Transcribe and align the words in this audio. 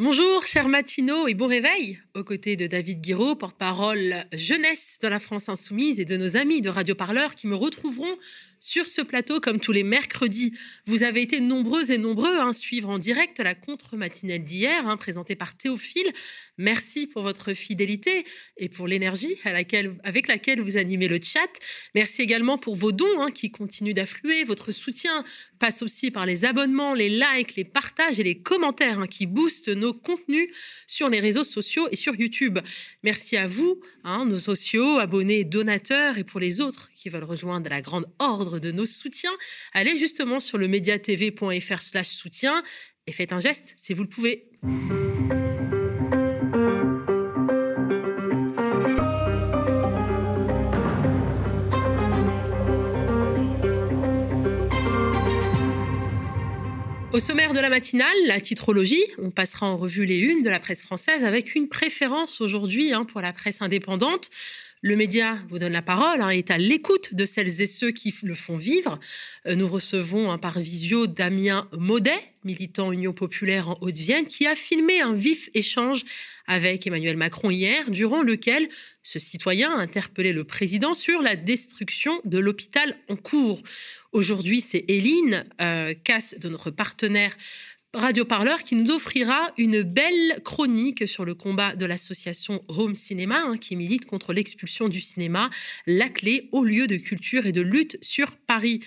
Bonjour, 0.00 0.46
cher 0.46 0.68
matinaux 0.68 1.26
et 1.26 1.34
bon 1.34 1.48
réveil. 1.48 1.98
Aux 2.14 2.22
côtés 2.22 2.54
de 2.54 2.68
David 2.68 3.00
Guiraud, 3.00 3.34
porte-parole 3.34 4.14
jeunesse 4.32 4.98
de 5.02 5.08
la 5.08 5.18
France 5.18 5.48
Insoumise 5.48 5.98
et 5.98 6.04
de 6.04 6.16
nos 6.16 6.36
amis 6.36 6.60
de 6.60 6.70
Radio 6.70 6.94
Parleur 6.94 7.34
qui 7.34 7.48
me 7.48 7.56
retrouveront 7.56 8.16
sur 8.60 8.86
ce 8.86 9.02
plateau 9.02 9.40
comme 9.40 9.60
tous 9.60 9.72
les 9.72 9.84
mercredis. 9.84 10.52
Vous 10.86 11.02
avez 11.02 11.22
été 11.22 11.40
nombreux 11.40 11.90
et 11.90 11.98
nombreux 11.98 12.38
à 12.38 12.52
suivre 12.52 12.88
en 12.88 12.98
direct 12.98 13.38
la 13.40 13.54
contre-matinale 13.54 14.42
d'hier, 14.42 14.86
hein, 14.88 14.96
présentée 14.96 15.36
par 15.36 15.56
Théophile. 15.56 16.12
Merci 16.56 17.06
pour 17.06 17.22
votre 17.22 17.54
fidélité 17.54 18.24
et 18.56 18.68
pour 18.68 18.88
l'énergie 18.88 19.36
avec 19.44 20.28
laquelle 20.28 20.60
vous 20.60 20.76
animez 20.76 21.06
le 21.08 21.20
chat. 21.22 21.50
Merci 21.94 22.22
également 22.22 22.58
pour 22.58 22.74
vos 22.74 22.92
dons 22.92 23.20
hein, 23.20 23.30
qui 23.30 23.50
continuent 23.50 23.94
d'affluer. 23.94 24.44
Votre 24.44 24.72
soutien 24.72 25.24
passe 25.58 25.82
aussi 25.82 26.10
par 26.10 26.26
les 26.26 26.44
abonnements, 26.44 26.94
les 26.94 27.08
likes, 27.08 27.56
les 27.56 27.64
partages 27.64 28.18
et 28.18 28.24
les 28.24 28.40
commentaires 28.40 28.98
hein, 28.98 29.06
qui 29.06 29.26
boostent 29.26 29.68
nos 29.68 29.94
contenus 29.94 30.48
sur 30.86 31.08
les 31.08 31.20
réseaux 31.20 31.44
sociaux 31.44 31.88
et 31.92 31.96
sur 31.96 32.14
YouTube. 32.16 32.58
Merci 33.02 33.36
à 33.36 33.46
vous, 33.46 33.80
nos 34.04 34.38
sociaux, 34.38 34.98
abonnés, 34.98 35.44
donateurs 35.44 36.18
et 36.18 36.24
pour 36.24 36.40
les 36.40 36.60
autres 36.60 36.90
qui 36.98 37.10
veulent 37.10 37.24
rejoindre 37.24 37.70
la 37.70 37.80
grande 37.80 38.06
ordre 38.18 38.58
de 38.58 38.72
nos 38.72 38.86
soutiens, 38.86 39.36
allez 39.72 39.96
justement 39.96 40.40
sur 40.40 40.58
le 40.58 40.66
mediatv.fr 40.66 41.80
slash 41.80 42.08
soutien 42.08 42.62
et 43.06 43.12
faites 43.12 43.32
un 43.32 43.40
geste 43.40 43.74
si 43.76 43.94
vous 43.94 44.02
le 44.02 44.08
pouvez. 44.08 44.48
Au 57.12 57.20
sommaire 57.20 57.52
de 57.52 57.58
la 57.58 57.68
matinale, 57.68 58.16
la 58.26 58.40
titrologie, 58.40 59.04
on 59.18 59.30
passera 59.30 59.66
en 59.66 59.76
revue 59.76 60.04
les 60.04 60.20
unes 60.20 60.42
de 60.42 60.50
la 60.50 60.60
presse 60.60 60.82
française 60.82 61.24
avec 61.24 61.54
une 61.54 61.68
préférence 61.68 62.40
aujourd'hui 62.40 62.92
hein, 62.92 63.04
pour 63.04 63.20
la 63.20 63.32
presse 63.32 63.60
indépendante. 63.60 64.30
Le 64.82 64.94
média 64.94 65.38
vous 65.48 65.58
donne 65.58 65.72
la 65.72 65.82
parole, 65.82 66.20
hein, 66.20 66.28
est 66.28 66.52
à 66.52 66.58
l'écoute 66.58 67.12
de 67.14 67.24
celles 67.24 67.60
et 67.60 67.66
ceux 67.66 67.90
qui 67.90 68.14
le 68.22 68.36
font 68.36 68.56
vivre. 68.56 69.00
Euh, 69.46 69.56
nous 69.56 69.66
recevons 69.66 70.30
un 70.30 70.38
par 70.38 70.60
visio 70.60 71.08
Damien 71.08 71.68
Maudet, 71.76 72.20
militant 72.44 72.92
Union 72.92 73.12
populaire 73.12 73.70
en 73.70 73.78
Haute-Vienne, 73.80 74.26
qui 74.26 74.46
a 74.46 74.54
filmé 74.54 75.00
un 75.00 75.14
vif 75.14 75.50
échange 75.54 76.04
avec 76.46 76.86
Emmanuel 76.86 77.16
Macron 77.16 77.50
hier, 77.50 77.90
durant 77.90 78.22
lequel 78.22 78.68
ce 79.02 79.18
citoyen 79.18 79.72
a 79.72 79.80
interpellé 79.80 80.32
le 80.32 80.44
président 80.44 80.94
sur 80.94 81.22
la 81.22 81.34
destruction 81.34 82.20
de 82.24 82.38
l'hôpital 82.38 82.96
en 83.08 83.16
cours. 83.16 83.62
Aujourd'hui, 84.12 84.60
c'est 84.60 84.84
Éline, 84.88 85.44
euh, 85.60 85.92
casse 86.04 86.38
de 86.38 86.48
notre 86.48 86.70
partenaire 86.70 87.36
Radio 87.94 88.26
Parleur 88.26 88.64
qui 88.64 88.74
nous 88.74 88.90
offrira 88.90 89.50
une 89.56 89.82
belle 89.82 90.42
chronique 90.44 91.08
sur 91.08 91.24
le 91.24 91.34
combat 91.34 91.74
de 91.74 91.86
l'association 91.86 92.62
Home 92.68 92.94
Cinéma 92.94 93.40
hein, 93.46 93.56
qui 93.56 93.76
milite 93.76 94.04
contre 94.04 94.34
l'expulsion 94.34 94.90
du 94.90 95.00
cinéma, 95.00 95.48
la 95.86 96.10
clé 96.10 96.50
au 96.52 96.64
lieu 96.64 96.86
de 96.86 96.96
culture 96.96 97.46
et 97.46 97.52
de 97.52 97.62
lutte 97.62 97.96
sur 98.02 98.36
Paris. 98.36 98.80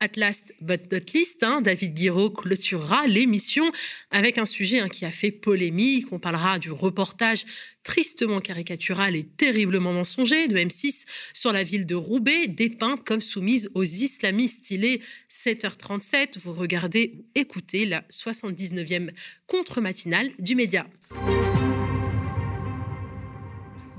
At 0.00 0.16
last 0.16 0.54
but 0.60 0.92
not 0.92 1.12
least, 1.12 1.42
hein, 1.42 1.60
David 1.60 1.94
Guiraud 1.94 2.30
clôturera 2.30 3.08
l'émission 3.08 3.64
avec 4.12 4.38
un 4.38 4.46
sujet 4.46 4.78
hein, 4.78 4.88
qui 4.88 5.04
a 5.04 5.10
fait 5.10 5.32
polémique. 5.32 6.12
On 6.12 6.20
parlera 6.20 6.60
du 6.60 6.70
reportage 6.70 7.44
tristement 7.82 8.40
caricatural 8.40 9.16
et 9.16 9.24
terriblement 9.24 9.92
mensonger 9.92 10.46
de 10.46 10.56
M6 10.56 11.04
sur 11.34 11.52
la 11.52 11.64
ville 11.64 11.84
de 11.84 11.96
Roubaix, 11.96 12.46
dépeinte 12.46 13.02
comme 13.04 13.20
soumise 13.20 13.70
aux 13.74 13.82
islamistes. 13.82 14.70
Il 14.70 14.84
est 14.84 15.02
7h37. 15.30 16.38
Vous 16.44 16.52
regardez 16.52 17.14
ou 17.16 17.24
écoutez 17.34 17.84
la 17.84 18.02
79e 18.02 19.10
contre-matinale 19.48 20.30
du 20.38 20.54
média. 20.54 20.86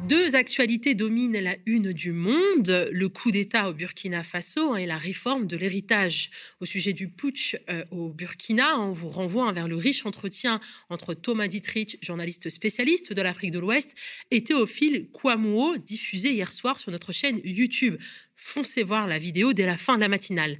Deux 0.09 0.33
actualités 0.33 0.95
dominent 0.95 1.39
la 1.39 1.55
une 1.67 1.93
du 1.93 2.13
monde, 2.13 2.89
le 2.91 3.09
coup 3.09 3.29
d'État 3.29 3.69
au 3.69 3.73
Burkina 3.73 4.23
Faso 4.23 4.75
et 4.75 4.87
la 4.87 4.97
réforme 4.97 5.45
de 5.45 5.55
l'héritage. 5.55 6.31
Au 6.59 6.65
sujet 6.65 6.93
du 6.93 7.09
putsch 7.09 7.55
euh, 7.69 7.85
au 7.91 8.09
Burkina, 8.09 8.79
on 8.79 8.91
vous 8.91 9.09
renvoie 9.09 9.51
vers 9.51 9.67
le 9.67 9.75
riche 9.75 10.07
entretien 10.07 10.59
entre 10.89 11.13
Thomas 11.13 11.47
Dietrich, 11.47 11.99
journaliste 12.01 12.49
spécialiste 12.49 13.13
de 13.13 13.21
l'Afrique 13.21 13.51
de 13.51 13.59
l'Ouest, 13.59 13.93
et 14.31 14.43
Théophile 14.43 15.09
Kouamouo, 15.11 15.77
diffusé 15.77 16.31
hier 16.31 16.51
soir 16.53 16.79
sur 16.79 16.91
notre 16.91 17.11
chaîne 17.11 17.39
YouTube. 17.43 17.95
Foncez 18.35 18.81
voir 18.81 19.05
la 19.05 19.19
vidéo 19.19 19.53
dès 19.53 19.67
la 19.67 19.77
fin 19.77 19.93
de 19.93 20.01
la 20.01 20.07
matinale. 20.07 20.57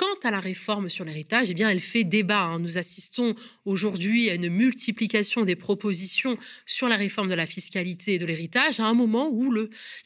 Quant 0.00 0.18
à 0.24 0.30
la 0.30 0.40
réforme 0.40 0.88
sur 0.88 1.04
l'héritage, 1.04 1.50
eh 1.50 1.54
bien, 1.54 1.68
elle 1.68 1.78
fait 1.78 2.04
débat. 2.04 2.44
Hein. 2.44 2.58
Nous 2.58 2.78
assistons 2.78 3.34
aujourd'hui 3.66 4.30
à 4.30 4.34
une 4.34 4.48
multiplication 4.48 5.44
des 5.44 5.56
propositions 5.56 6.38
sur 6.64 6.88
la 6.88 6.96
réforme 6.96 7.28
de 7.28 7.34
la 7.34 7.46
fiscalité 7.46 8.14
et 8.14 8.18
de 8.18 8.24
l'héritage 8.24 8.80
à 8.80 8.86
un 8.86 8.94
moment 8.94 9.28
où 9.30 9.54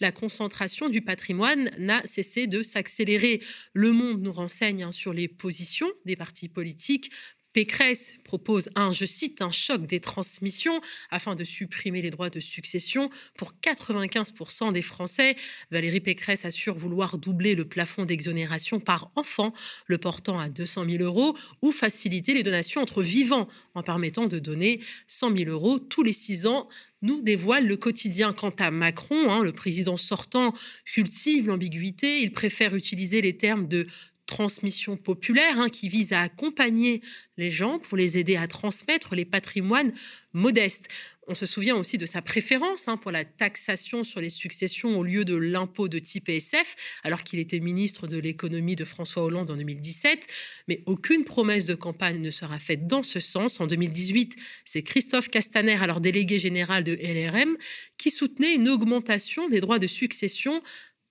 la 0.00 0.10
concentration 0.10 0.88
du 0.88 1.00
patrimoine 1.00 1.70
n'a 1.78 2.04
cessé 2.06 2.48
de 2.48 2.64
s'accélérer. 2.64 3.40
Le 3.72 3.92
Monde 3.92 4.20
nous 4.20 4.32
renseigne 4.32 4.82
hein, 4.82 4.90
sur 4.90 5.12
les 5.12 5.28
positions 5.28 5.92
des 6.04 6.16
partis 6.16 6.48
politiques 6.48 7.12
Pécresse 7.54 8.18
propose 8.24 8.68
un, 8.74 8.92
je 8.92 9.06
cite, 9.06 9.40
un 9.40 9.52
choc 9.52 9.86
des 9.86 10.00
transmissions 10.00 10.80
afin 11.12 11.36
de 11.36 11.44
supprimer 11.44 12.02
les 12.02 12.10
droits 12.10 12.28
de 12.28 12.40
succession 12.40 13.10
pour 13.38 13.54
95% 13.62 14.72
des 14.72 14.82
Français. 14.82 15.36
Valérie 15.70 16.00
Pécresse 16.00 16.44
assure 16.44 16.76
vouloir 16.76 17.16
doubler 17.16 17.54
le 17.54 17.64
plafond 17.64 18.06
d'exonération 18.06 18.80
par 18.80 19.12
enfant, 19.14 19.54
le 19.86 19.98
portant 19.98 20.36
à 20.40 20.48
200 20.48 20.84
000 20.84 21.04
euros, 21.04 21.36
ou 21.62 21.70
faciliter 21.70 22.34
les 22.34 22.42
donations 22.42 22.82
entre 22.82 23.04
vivants 23.04 23.48
en 23.74 23.84
permettant 23.84 24.26
de 24.26 24.40
donner 24.40 24.80
100 25.06 25.36
000 25.38 25.50
euros 25.50 25.78
tous 25.78 26.02
les 26.02 26.12
six 26.12 26.46
ans 26.46 26.68
nous 27.02 27.22
dévoile 27.22 27.68
le 27.68 27.76
quotidien. 27.76 28.32
Quant 28.32 28.54
à 28.58 28.72
Macron, 28.72 29.30
hein, 29.30 29.44
le 29.44 29.52
président 29.52 29.96
sortant 29.96 30.52
cultive 30.86 31.46
l'ambiguïté. 31.46 32.22
Il 32.22 32.32
préfère 32.32 32.74
utiliser 32.74 33.20
les 33.22 33.36
termes 33.36 33.68
de 33.68 33.86
transmission 34.26 34.96
populaire 34.96 35.60
hein, 35.60 35.68
qui 35.68 35.88
vise 35.88 36.12
à 36.12 36.20
accompagner 36.20 37.02
les 37.36 37.50
gens 37.50 37.78
pour 37.78 37.96
les 37.96 38.18
aider 38.18 38.36
à 38.36 38.46
transmettre 38.46 39.14
les 39.14 39.24
patrimoines 39.24 39.92
modestes. 40.32 40.88
On 41.26 41.34
se 41.34 41.46
souvient 41.46 41.76
aussi 41.76 41.96
de 41.96 42.06
sa 42.06 42.20
préférence 42.20 42.86
hein, 42.86 42.96
pour 42.96 43.10
la 43.10 43.24
taxation 43.24 44.04
sur 44.04 44.20
les 44.20 44.28
successions 44.28 44.98
au 44.98 45.02
lieu 45.02 45.24
de 45.24 45.34
l'impôt 45.34 45.88
de 45.88 45.98
type 45.98 46.28
ESF, 46.28 46.76
alors 47.02 47.22
qu'il 47.22 47.38
était 47.38 47.60
ministre 47.60 48.06
de 48.06 48.18
l'économie 48.18 48.76
de 48.76 48.84
François 48.84 49.22
Hollande 49.22 49.50
en 49.50 49.56
2017. 49.56 50.26
Mais 50.68 50.82
aucune 50.86 51.24
promesse 51.24 51.64
de 51.66 51.74
campagne 51.74 52.20
ne 52.20 52.30
sera 52.30 52.58
faite 52.58 52.86
dans 52.86 53.02
ce 53.02 53.20
sens. 53.20 53.60
En 53.60 53.66
2018, 53.66 54.36
c'est 54.64 54.82
Christophe 54.82 55.28
Castaner, 55.28 55.78
alors 55.80 56.00
délégué 56.00 56.38
général 56.38 56.84
de 56.84 56.92
LRM, 56.92 57.56
qui 57.96 58.10
soutenait 58.10 58.54
une 58.54 58.68
augmentation 58.68 59.48
des 59.48 59.60
droits 59.60 59.78
de 59.78 59.86
succession 59.86 60.62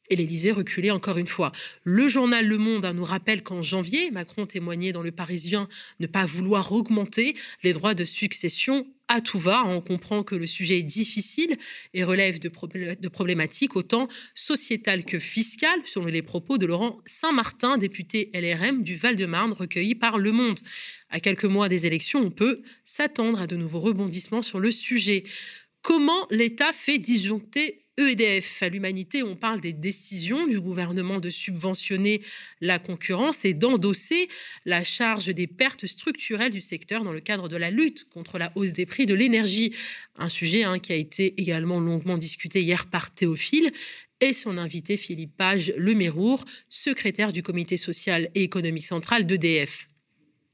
et 0.09 0.15
l'Élysée 0.15 0.51
reculait 0.51 0.91
encore 0.91 1.17
une 1.17 1.27
fois. 1.27 1.51
Le 1.83 2.07
journal 2.07 2.47
Le 2.47 2.57
Monde 2.57 2.85
hein, 2.85 2.93
nous 2.93 3.05
rappelle 3.05 3.43
qu'en 3.43 3.61
janvier, 3.61 4.11
Macron 4.11 4.45
témoignait 4.45 4.91
dans 4.91 5.03
Le 5.03 5.11
Parisien 5.11 5.67
ne 5.99 6.07
pas 6.07 6.25
vouloir 6.25 6.71
augmenter 6.71 7.35
les 7.63 7.73
droits 7.73 7.93
de 7.93 8.03
succession 8.03 8.85
à 9.07 9.21
tout 9.21 9.39
va. 9.39 9.63
On 9.65 9.81
comprend 9.81 10.23
que 10.23 10.35
le 10.35 10.47
sujet 10.47 10.79
est 10.79 10.83
difficile 10.83 11.57
et 11.93 12.03
relève 12.03 12.39
de, 12.39 12.49
problématiques 13.09 13.75
autant 13.75 14.07
sociétales 14.33 15.05
que 15.05 15.19
fiscales, 15.19 15.81
selon 15.85 16.07
les 16.07 16.21
propos 16.21 16.57
de 16.57 16.65
Laurent 16.65 16.99
Saint-Martin, 17.05 17.77
député 17.77 18.31
LRM 18.33 18.83
du 18.83 18.95
Val-de-Marne, 18.95 19.53
recueilli 19.53 19.95
par 19.95 20.17
Le 20.17 20.31
Monde. 20.31 20.59
À 21.09 21.19
quelques 21.19 21.45
mois 21.45 21.69
des 21.69 21.85
élections, 21.85 22.21
on 22.21 22.31
peut 22.31 22.61
s'attendre 22.85 23.41
à 23.41 23.47
de 23.47 23.55
nouveaux 23.55 23.79
rebondissements 23.79 24.41
sur 24.41 24.59
le 24.59 24.71
sujet. 24.71 25.23
Comment 25.81 26.27
l'État 26.31 26.73
fait 26.73 26.97
disjoncter 26.97 27.82
EDF 27.97 28.63
à 28.63 28.69
l'humanité, 28.69 29.21
on 29.21 29.35
parle 29.35 29.61
des 29.61 29.73
décisions 29.73 30.47
du 30.47 30.59
gouvernement 30.59 31.19
de 31.19 31.29
subventionner 31.29 32.21
la 32.59 32.79
concurrence 32.79 33.45
et 33.45 33.53
d'endosser 33.53 34.29
la 34.65 34.83
charge 34.83 35.27
des 35.27 35.45
pertes 35.45 35.85
structurelles 35.85 36.51
du 36.51 36.62
secteur 36.62 37.03
dans 37.03 37.12
le 37.12 37.19
cadre 37.19 37.50
de 37.50 37.57
la 37.57 37.69
lutte 37.69 38.07
contre 38.09 38.39
la 38.39 38.51
hausse 38.56 38.73
des 38.73 38.88
prix 38.88 39.06
de 39.06 39.13
l'énergie. 39.13 39.75
Un 40.18 40.29
sujet 40.29 40.63
hein, 40.63 40.79
qui 40.79 40.91
a 40.91 40.95
été 40.95 41.39
également 41.39 41.79
longuement 41.79 42.18
discuté 42.18 42.62
hier 42.62 42.88
par 42.88 43.13
Théophile 43.13 43.71
et 44.21 44.33
son 44.33 44.57
invité 44.57 44.97
Philippe 44.97 45.38
Page 45.38 45.73
Lemérour, 45.77 46.45
secrétaire 46.69 47.31
du 47.31 47.44
comité 47.44 47.77
social 47.77 48.29
et 48.33 48.44
économique 48.44 48.85
central 48.85 49.27
d'EDF. 49.27 49.88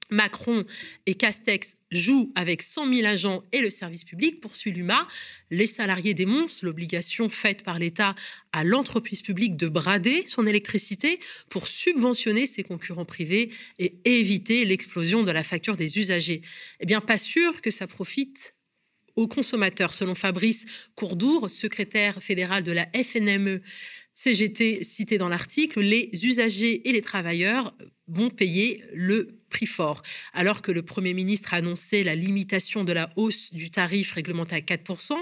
Macron 0.09 0.65
et 1.05 1.15
Castex 1.15 1.75
jouent 1.91 2.31
avec 2.35 2.61
100 2.61 2.93
000 2.93 3.07
agents 3.07 3.43
et 3.51 3.61
le 3.61 3.69
service 3.69 4.03
public, 4.03 4.41
poursuit 4.41 4.71
l'UMA. 4.71 5.07
Les 5.49 5.65
salariés 5.65 6.13
dénoncent 6.13 6.61
l'obligation 6.61 7.29
faite 7.29 7.63
par 7.63 7.79
l'État 7.79 8.15
à 8.51 8.63
l'entreprise 8.63 9.21
publique 9.21 9.57
de 9.57 9.67
brader 9.67 10.23
son 10.27 10.45
électricité 10.45 11.19
pour 11.49 11.67
subventionner 11.67 12.45
ses 12.45 12.63
concurrents 12.63 13.05
privés 13.05 13.49
et 13.79 13.95
éviter 14.05 14.65
l'explosion 14.65 15.23
de 15.23 15.31
la 15.31 15.43
facture 15.43 15.77
des 15.77 15.97
usagers. 15.97 16.41
Eh 16.79 16.85
bien, 16.85 17.01
pas 17.01 17.17
sûr 17.17 17.61
que 17.61 17.71
ça 17.71 17.87
profite 17.87 18.53
aux 19.15 19.27
consommateurs, 19.27 19.93
selon 19.93 20.15
Fabrice 20.15 20.65
Courdour, 20.95 21.49
secrétaire 21.49 22.21
fédéral 22.23 22.63
de 22.63 22.71
la 22.71 22.87
FNME. 22.93 23.61
CGT 24.15 24.83
cité 24.83 25.17
dans 25.17 25.29
l'article, 25.29 25.79
les 25.79 26.09
usagers 26.25 26.87
et 26.87 26.91
les 26.91 27.01
travailleurs 27.01 27.73
vont 28.07 28.29
payer 28.29 28.83
le 28.93 29.38
prix 29.49 29.65
fort. 29.65 30.03
Alors 30.33 30.61
que 30.61 30.71
le 30.71 30.81
Premier 30.81 31.13
ministre 31.13 31.53
a 31.53 31.57
annoncé 31.57 32.03
la 32.03 32.15
limitation 32.15 32.83
de 32.83 32.93
la 32.93 33.11
hausse 33.15 33.53
du 33.53 33.71
tarif 33.71 34.13
réglementé 34.13 34.55
à 34.55 34.59
4%, 34.59 35.13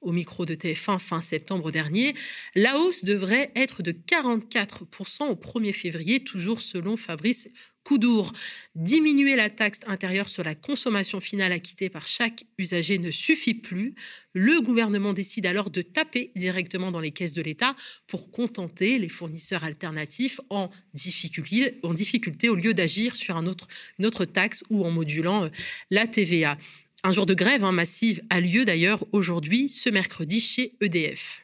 au 0.00 0.12
micro 0.12 0.44
de 0.44 0.54
TF1 0.54 0.98
fin 0.98 1.20
septembre 1.20 1.70
dernier, 1.70 2.14
la 2.54 2.78
hausse 2.78 3.04
devrait 3.04 3.52
être 3.56 3.82
de 3.82 3.92
44% 3.92 5.24
au 5.28 5.34
1er 5.34 5.72
février, 5.72 6.22
toujours 6.22 6.60
selon 6.60 6.96
Fabrice 6.96 7.48
Coudour. 7.84 8.32
Diminuer 8.74 9.36
la 9.36 9.50
taxe 9.50 9.80
intérieure 9.86 10.30
sur 10.30 10.42
la 10.42 10.54
consommation 10.54 11.20
finale 11.20 11.52
acquittée 11.52 11.90
par 11.90 12.06
chaque 12.06 12.44
usager 12.56 12.98
ne 12.98 13.10
suffit 13.10 13.52
plus. 13.52 13.94
Le 14.32 14.60
gouvernement 14.62 15.12
décide 15.12 15.44
alors 15.44 15.70
de 15.70 15.82
taper 15.82 16.32
directement 16.34 16.90
dans 16.90 17.00
les 17.00 17.10
caisses 17.10 17.34
de 17.34 17.42
l'État 17.42 17.76
pour 18.06 18.30
contenter 18.30 18.98
les 18.98 19.10
fournisseurs 19.10 19.64
alternatifs 19.64 20.40
en 20.48 20.70
difficulté, 20.94 21.78
en 21.82 21.92
difficulté 21.92 22.48
au 22.48 22.54
lieu 22.54 22.72
d'agir 22.72 23.14
sur 23.14 23.36
un 23.36 23.46
autre, 23.46 23.68
une 23.98 24.06
autre 24.06 24.24
taxe 24.24 24.64
ou 24.70 24.84
en 24.84 24.90
modulant 24.90 25.44
euh, 25.44 25.48
la 25.90 26.06
TVA. 26.06 26.56
Un 27.04 27.12
jour 27.12 27.26
de 27.26 27.34
grève 27.34 27.64
hein, 27.64 27.72
massive 27.72 28.22
a 28.30 28.40
lieu 28.40 28.64
d'ailleurs 28.64 29.04
aujourd'hui, 29.12 29.68
ce 29.68 29.90
mercredi, 29.90 30.40
chez 30.40 30.74
EDF. 30.80 31.42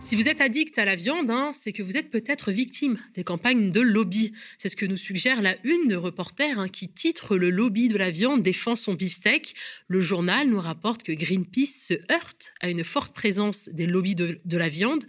Si 0.00 0.14
vous 0.14 0.28
êtes 0.28 0.40
addict 0.40 0.78
à 0.78 0.84
la 0.84 0.94
viande, 0.94 1.28
hein, 1.28 1.50
c'est 1.52 1.72
que 1.72 1.82
vous 1.82 1.96
êtes 1.96 2.10
peut-être 2.10 2.52
victime 2.52 2.98
des 3.14 3.24
campagnes 3.24 3.72
de 3.72 3.80
lobby. 3.80 4.32
C'est 4.56 4.68
ce 4.68 4.76
que 4.76 4.86
nous 4.86 4.96
suggère 4.96 5.42
la 5.42 5.56
une 5.64 5.88
de 5.88 5.96
Reporter 5.96 6.58
hein, 6.58 6.68
qui 6.68 6.88
titre 6.88 7.36
Le 7.36 7.50
lobby 7.50 7.88
de 7.88 7.98
la 7.98 8.10
viande 8.10 8.42
défend 8.42 8.76
son 8.76 8.94
beefsteak. 8.94 9.54
Le 9.88 10.00
journal 10.00 10.48
nous 10.48 10.60
rapporte 10.60 11.02
que 11.02 11.12
Greenpeace 11.12 11.88
se 11.88 11.94
heurte 12.12 12.54
à 12.60 12.70
une 12.70 12.84
forte 12.84 13.12
présence 13.12 13.68
des 13.70 13.86
lobbies 13.86 14.14
de, 14.14 14.40
de 14.44 14.56
la 14.56 14.68
viande 14.68 15.04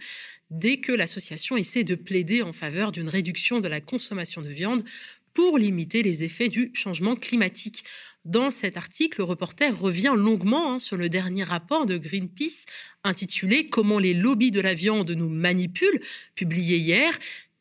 dès 0.50 0.78
que 0.78 0.90
l'association 0.90 1.56
essaie 1.56 1.84
de 1.84 1.94
plaider 1.94 2.42
en 2.42 2.52
faveur 2.52 2.90
d'une 2.90 3.08
réduction 3.08 3.60
de 3.60 3.68
la 3.68 3.80
consommation 3.80 4.42
de 4.42 4.48
viande 4.48 4.82
pour 5.34 5.58
limiter 5.58 6.02
les 6.02 6.24
effets 6.24 6.48
du 6.48 6.70
changement 6.74 7.14
climatique. 7.14 7.84
Dans 8.26 8.50
cet 8.50 8.76
article, 8.76 9.20
le 9.20 9.24
reporter 9.24 9.76
revient 9.78 10.12
longuement 10.14 10.74
hein, 10.74 10.78
sur 10.78 10.98
le 10.98 11.08
dernier 11.08 11.42
rapport 11.42 11.86
de 11.86 11.96
Greenpeace 11.96 12.66
intitulé 13.02 13.70
Comment 13.70 13.98
les 13.98 14.12
lobbies 14.12 14.50
de 14.50 14.60
la 14.60 14.74
viande 14.74 15.10
nous 15.12 15.30
manipulent, 15.30 16.02
publié 16.34 16.76
hier. 16.76 17.18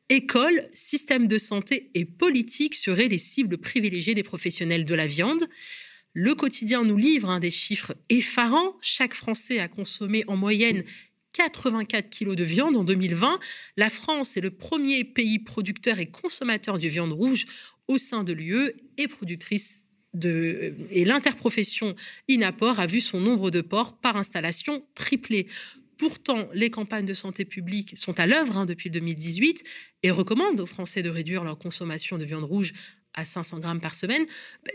École, 0.09 0.67
système 0.73 1.27
de 1.27 1.37
santé 1.37 1.91
et 1.93 2.03
politique 2.03 2.75
seraient 2.75 3.07
les 3.07 3.17
cibles 3.17 3.57
privilégiées 3.57 4.15
des 4.15 4.23
professionnels 4.23 4.83
de 4.83 4.95
la 4.95 5.07
viande. 5.07 5.47
Le 6.13 6.35
quotidien 6.35 6.83
nous 6.83 6.97
livre 6.97 7.29
hein, 7.29 7.39
des 7.39 7.51
chiffres 7.51 7.95
effarants. 8.09 8.75
Chaque 8.81 9.13
Français 9.13 9.59
a 9.59 9.69
consommé 9.69 10.25
en 10.27 10.35
moyenne 10.35 10.83
84 11.33 12.09
kilos 12.09 12.35
de 12.35 12.43
viande 12.43 12.75
en 12.75 12.83
2020. 12.83 13.39
La 13.77 13.89
France 13.89 14.35
est 14.35 14.41
le 14.41 14.51
premier 14.51 15.05
pays 15.05 15.39
producteur 15.39 15.99
et 15.99 16.07
consommateur 16.07 16.79
de 16.79 16.87
viande 16.89 17.13
rouge 17.13 17.45
au 17.87 17.97
sein 17.97 18.25
de 18.25 18.33
l'UE 18.33 18.73
et 18.97 19.07
productrice 19.07 19.79
de, 20.13 20.73
et 20.89 21.05
l'interprofession 21.05 21.95
Inaport 22.27 22.79
a 22.79 22.87
vu 22.87 23.01
son 23.01 23.19
nombre 23.19 23.51
de 23.51 23.61
porcs 23.61 23.97
par 23.97 24.17
installation 24.17 24.83
tripler. 24.95 25.47
Pourtant, 25.97 26.47
les 26.53 26.69
campagnes 26.69 27.05
de 27.05 27.13
santé 27.13 27.45
publique 27.45 27.97
sont 27.97 28.19
à 28.19 28.25
l'œuvre 28.25 28.57
hein, 28.57 28.65
depuis 28.65 28.89
2018 28.89 29.63
et 30.03 30.11
recommandent 30.11 30.59
aux 30.59 30.65
Français 30.65 31.03
de 31.03 31.09
réduire 31.09 31.43
leur 31.43 31.59
consommation 31.59 32.17
de 32.17 32.25
viande 32.25 32.45
rouge 32.45 32.73
à 33.13 33.25
500 33.25 33.59
grammes 33.59 33.81
par 33.81 33.95
semaine, 33.95 34.25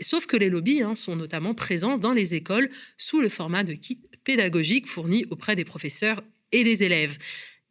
sauf 0.01 0.25
que 0.25 0.37
les 0.37 0.49
lobbies 0.49 0.81
hein, 0.81 0.95
sont 0.95 1.15
notamment 1.15 1.53
présents 1.53 1.97
dans 1.97 2.13
les 2.13 2.35
écoles 2.35 2.69
sous 2.97 3.21
le 3.21 3.29
format 3.29 3.63
de 3.63 3.73
kits 3.73 4.01
pédagogiques 4.23 4.87
fournis 4.87 5.25
auprès 5.31 5.55
des 5.55 5.65
professeurs 5.65 6.21
et 6.51 6.63
des 6.63 6.83
élèves. 6.83 7.17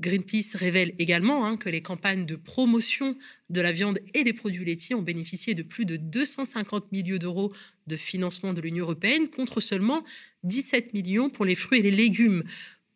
Greenpeace 0.01 0.57
révèle 0.57 0.95
également 0.99 1.47
hein, 1.47 1.57
que 1.57 1.69
les 1.69 1.81
campagnes 1.81 2.27
de 2.27 2.37
promotion 2.37 3.17
de 3.49 3.61
la 3.61 3.71
viande 3.71 4.01
et 4.13 4.25
des 4.25 4.33
produits 4.33 4.65
laitiers 4.65 4.97
ont 4.97 5.03
bénéficié 5.03 5.55
de 5.55 5.63
plus 5.63 5.87
de 5.87 5.97
250 5.97 6.91
millions 6.91 7.19
d'euros 7.19 7.53
de 7.87 7.97
financement 7.97 8.53
de 8.53 8.61
l'Union 8.61 8.85
européenne 8.85 9.29
contre 9.29 9.61
seulement 9.61 10.03
17 10.43 10.95
millions 10.95 11.31
pour 11.31 11.45
les 11.45 11.55
fruits 11.55 11.79
et 11.79 11.83
les 11.83 11.91
légumes. 11.91 12.43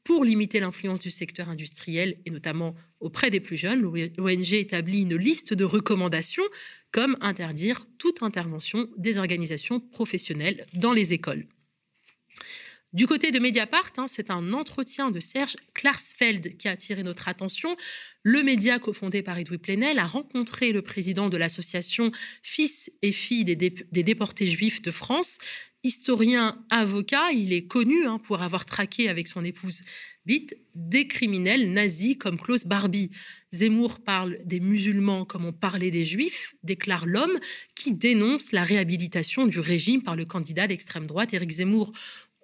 Pour 0.02 0.24
limiter 0.24 0.58
l'influence 0.58 1.00
du 1.00 1.10
secteur 1.10 1.50
industriel 1.50 2.16
et 2.24 2.30
notamment 2.30 2.74
auprès 2.98 3.30
des 3.30 3.40
plus 3.40 3.58
jeunes, 3.58 3.82
l'ONG 3.82 4.52
établit 4.54 5.02
une 5.02 5.16
liste 5.16 5.52
de 5.52 5.64
recommandations 5.64 6.44
comme 6.92 7.16
interdire 7.20 7.86
toute 7.98 8.22
intervention 8.22 8.88
des 8.96 9.18
organisations 9.18 9.80
professionnelles 9.80 10.66
dans 10.72 10.94
les 10.94 11.12
écoles. 11.12 11.46
Du 12.98 13.06
côté 13.06 13.30
de 13.30 13.38
Mediapart, 13.38 13.92
hein, 13.98 14.06
c'est 14.08 14.28
un 14.28 14.52
entretien 14.52 15.12
de 15.12 15.20
Serge 15.20 15.56
Klarsfeld 15.72 16.56
qui 16.56 16.66
a 16.66 16.72
attiré 16.72 17.04
notre 17.04 17.28
attention. 17.28 17.76
Le 18.24 18.42
média 18.42 18.80
cofondé 18.80 19.22
par 19.22 19.38
Edoui 19.38 19.58
Plenel 19.58 20.00
a 20.00 20.04
rencontré 20.04 20.72
le 20.72 20.82
président 20.82 21.28
de 21.28 21.36
l'association 21.36 22.10
Fils 22.42 22.90
et 23.02 23.12
filles 23.12 23.44
des, 23.44 24.02
déportés 24.02 24.48
juifs 24.48 24.82
de 24.82 24.90
France. 24.90 25.38
Historien, 25.84 26.60
avocat, 26.70 27.30
il 27.30 27.52
est 27.52 27.68
connu 27.68 28.04
hein, 28.04 28.18
pour 28.18 28.42
avoir 28.42 28.66
traqué 28.66 29.08
avec 29.08 29.28
son 29.28 29.44
épouse 29.44 29.82
Bit 30.26 30.58
des 30.74 31.06
criminels 31.06 31.72
nazis 31.72 32.16
comme 32.18 32.38
Klaus 32.38 32.66
Barbie. 32.66 33.10
Zemmour 33.52 34.00
parle 34.00 34.38
des 34.44 34.60
musulmans 34.60 35.24
comme 35.24 35.46
on 35.46 35.52
parlait 35.52 35.90
des 35.90 36.04
juifs, 36.04 36.54
déclare 36.64 37.06
l'homme 37.06 37.38
qui 37.76 37.94
dénonce 37.94 38.52
la 38.52 38.64
réhabilitation 38.64 39.46
du 39.46 39.60
régime 39.60 40.02
par 40.02 40.16
le 40.16 40.24
candidat 40.24 40.66
d'extrême 40.66 41.06
droite 41.06 41.32
Éric 41.32 41.50
Zemmour. 41.50 41.92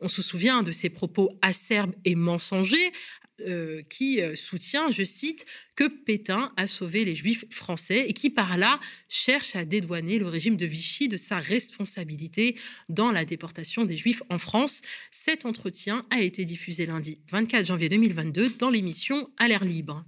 On 0.05 0.09
se 0.09 0.21
souvient 0.21 0.63
de 0.63 0.71
ses 0.71 0.91
propos 0.91 1.31
acerbes 1.41 1.95
et 2.05 2.15
mensongers 2.15 2.93
euh, 3.41 3.83
qui 3.89 4.21
euh, 4.21 4.37
soutient, 4.37 4.91
je 4.91 5.03
cite, 5.03 5.47
que 5.77 5.89
Pétain 5.89 6.53
a 6.59 6.67
sauvé 6.67 7.07
les 7.07 7.15
juifs 7.15 7.47
français 7.51 8.05
et 8.07 8.13
qui 8.13 8.29
par 8.29 8.59
là 8.59 8.79
cherche 9.09 9.57
à 9.57 9.65
dédouaner 9.65 10.19
le 10.19 10.27
régime 10.27 10.59
de 10.59 10.67
Vichy 10.67 11.09
de 11.09 11.17
sa 11.17 11.39
responsabilité 11.39 12.55
dans 12.91 13.13
la 13.13 13.25
déportation 13.25 13.87
des 13.87 13.97
juifs 13.97 14.23
en 14.29 14.39
France. 14.39 14.83
Cet 15.11 15.47
entretien 15.47 16.05
a 16.11 16.21
été 16.21 16.45
diffusé 16.45 16.85
lundi 16.85 17.19
24 17.31 17.65
janvier 17.65 17.89
2022 17.89 18.51
dans 18.59 18.69
l'émission 18.69 19.31
À 19.39 19.49
l'air 19.49 19.65
libre. 19.65 20.05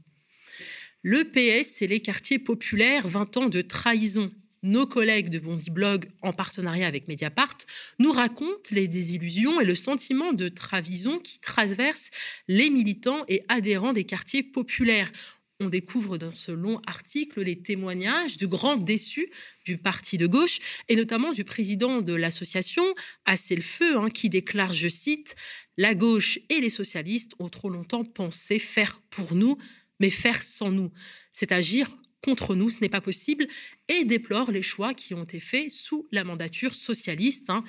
Le 1.01 1.25
PS 1.25 1.81
et 1.81 1.87
les 1.87 2.01
quartiers 2.01 2.39
populaires, 2.39 3.09
20 3.09 3.37
ans 3.39 3.49
de 3.49 3.63
trahison 3.63 4.31
nos 4.67 4.87
collègues 4.87 5.31
de 5.31 5.39
Bondi 5.39 5.71
Blog, 5.71 6.09
en 6.23 6.33
partenariat 6.33 6.87
avec 6.87 7.09
Mediapart, 7.09 7.57
nous 7.99 8.13
racontent 8.13 8.71
les 8.71 8.89
désillusions 8.89 9.61
et 9.61 9.65
le 9.65 9.75
sentiment 9.75 10.33
de 10.33 10.49
trahison 10.49 11.19
qui 11.19 11.39
traverse 11.39 12.11
les 12.49 12.69
militants 12.69 13.25
et 13.29 13.43
adhérents 13.49 13.93
des 13.93 14.05
quartiers 14.05 14.43
populaires. 14.43 15.11
On 15.59 15.71
découvre 15.71 16.19
dans 16.19 16.33
ce 16.33 16.53
long 16.53 16.83
article 16.87 17.43
les 17.43 17.63
témoignages 17.63 18.37
de 18.37 18.47
grands 18.47 18.77
déçus 18.77 19.31
du 19.65 19.79
parti 19.79 20.19
de 20.19 20.27
gauche 20.27 20.59
et 20.89 20.97
notamment 20.97 21.33
du 21.33 21.45
président 21.45 22.03
de 22.03 22.13
l'association 22.13 22.85
Assez 23.25 23.57
le 23.57 23.63
Feu 23.63 23.97
hein, 23.97 24.11
qui 24.11 24.29
déclare, 24.29 24.75
je 24.75 24.89
cite, 24.89 25.35
La 25.79 25.95
gauche 25.95 26.39
et 26.51 26.61
les 26.61 26.69
socialistes 26.69 27.33
ont 27.39 27.49
trop 27.49 27.71
longtemps 27.71 28.05
pensé 28.05 28.59
faire 28.59 29.01
pour 29.09 29.35
nous, 29.35 29.57
mais 29.99 30.11
faire 30.11 30.43
sans 30.43 30.71
nous. 30.71 30.93
C'est 31.33 31.53
agir 31.53 31.89
contre 32.25 32.55
nous, 32.55 32.71
ce 32.71 32.81
n'est 32.81 32.89
pas 32.89 33.01
possible, 33.01 33.47
et 33.89 34.05
déplore 34.05 34.51
les 34.51 34.63
choix 34.63 34.95
qui 34.95 35.15
ont 35.15 35.25
été 35.25 35.41
faits 35.41 35.71
sous 35.71 36.07
la 36.11 36.25
mandature 36.25 36.75
socialiste. 36.75 37.51
Hein. 37.51 37.65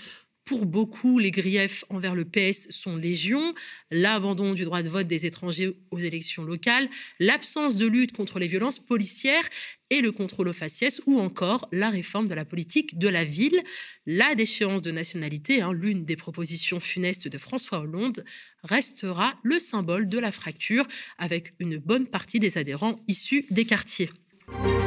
Pour 0.47 0.65
beaucoup, 0.65 1.19
les 1.19 1.31
griefs 1.31 1.83
envers 1.89 2.15
le 2.15 2.23
PS 2.23 2.69
sont 2.69 2.95
légion, 2.95 3.53
l'abandon 3.91 4.53
du 4.53 4.63
droit 4.63 4.81
de 4.81 4.87
vote 4.87 5.05
des 5.05 5.25
étrangers 5.25 5.75
aux 5.91 5.99
élections 5.99 6.43
locales, 6.43 6.89
l'absence 7.19 7.75
de 7.75 7.85
lutte 7.85 8.13
contre 8.13 8.39
les 8.39 8.47
violences 8.47 8.79
policières 8.79 9.43
et 9.89 9.99
le 9.99 10.13
contrôle 10.13 10.47
aux 10.47 10.53
faciès, 10.53 11.01
ou 11.05 11.19
encore 11.19 11.67
la 11.73 11.89
réforme 11.89 12.29
de 12.29 12.33
la 12.33 12.45
politique 12.45 12.97
de 12.97 13.09
la 13.09 13.25
ville. 13.25 13.61
La 14.05 14.35
déchéance 14.35 14.81
de 14.81 14.91
nationalité, 14.91 15.61
hein, 15.61 15.73
l'une 15.73 16.05
des 16.05 16.15
propositions 16.15 16.79
funestes 16.79 17.27
de 17.27 17.37
François 17.37 17.81
Hollande, 17.81 18.23
restera 18.63 19.37
le 19.43 19.59
symbole 19.59 20.07
de 20.07 20.17
la 20.17 20.31
fracture 20.31 20.87
avec 21.17 21.55
une 21.59 21.77
bonne 21.77 22.07
partie 22.07 22.39
des 22.39 22.57
adhérents 22.57 23.03
issus 23.09 23.45
des 23.49 23.65
quartiers. 23.65 24.09
Thank 24.49 24.81
you 24.81 24.86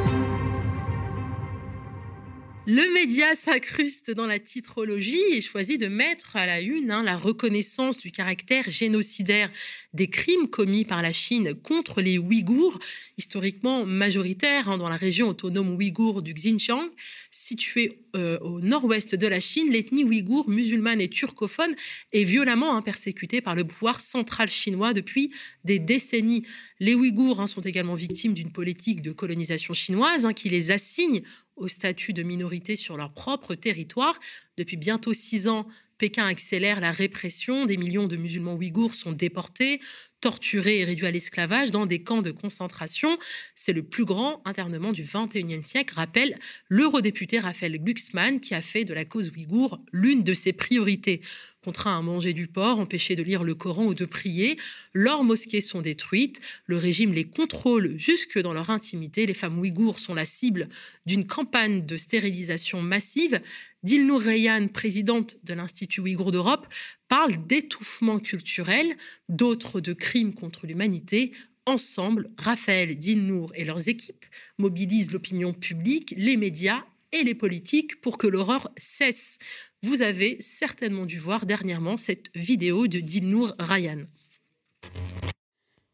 Le 2.67 2.93
média 2.93 3.35
s'incruste 3.35 4.11
dans 4.11 4.27
la 4.27 4.37
titrologie 4.37 5.19
et 5.31 5.41
choisit 5.41 5.81
de 5.81 5.87
mettre 5.87 6.35
à 6.35 6.45
la 6.45 6.61
une 6.61 6.91
hein, 6.91 7.01
la 7.01 7.17
reconnaissance 7.17 7.97
du 7.97 8.11
caractère 8.11 8.69
génocidaire 8.69 9.49
des 9.95 10.11
crimes 10.11 10.47
commis 10.47 10.85
par 10.85 11.01
la 11.01 11.11
Chine 11.11 11.55
contre 11.55 12.01
les 12.01 12.19
Ouïghours, 12.19 12.77
historiquement 13.17 13.87
majoritaires 13.87 14.69
hein, 14.69 14.77
dans 14.77 14.89
la 14.89 14.95
région 14.95 15.29
autonome 15.29 15.75
ouïghour 15.75 16.21
du 16.21 16.35
Xinjiang, 16.35 16.87
située 17.31 18.05
euh, 18.15 18.37
au 18.41 18.61
nord-ouest 18.61 19.15
de 19.15 19.25
la 19.25 19.39
Chine. 19.39 19.71
L'ethnie 19.71 20.03
ouïghour, 20.03 20.47
musulmane 20.47 21.01
et 21.01 21.09
turcophone, 21.09 21.73
est 22.13 22.23
violemment 22.23 22.75
hein, 22.75 22.83
persécutée 22.83 23.41
par 23.41 23.55
le 23.55 23.63
pouvoir 23.63 24.01
central 24.01 24.49
chinois 24.49 24.93
depuis 24.93 25.31
des 25.65 25.79
décennies. 25.79 26.45
Les 26.79 26.93
Ouïghours 26.93 27.47
sont 27.49 27.61
également 27.61 27.95
victimes 27.95 28.33
d'une 28.33 28.51
politique 28.51 29.01
de 29.01 29.11
colonisation 29.11 29.73
chinoise 29.73 30.27
qui 30.35 30.49
les 30.49 30.71
assigne 30.71 31.21
au 31.61 31.67
statut 31.67 32.11
de 32.11 32.23
minorité 32.23 32.75
sur 32.75 32.97
leur 32.97 33.13
propre 33.13 33.55
territoire. 33.55 34.19
Depuis 34.57 34.77
bientôt 34.77 35.13
six 35.13 35.47
ans, 35.47 35.67
Pékin 35.97 36.25
accélère 36.25 36.81
la 36.81 36.91
répression. 36.91 37.65
Des 37.65 37.77
millions 37.77 38.07
de 38.07 38.17
musulmans 38.17 38.55
ouïghours 38.55 38.95
sont 38.95 39.11
déportés. 39.11 39.79
torturés 40.21 40.81
et 40.81 40.83
réduits 40.83 41.07
à 41.07 41.11
l'esclavage 41.11 41.71
dans 41.71 41.87
des 41.87 42.03
camps 42.03 42.21
de 42.21 42.29
concentration. 42.29 43.17
C'est 43.55 43.73
le 43.73 43.81
plus 43.81 44.05
grand 44.05 44.41
internement 44.45 44.91
du 44.91 45.03
XXIe 45.03 45.63
siècle, 45.63 45.95
rappelle 45.95 46.37
l'eurodéputé 46.69 47.39
Raphaël 47.39 47.83
Glucksmann, 47.83 48.39
qui 48.39 48.53
a 48.53 48.61
fait 48.61 48.85
de 48.85 48.93
la 48.93 49.03
cause 49.03 49.31
ouïghour 49.31 49.79
l'une 49.91 50.21
de 50.23 50.35
ses 50.35 50.53
priorités 50.53 51.21
contraints 51.63 51.97
à 51.97 52.01
manger 52.01 52.33
du 52.33 52.47
porc, 52.47 52.79
empêchés 52.79 53.15
de 53.15 53.23
lire 53.23 53.43
le 53.43 53.55
Coran 53.55 53.85
ou 53.85 53.93
de 53.93 54.05
prier. 54.05 54.57
Leurs 54.93 55.23
mosquées 55.23 55.61
sont 55.61 55.81
détruites. 55.81 56.41
Le 56.65 56.77
régime 56.77 57.13
les 57.13 57.25
contrôle 57.25 57.97
jusque 57.97 58.39
dans 58.39 58.53
leur 58.53 58.69
intimité. 58.69 59.25
Les 59.25 59.33
femmes 59.33 59.59
ouïghours 59.59 59.99
sont 59.99 60.13
la 60.13 60.25
cible 60.25 60.69
d'une 61.05 61.27
campagne 61.27 61.85
de 61.85 61.97
stérilisation 61.97 62.81
massive. 62.81 63.39
Dilnour 63.83 64.21
Reyhan, 64.21 64.67
présidente 64.67 65.37
de 65.43 65.53
l'Institut 65.53 66.01
ouïghour 66.01 66.31
d'Europe, 66.31 66.67
parle 67.07 67.35
d'étouffement 67.47 68.19
culturel, 68.19 68.95
d'autres 69.29 69.81
de 69.81 69.93
crimes 69.93 70.33
contre 70.33 70.65
l'humanité. 70.65 71.31
Ensemble, 71.67 72.29
Raphaël, 72.37 72.95
Dilnour 72.95 73.51
et 73.55 73.65
leurs 73.65 73.87
équipes 73.87 74.25
mobilisent 74.57 75.11
l'opinion 75.11 75.53
publique, 75.53 76.13
les 76.17 76.37
médias 76.37 76.83
et 77.11 77.23
les 77.23 77.35
politiques 77.35 78.01
pour 78.01 78.17
que 78.17 78.27
l'horreur 78.27 78.71
cesse. 78.77 79.37
Vous 79.83 80.01
avez 80.01 80.37
certainement 80.39 81.05
dû 81.05 81.17
voir 81.17 81.45
dernièrement 81.45 81.97
cette 81.97 82.29
vidéo 82.35 82.87
de 82.87 82.99
Dilnour 82.99 83.53
Ryan. 83.59 84.05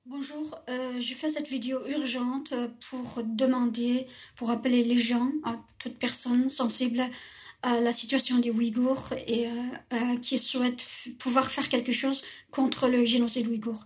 Bonjour, 0.05 0.59
euh, 0.69 0.99
je 0.99 1.13
fais 1.13 1.29
cette 1.29 1.47
vidéo 1.47 1.79
urgente 1.87 2.53
pour 2.89 3.23
demander, 3.23 4.07
pour 4.35 4.49
appeler 4.51 4.83
les 4.83 4.97
gens, 4.97 5.31
à 5.43 5.59
toute 5.79 5.97
personne 5.97 6.49
sensible 6.49 7.03
à 7.61 7.79
la 7.81 7.91
situation 7.91 8.37
des 8.39 8.51
Ouïghours 8.51 9.13
et 9.27 9.47
euh, 9.47 9.51
euh, 9.93 10.17
qui 10.21 10.37
souhaitent 10.37 10.85
pouvoir 11.19 11.51
faire 11.51 11.69
quelque 11.69 11.91
chose 11.91 12.23
contre 12.51 12.87
le 12.87 13.03
génocide 13.03 13.47
ouïghour. 13.47 13.85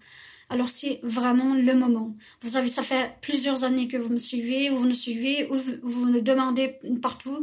Alors 0.51 0.70
c'est 0.70 1.00
vraiment 1.01 1.53
le 1.53 1.74
moment. 1.75 2.13
Vous 2.41 2.50
savez, 2.50 2.67
ça 2.67 2.84
fait 2.84 3.15
plusieurs 3.22 3.63
années 3.63 3.88
que 3.88 3.96
vous 3.96 4.10
me 4.10 4.17
suivez, 4.17 4.67
vous 4.67 4.86
me 4.86 4.91
suivez, 4.91 5.48
vous, 5.50 5.62
vous 5.81 6.05
me 6.05 6.22
demandez 6.22 6.77
partout 7.01 7.41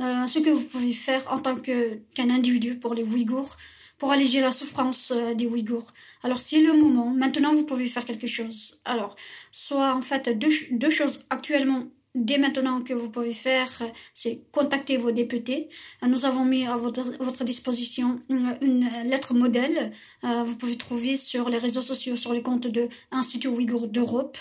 euh, 0.00 0.26
ce 0.26 0.40
que 0.40 0.50
vous 0.50 0.64
pouvez 0.64 0.92
faire 0.92 1.22
en 1.32 1.38
tant 1.38 1.54
qu'un 1.54 2.30
individu 2.30 2.76
pour 2.76 2.94
les 2.94 3.04
Ouïghours, 3.04 3.56
pour 3.96 4.10
alléger 4.10 4.40
la 4.40 4.50
souffrance 4.50 5.12
euh, 5.14 5.34
des 5.34 5.46
Ouïghours. 5.46 5.94
Alors 6.24 6.40
c'est 6.40 6.60
le 6.60 6.72
moment. 6.72 7.10
Maintenant, 7.10 7.54
vous 7.54 7.64
pouvez 7.64 7.86
faire 7.86 8.04
quelque 8.04 8.26
chose. 8.26 8.80
Alors, 8.84 9.14
soit 9.52 9.94
en 9.94 10.02
fait 10.02 10.36
deux 10.36 10.90
choses 10.90 11.26
actuellement 11.30 11.84
dès 12.18 12.38
maintenant 12.38 12.82
que 12.82 12.92
vous 12.92 13.10
pouvez 13.10 13.32
faire, 13.32 13.70
c'est 14.12 14.42
contacter 14.52 14.96
vos 14.96 15.10
députés. 15.10 15.68
Nous 16.06 16.24
avons 16.24 16.44
mis 16.44 16.66
à 16.66 16.76
votre, 16.76 17.44
disposition 17.44 18.20
une, 18.28 18.88
lettre 19.04 19.34
modèle. 19.34 19.92
Euh, 20.24 20.44
vous 20.44 20.56
pouvez 20.56 20.76
trouver 20.76 21.16
sur 21.16 21.48
les 21.48 21.58
réseaux 21.58 21.82
sociaux, 21.82 22.16
sur 22.16 22.32
les 22.32 22.42
comptes 22.42 22.66
de 22.66 22.88
l'Institut 23.12 23.48
Ouïghour 23.48 23.88
d'Europe. 23.88 24.36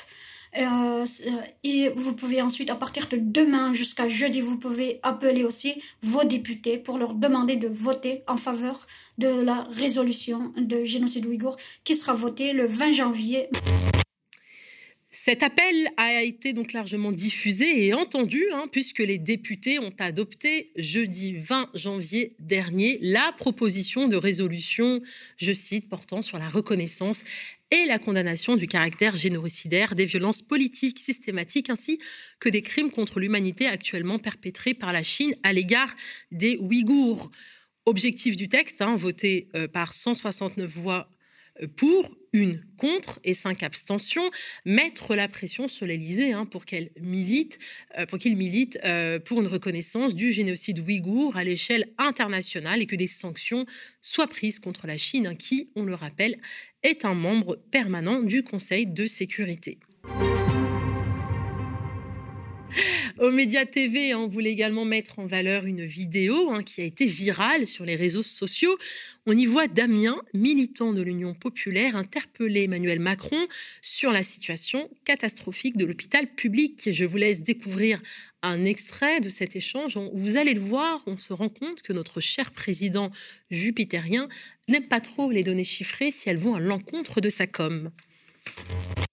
Euh, 0.57 1.05
et 1.63 1.89
vous 1.95 2.13
pouvez 2.13 2.41
ensuite, 2.41 2.69
à 2.69 2.75
partir 2.75 3.07
de 3.09 3.17
demain 3.17 3.73
jusqu'à 3.73 4.07
jeudi, 4.07 4.41
vous 4.41 4.57
pouvez 4.57 4.99
appeler 5.03 5.43
aussi 5.43 5.81
vos 6.01 6.23
députés 6.23 6.77
pour 6.77 6.97
leur 6.97 7.13
demander 7.13 7.57
de 7.57 7.67
voter 7.67 8.23
en 8.27 8.37
faveur 8.37 8.87
de 9.17 9.27
la 9.27 9.67
résolution 9.71 10.53
de 10.57 10.83
génocide 10.83 11.25
ouïghour 11.25 11.57
qui 11.83 11.95
sera 11.95 12.13
votée 12.13 12.53
le 12.53 12.65
20 12.65 12.91
janvier. 12.93 13.49
Cet 15.27 15.43
appel 15.43 15.89
a 15.97 16.23
été 16.23 16.53
donc 16.53 16.71
largement 16.71 17.11
diffusé 17.11 17.85
et 17.85 17.93
entendu, 17.93 18.45
hein, 18.53 18.69
puisque 18.71 18.99
les 18.99 19.17
députés 19.17 19.77
ont 19.77 19.91
adopté 19.99 20.71
jeudi 20.77 21.33
20 21.35 21.69
janvier 21.73 22.33
dernier 22.39 22.97
la 23.01 23.33
proposition 23.35 24.07
de 24.07 24.15
résolution, 24.15 25.01
je 25.35 25.51
cite, 25.51 25.89
portant 25.89 26.21
sur 26.21 26.39
la 26.39 26.47
reconnaissance 26.47 27.25
et 27.71 27.85
la 27.87 27.99
condamnation 27.99 28.55
du 28.55 28.67
caractère 28.67 29.17
génocidaire 29.17 29.95
des 29.95 30.05
violences 30.05 30.41
politiques 30.41 30.99
systématiques 30.99 31.69
ainsi 31.69 31.99
que 32.39 32.47
des 32.47 32.61
crimes 32.61 32.89
contre 32.89 33.19
l'humanité 33.19 33.67
actuellement 33.67 34.19
perpétrés 34.19 34.75
par 34.75 34.93
la 34.93 35.03
Chine 35.03 35.35
à 35.43 35.51
l'égard 35.51 35.93
des 36.31 36.55
Ouïghours. 36.55 37.31
Objectif 37.85 38.37
du 38.37 38.47
texte, 38.47 38.81
hein, 38.81 38.95
voté 38.95 39.49
euh, 39.57 39.67
par 39.67 39.93
169 39.93 40.71
voix 40.71 41.09
pour, 41.75 42.16
une 42.33 42.63
contre 42.77 43.19
et 43.23 43.33
cinq 43.33 43.63
abstentions, 43.63 44.29
mettre 44.65 45.15
la 45.15 45.27
pression 45.27 45.67
sur 45.67 45.85
l'Élysée 45.85 46.33
hein, 46.33 46.45
pour 46.45 46.65
qu'elle 46.65 46.89
milite, 46.99 47.59
euh, 47.97 48.05
pour 48.05 48.19
qu'il 48.19 48.35
milite 48.37 48.79
euh, 48.85 49.19
pour 49.19 49.41
une 49.41 49.47
reconnaissance 49.47 50.15
du 50.15 50.31
génocide 50.31 50.79
ouïghour 50.79 51.37
à 51.37 51.43
l'échelle 51.43 51.87
internationale 51.97 52.81
et 52.81 52.85
que 52.85 52.95
des 52.95 53.07
sanctions 53.07 53.65
soient 54.01 54.27
prises 54.27 54.59
contre 54.59 54.87
la 54.87 54.97
Chine, 54.97 55.27
hein, 55.27 55.35
qui, 55.35 55.71
on 55.75 55.83
le 55.83 55.95
rappelle, 55.95 56.37
est 56.83 57.05
un 57.05 57.13
membre 57.13 57.57
permanent 57.71 58.21
du 58.21 58.43
Conseil 58.43 58.85
de 58.85 59.07
sécurité. 59.07 59.79
Au 63.19 63.31
Média 63.31 63.65
TV, 63.65 64.13
on 64.13 64.27
voulait 64.27 64.51
également 64.51 64.85
mettre 64.85 65.17
en 65.17 65.25
valeur 65.25 65.65
une 65.65 65.83
vidéo 65.83 66.51
hein, 66.51 66.61
qui 66.61 66.81
a 66.81 66.83
été 66.83 67.07
virale 67.07 67.65
sur 67.65 67.83
les 67.83 67.95
réseaux 67.95 68.21
sociaux. 68.21 68.77
On 69.25 69.35
y 69.35 69.47
voit 69.47 69.67
Damien, 69.67 70.21
militant 70.35 70.93
de 70.93 71.01
l'Union 71.01 71.33
populaire, 71.33 71.95
interpeller 71.95 72.65
Emmanuel 72.65 72.99
Macron 72.99 73.47
sur 73.81 74.11
la 74.11 74.21
situation 74.21 74.87
catastrophique 75.03 75.77
de 75.77 75.85
l'hôpital 75.85 76.27
public. 76.27 76.89
Je 76.93 77.05
vous 77.05 77.17
laisse 77.17 77.41
découvrir 77.41 77.99
un 78.43 78.65
extrait 78.65 79.19
de 79.19 79.31
cet 79.31 79.55
échange. 79.55 79.97
Vous 80.13 80.37
allez 80.37 80.53
le 80.53 80.61
voir, 80.61 81.01
on 81.07 81.17
se 81.17 81.33
rend 81.33 81.49
compte 81.49 81.81
que 81.81 81.93
notre 81.93 82.21
cher 82.21 82.51
président 82.51 83.09
jupitérien 83.49 84.27
n'aime 84.69 84.87
pas 84.87 85.01
trop 85.01 85.31
les 85.31 85.43
données 85.43 85.63
chiffrées 85.63 86.11
si 86.11 86.29
elles 86.29 86.37
vont 86.37 86.53
à 86.53 86.59
l'encontre 86.59 87.19
de 87.19 87.29
sa 87.29 87.47
com. 87.47 87.89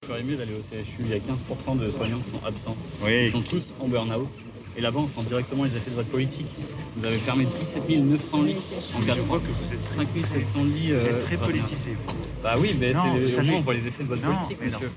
Il 0.02 0.06
ferait 0.06 0.22
mieux 0.22 0.36
d'aller 0.36 0.52
au 0.52 0.62
CHU. 0.70 1.00
Il 1.00 1.08
y 1.08 1.14
a 1.14 1.16
15% 1.16 1.78
de 1.78 1.90
soignants 1.90 2.18
qui 2.18 2.30
sont 2.30 2.44
absents. 2.44 2.76
Ils 3.06 3.30
sont 3.30 3.42
tous 3.42 3.64
en 3.80 3.88
burn-out. 3.88 4.28
Et 4.76 4.80
là-bas, 4.80 5.00
on 5.00 5.08
sent 5.08 5.28
directement 5.28 5.64
les 5.64 5.76
effets 5.76 5.90
de 5.90 5.96
votre 5.96 6.08
politique. 6.08 6.48
Vous 6.96 7.04
avez 7.04 7.18
fermé 7.18 7.44
17 7.44 7.88
900 7.88 8.42
lits 8.42 8.56
en 8.96 9.00
4 9.00 9.16
Je 9.16 9.22
vois 9.22 9.38
que 9.38 9.46
vous 9.46 9.72
êtes 9.72 9.96
5 9.96 10.08
700 10.14 10.64
lits. 10.64 10.92
Vous 10.92 11.06
êtes 11.06 11.24
très 11.24 11.36
politisé. 11.36 11.96
Bah 12.42 12.56
oui, 12.58 12.76
mais 12.78 12.92
c'est 12.92 13.40
au 13.40 13.42
moins 13.44 13.56
on 13.56 13.60
voit 13.60 13.74
les 13.74 13.86
effets 13.86 14.02
de 14.02 14.08
votre 14.08 14.22
politique, 14.22 14.58
monsieur. 14.64 14.90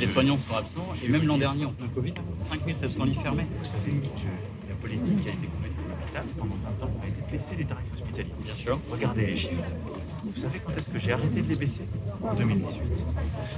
les 0.00 0.06
soignants 0.06 0.38
sont 0.38 0.56
absents. 0.56 0.88
Et 1.04 1.08
même 1.08 1.26
l'an 1.26 1.38
dernier, 1.38 1.66
en 1.66 1.72
plein 1.72 1.88
Covid, 1.94 2.14
5 2.40 2.60
700 2.74 3.04
lits 3.04 3.18
fermés. 3.22 3.46
Vous 3.58 3.64
savez, 3.64 4.00
la 4.68 4.74
politique 4.74 5.22
qui 5.22 5.28
a 5.28 5.32
été 5.32 5.46
conduite 5.46 5.72
à 5.78 5.90
l'hôpital 5.90 6.24
pendant 6.38 6.56
20 6.80 6.86
ans 6.86 6.90
a 7.02 7.06
été 7.06 7.20
de 7.20 7.30
baisser 7.30 7.56
les 7.56 7.64
tarifs 7.64 7.92
hospitaliers. 7.94 8.34
Bien 8.44 8.54
sûr. 8.54 8.78
Regardez 8.90 9.26
les 9.26 9.36
chiffres. 9.36 9.62
Vous 10.34 10.42
savez 10.42 10.60
quand 10.64 10.76
est-ce 10.76 10.88
que 10.88 10.98
j'ai 10.98 11.12
arrêté 11.12 11.40
de 11.40 11.48
les 11.48 11.54
baisser? 11.54 11.82
En 12.22 12.34
2018. 12.34 12.80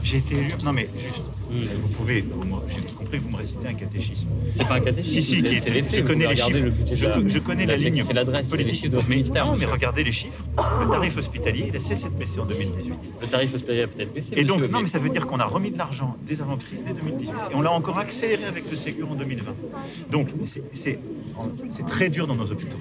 J'ai 0.03 0.19
été 0.19 0.35
élu. 0.37 0.53
Non, 0.65 0.73
mais 0.73 0.89
juste, 0.97 1.23
hmm. 1.51 1.63
vous 1.81 1.89
pouvez, 1.89 2.25
j'ai 2.69 2.93
compris 2.95 3.19
que 3.19 3.25
vous 3.25 3.31
me 3.31 3.37
récitez 3.37 3.67
un 3.67 3.75
catéchisme. 3.75 4.29
C'est 4.55 4.69
pas 4.69 4.75
un 4.75 4.81
catéchisme. 4.81 5.21
Si, 5.21 5.37
si, 5.37 5.37
Je 5.37 6.01
connais 6.03 6.29
les 6.29 6.37
chiffres. 6.37 7.27
je, 7.27 7.39
connais 7.39 7.67
la, 7.67 7.77
ligne. 7.77 8.03
C'est 8.03 8.13
l'adresse, 8.13 8.53
les 8.55 8.75
chiffres 8.75 8.93
de 8.93 8.97
votre 8.97 9.09
ministère. 9.09 9.47
Non, 9.47 9.57
mais 9.57 9.65
regardez 9.65 10.05
les 10.05 10.13
chiffres. 10.13 10.45
Le 10.81 10.91
tarif 10.91 11.17
hospitalier, 11.17 11.67
il 11.69 11.77
a 11.77 11.81
cessé 11.81 12.05
de 12.05 12.15
baisser 12.15 12.41
en 12.41 12.47
2018. 12.47 12.95
Le 13.21 13.27
tarif 13.27 13.55
hospitalier 13.55 13.83
a 13.83 13.89
peut-être 13.89 14.13
baissé. 14.13 14.33
Et 14.37 14.45
donc, 14.45 14.61
non, 14.71 14.81
mais 14.81 14.89
ça 14.89 14.99
veut 14.99 15.11
dire 15.11 15.27
qu'on 15.27 15.41
a 15.41 15.47
remis 15.47 15.71
de 15.71 15.79
l'argent 15.79 16.17
dès 16.27 16.41
avant 16.41 16.57
crise, 16.57 16.85
dès 16.85 16.93
2018. 16.93 17.31
Et 17.53 17.55
on 17.55 17.63
l'a 17.63 17.73
encore 17.73 17.99
accéléré 17.99 18.45
avec 18.45 18.71
le 18.71 18.77
Ségur 18.77 19.11
en 19.11 19.15
2020. 19.15 19.55
Donc, 20.11 20.29
c'est 20.75 21.87
très 21.87 22.09
dur 22.09 22.27
dans 22.27 22.37
nos 22.37 22.51
hôpitaux 22.51 22.79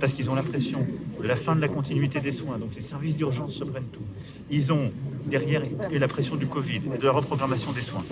parce 0.00 0.12
qu'ils 0.12 0.30
ont 0.30 0.34
la 0.34 0.42
pression 0.42 0.86
de 1.20 1.26
la 1.26 1.36
fin 1.36 1.56
de 1.56 1.60
la 1.60 1.68
continuité 1.68 2.20
des 2.20 2.32
soins, 2.32 2.58
donc 2.58 2.74
les 2.76 2.82
services 2.82 3.16
d'urgence 3.26 3.54
se 3.54 3.64
prennent 3.64 3.88
tout. 3.92 4.04
Ils 4.50 4.72
ont 4.72 4.90
derrière 5.26 5.62
la 5.90 6.08
pression 6.08 6.36
du 6.36 6.46
Covid 6.46 6.80
et 6.94 6.98
de 6.98 7.04
la 7.04 7.12
reprogrammation 7.12 7.72
des 7.72 7.82
soins. 7.82 8.04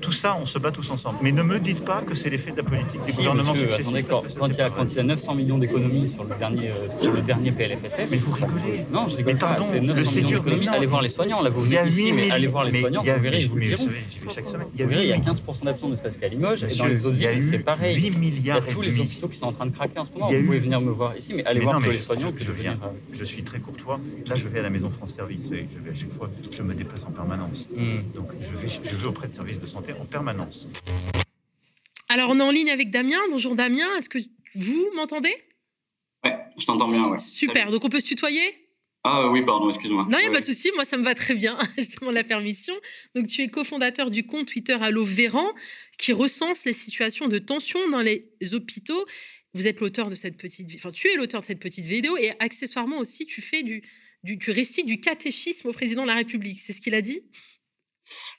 Tout 0.00 0.12
ça, 0.12 0.36
on 0.40 0.46
se 0.46 0.58
bat 0.58 0.70
tous 0.70 0.90
ensemble. 0.90 1.18
Mais 1.22 1.30
ne 1.30 1.42
me 1.42 1.58
dites 1.60 1.84
pas 1.84 2.02
que 2.02 2.14
c'est 2.14 2.30
l'effet 2.30 2.52
de 2.52 2.56
la 2.58 2.62
politique 2.62 3.00
des 3.04 3.12
gouvernements 3.12 3.54
successifs. 3.54 4.06
quand, 4.08 4.46
il 4.48 4.56
y 4.56 4.60
a, 4.60 4.70
quand, 4.70 4.84
il 4.90 4.96
y 4.96 5.00
a, 5.00 5.02
900 5.02 5.34
millions 5.34 5.58
d'économies 5.58 6.08
sur, 6.08 6.24
le 6.24 6.34
dernier, 6.36 6.70
euh, 6.70 6.88
sur 6.88 7.12
le 7.12 7.20
dernier 7.20 7.52
PLFSS... 7.52 8.10
Mais 8.10 8.16
vous 8.16 8.32
rigolez 8.32 8.86
Non, 8.90 9.08
je 9.08 9.16
rigole 9.16 9.36
pas. 9.36 9.58
C'est 9.62 9.80
900 9.80 10.12
millions 10.16 10.38
d'économies. 10.38 10.68
Allez 10.68 10.86
voir 10.86 11.02
les 11.02 11.10
soignants. 11.10 11.42
Là, 11.42 11.50
vous 11.50 11.62
venez 11.62 11.86
ici, 11.86 12.12
mais 12.12 12.30
allez 12.30 12.46
voir 12.46 12.64
les 12.64 12.80
soignants, 12.80 13.02
vous 13.02 13.22
verrez, 13.22 13.40
je 13.40 13.48
vous 13.48 13.56
le 13.56 13.66
dirai. 13.66 13.84
chaque 14.34 14.46
semaine. 14.46 14.66
Vous 14.72 14.88
verrez, 14.88 15.04
il 15.04 15.10
y 15.10 15.12
a 15.12 15.18
15% 15.18 15.64
d'absents, 15.64 15.88
ne 15.88 15.96
serait-ce 15.96 16.18
qu'à 16.18 16.28
Limoges. 16.28 16.64
Et 16.64 16.76
dans 16.76 16.86
les 16.86 17.04
autres 17.04 17.16
villes, 17.16 17.46
c'est 17.50 17.58
pareil. 17.58 18.12
Il 18.22 18.46
y 18.46 18.50
a 18.50 18.60
tous 18.60 18.80
les 18.80 18.98
hôpitaux 19.00 19.28
qui 19.28 19.38
sont 19.38 19.46
en 19.46 19.52
train 19.52 19.66
de 19.66 19.74
craquer 19.74 19.98
en 19.98 20.04
ce 20.04 20.12
moment. 20.12 20.30
Vous 20.30 20.44
pouvez 20.44 20.58
venir 20.58 20.80
me 20.80 20.90
voir 20.90 21.16
ici, 21.16 21.34
mais 21.34 21.44
allez 21.44 21.60
voir 21.60 21.78
tous 21.78 21.90
les 21.90 21.98
soignants 21.98 22.32
que 22.32 22.42
je 22.42 22.52
viens. 22.52 22.78
Je 23.12 23.24
suis 23.24 23.42
très 23.42 23.60
courtois. 23.60 23.98
Là, 24.26 24.34
je 24.34 24.48
vais 24.48 24.60
à 24.60 24.62
la 24.62 24.70
Maison 24.70 24.90
France 24.90 25.10
Service. 25.10 25.48
Je 25.50 25.90
vais 25.90 25.94
chaque 26.00 26.12
fois, 26.12 26.30
je 26.50 26.62
me 26.62 26.74
déplace 26.74 27.04
en 27.04 27.12
permanence. 27.12 27.66
Hmm. 27.70 28.00
Donc, 28.14 28.30
je 28.40 28.56
vais, 28.56 28.68
je 28.68 28.96
vais 28.96 29.06
auprès 29.06 29.28
de 29.28 29.34
services 29.34 29.58
de 29.58 29.66
santé 29.66 29.92
en 29.92 30.06
permanence. 30.06 30.66
Alors, 32.08 32.30
on 32.30 32.40
est 32.40 32.42
en 32.42 32.50
ligne 32.50 32.70
avec 32.70 32.90
Damien. 32.90 33.18
Bonjour 33.30 33.54
Damien, 33.54 33.86
est-ce 33.98 34.08
que 34.08 34.18
vous 34.54 34.90
m'entendez? 34.94 35.34
Oui, 36.24 36.30
je 36.58 36.66
t'entends 36.66 36.88
bien, 36.88 37.08
ouais. 37.08 37.18
Super, 37.18 37.70
donc 37.70 37.84
on 37.84 37.88
peut 37.88 38.00
se 38.00 38.08
tutoyer? 38.08 38.42
Ah 39.04 39.28
oui, 39.28 39.42
pardon, 39.42 39.68
excuse-moi. 39.70 40.06
Non, 40.10 40.18
il 40.18 40.22
n'y 40.22 40.28
a 40.28 40.30
pas 40.30 40.40
de 40.40 40.46
souci, 40.46 40.70
moi 40.74 40.84
ça 40.84 40.98
me 40.98 41.02
va 41.02 41.14
très 41.14 41.34
bien, 41.34 41.58
je 41.78 41.96
demande 41.98 42.14
la 42.14 42.24
permission. 42.24 42.74
Donc 43.14 43.28
tu 43.28 43.40
es 43.40 43.48
cofondateur 43.48 44.10
du 44.10 44.26
compte 44.26 44.46
Twitter 44.48 44.76
Allo 44.78 45.04
Véran 45.04 45.54
qui 45.98 46.12
recense 46.12 46.66
les 46.66 46.74
situations 46.74 47.26
de 47.26 47.38
tension 47.38 47.88
dans 47.88 48.02
les 48.02 48.28
hôpitaux. 48.52 49.06
Vous 49.54 49.66
êtes 49.66 49.80
l'auteur 49.80 50.10
de 50.10 50.14
cette 50.14 50.36
petite, 50.36 50.70
enfin 50.74 50.90
tu 50.90 51.08
es 51.08 51.16
l'auteur 51.16 51.40
de 51.40 51.46
cette 51.46 51.60
petite 51.60 51.86
vidéo 51.86 52.14
et 52.18 52.32
accessoirement 52.40 52.98
aussi 52.98 53.24
tu 53.24 53.40
fais 53.40 53.62
du 53.62 53.82
du, 54.22 54.38
récit 54.50 54.84
du 54.84 55.00
catéchisme 55.00 55.68
au 55.68 55.72
président 55.72 56.02
de 56.02 56.08
la 56.08 56.14
République. 56.14 56.60
C'est 56.60 56.72
ce 56.72 56.80
qu'il 56.80 56.94
a 56.94 57.02
dit? 57.02 57.22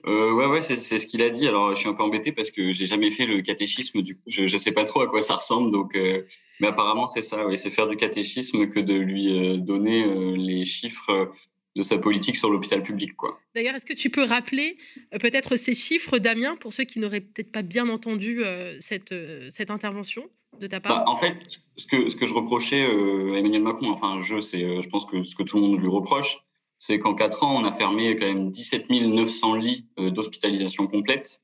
Euh, 0.05 0.33
ouais, 0.33 0.47
ouais, 0.47 0.61
c'est 0.61 0.75
ce 0.75 1.05
qu'il 1.05 1.21
a 1.21 1.29
dit. 1.29 1.47
Alors, 1.47 1.73
je 1.73 1.79
suis 1.79 1.87
un 1.87 1.93
peu 1.93 2.03
embêté 2.03 2.31
parce 2.31 2.51
que 2.51 2.73
j'ai 2.73 2.85
jamais 2.85 3.09
fait 3.09 3.25
le 3.25 3.41
catéchisme. 3.41 4.01
Du 4.01 4.15
coup, 4.15 4.23
je 4.27 4.43
ne 4.43 4.57
sais 4.57 4.71
pas 4.71 4.83
trop 4.83 5.01
à 5.01 5.07
quoi 5.07 5.21
ça 5.21 5.35
ressemble. 5.35 5.71
Donc, 5.71 5.95
euh, 5.95 6.23
mais 6.59 6.67
apparemment, 6.67 7.07
c'est 7.07 7.21
ça. 7.21 7.47
Oui, 7.47 7.57
c'est 7.57 7.71
faire 7.71 7.87
du 7.87 7.95
catéchisme 7.95 8.67
que 8.69 8.79
de 8.79 8.93
lui 8.93 9.29
euh, 9.29 9.57
donner 9.57 10.03
euh, 10.03 10.35
les 10.35 10.65
chiffres 10.65 11.31
de 11.77 11.81
sa 11.81 11.97
politique 11.97 12.35
sur 12.35 12.49
l'hôpital 12.49 12.83
public, 12.83 13.15
quoi. 13.15 13.39
D'ailleurs, 13.55 13.75
est-ce 13.75 13.85
que 13.85 13.93
tu 13.93 14.09
peux 14.09 14.23
rappeler 14.23 14.77
peut-être 15.21 15.55
ces 15.55 15.73
chiffres, 15.73 16.17
Damien, 16.17 16.57
pour 16.57 16.73
ceux 16.73 16.83
qui 16.83 16.99
n'auraient 16.99 17.21
peut-être 17.21 17.51
pas 17.51 17.61
bien 17.61 17.87
entendu 17.87 18.41
cette, 18.81 19.15
cette 19.49 19.71
intervention? 19.71 20.29
Bah, 20.59 21.03
En 21.07 21.15
fait, 21.15 21.59
ce 21.77 21.85
que, 21.87 22.25
je 22.25 22.33
reprochais 22.33 22.85
à 22.85 23.37
Emmanuel 23.37 23.63
Macron, 23.63 23.89
enfin, 23.89 24.19
je, 24.21 24.39
c'est, 24.39 24.81
je 24.81 24.89
pense 24.89 25.05
que 25.05 25.23
ce 25.23 25.35
que 25.35 25.43
tout 25.43 25.57
le 25.57 25.63
monde 25.63 25.79
lui 25.79 25.87
reproche, 25.87 26.43
c'est 26.81 26.97
qu'en 26.97 27.13
quatre 27.13 27.43
ans, 27.43 27.55
on 27.55 27.63
a 27.63 27.71
fermé 27.71 28.15
quand 28.15 28.25
même 28.25 28.49
17 28.49 28.89
900 28.89 29.53
lits 29.53 29.85
euh, 29.99 30.09
d'hospitalisation 30.09 30.87
complète, 30.87 31.39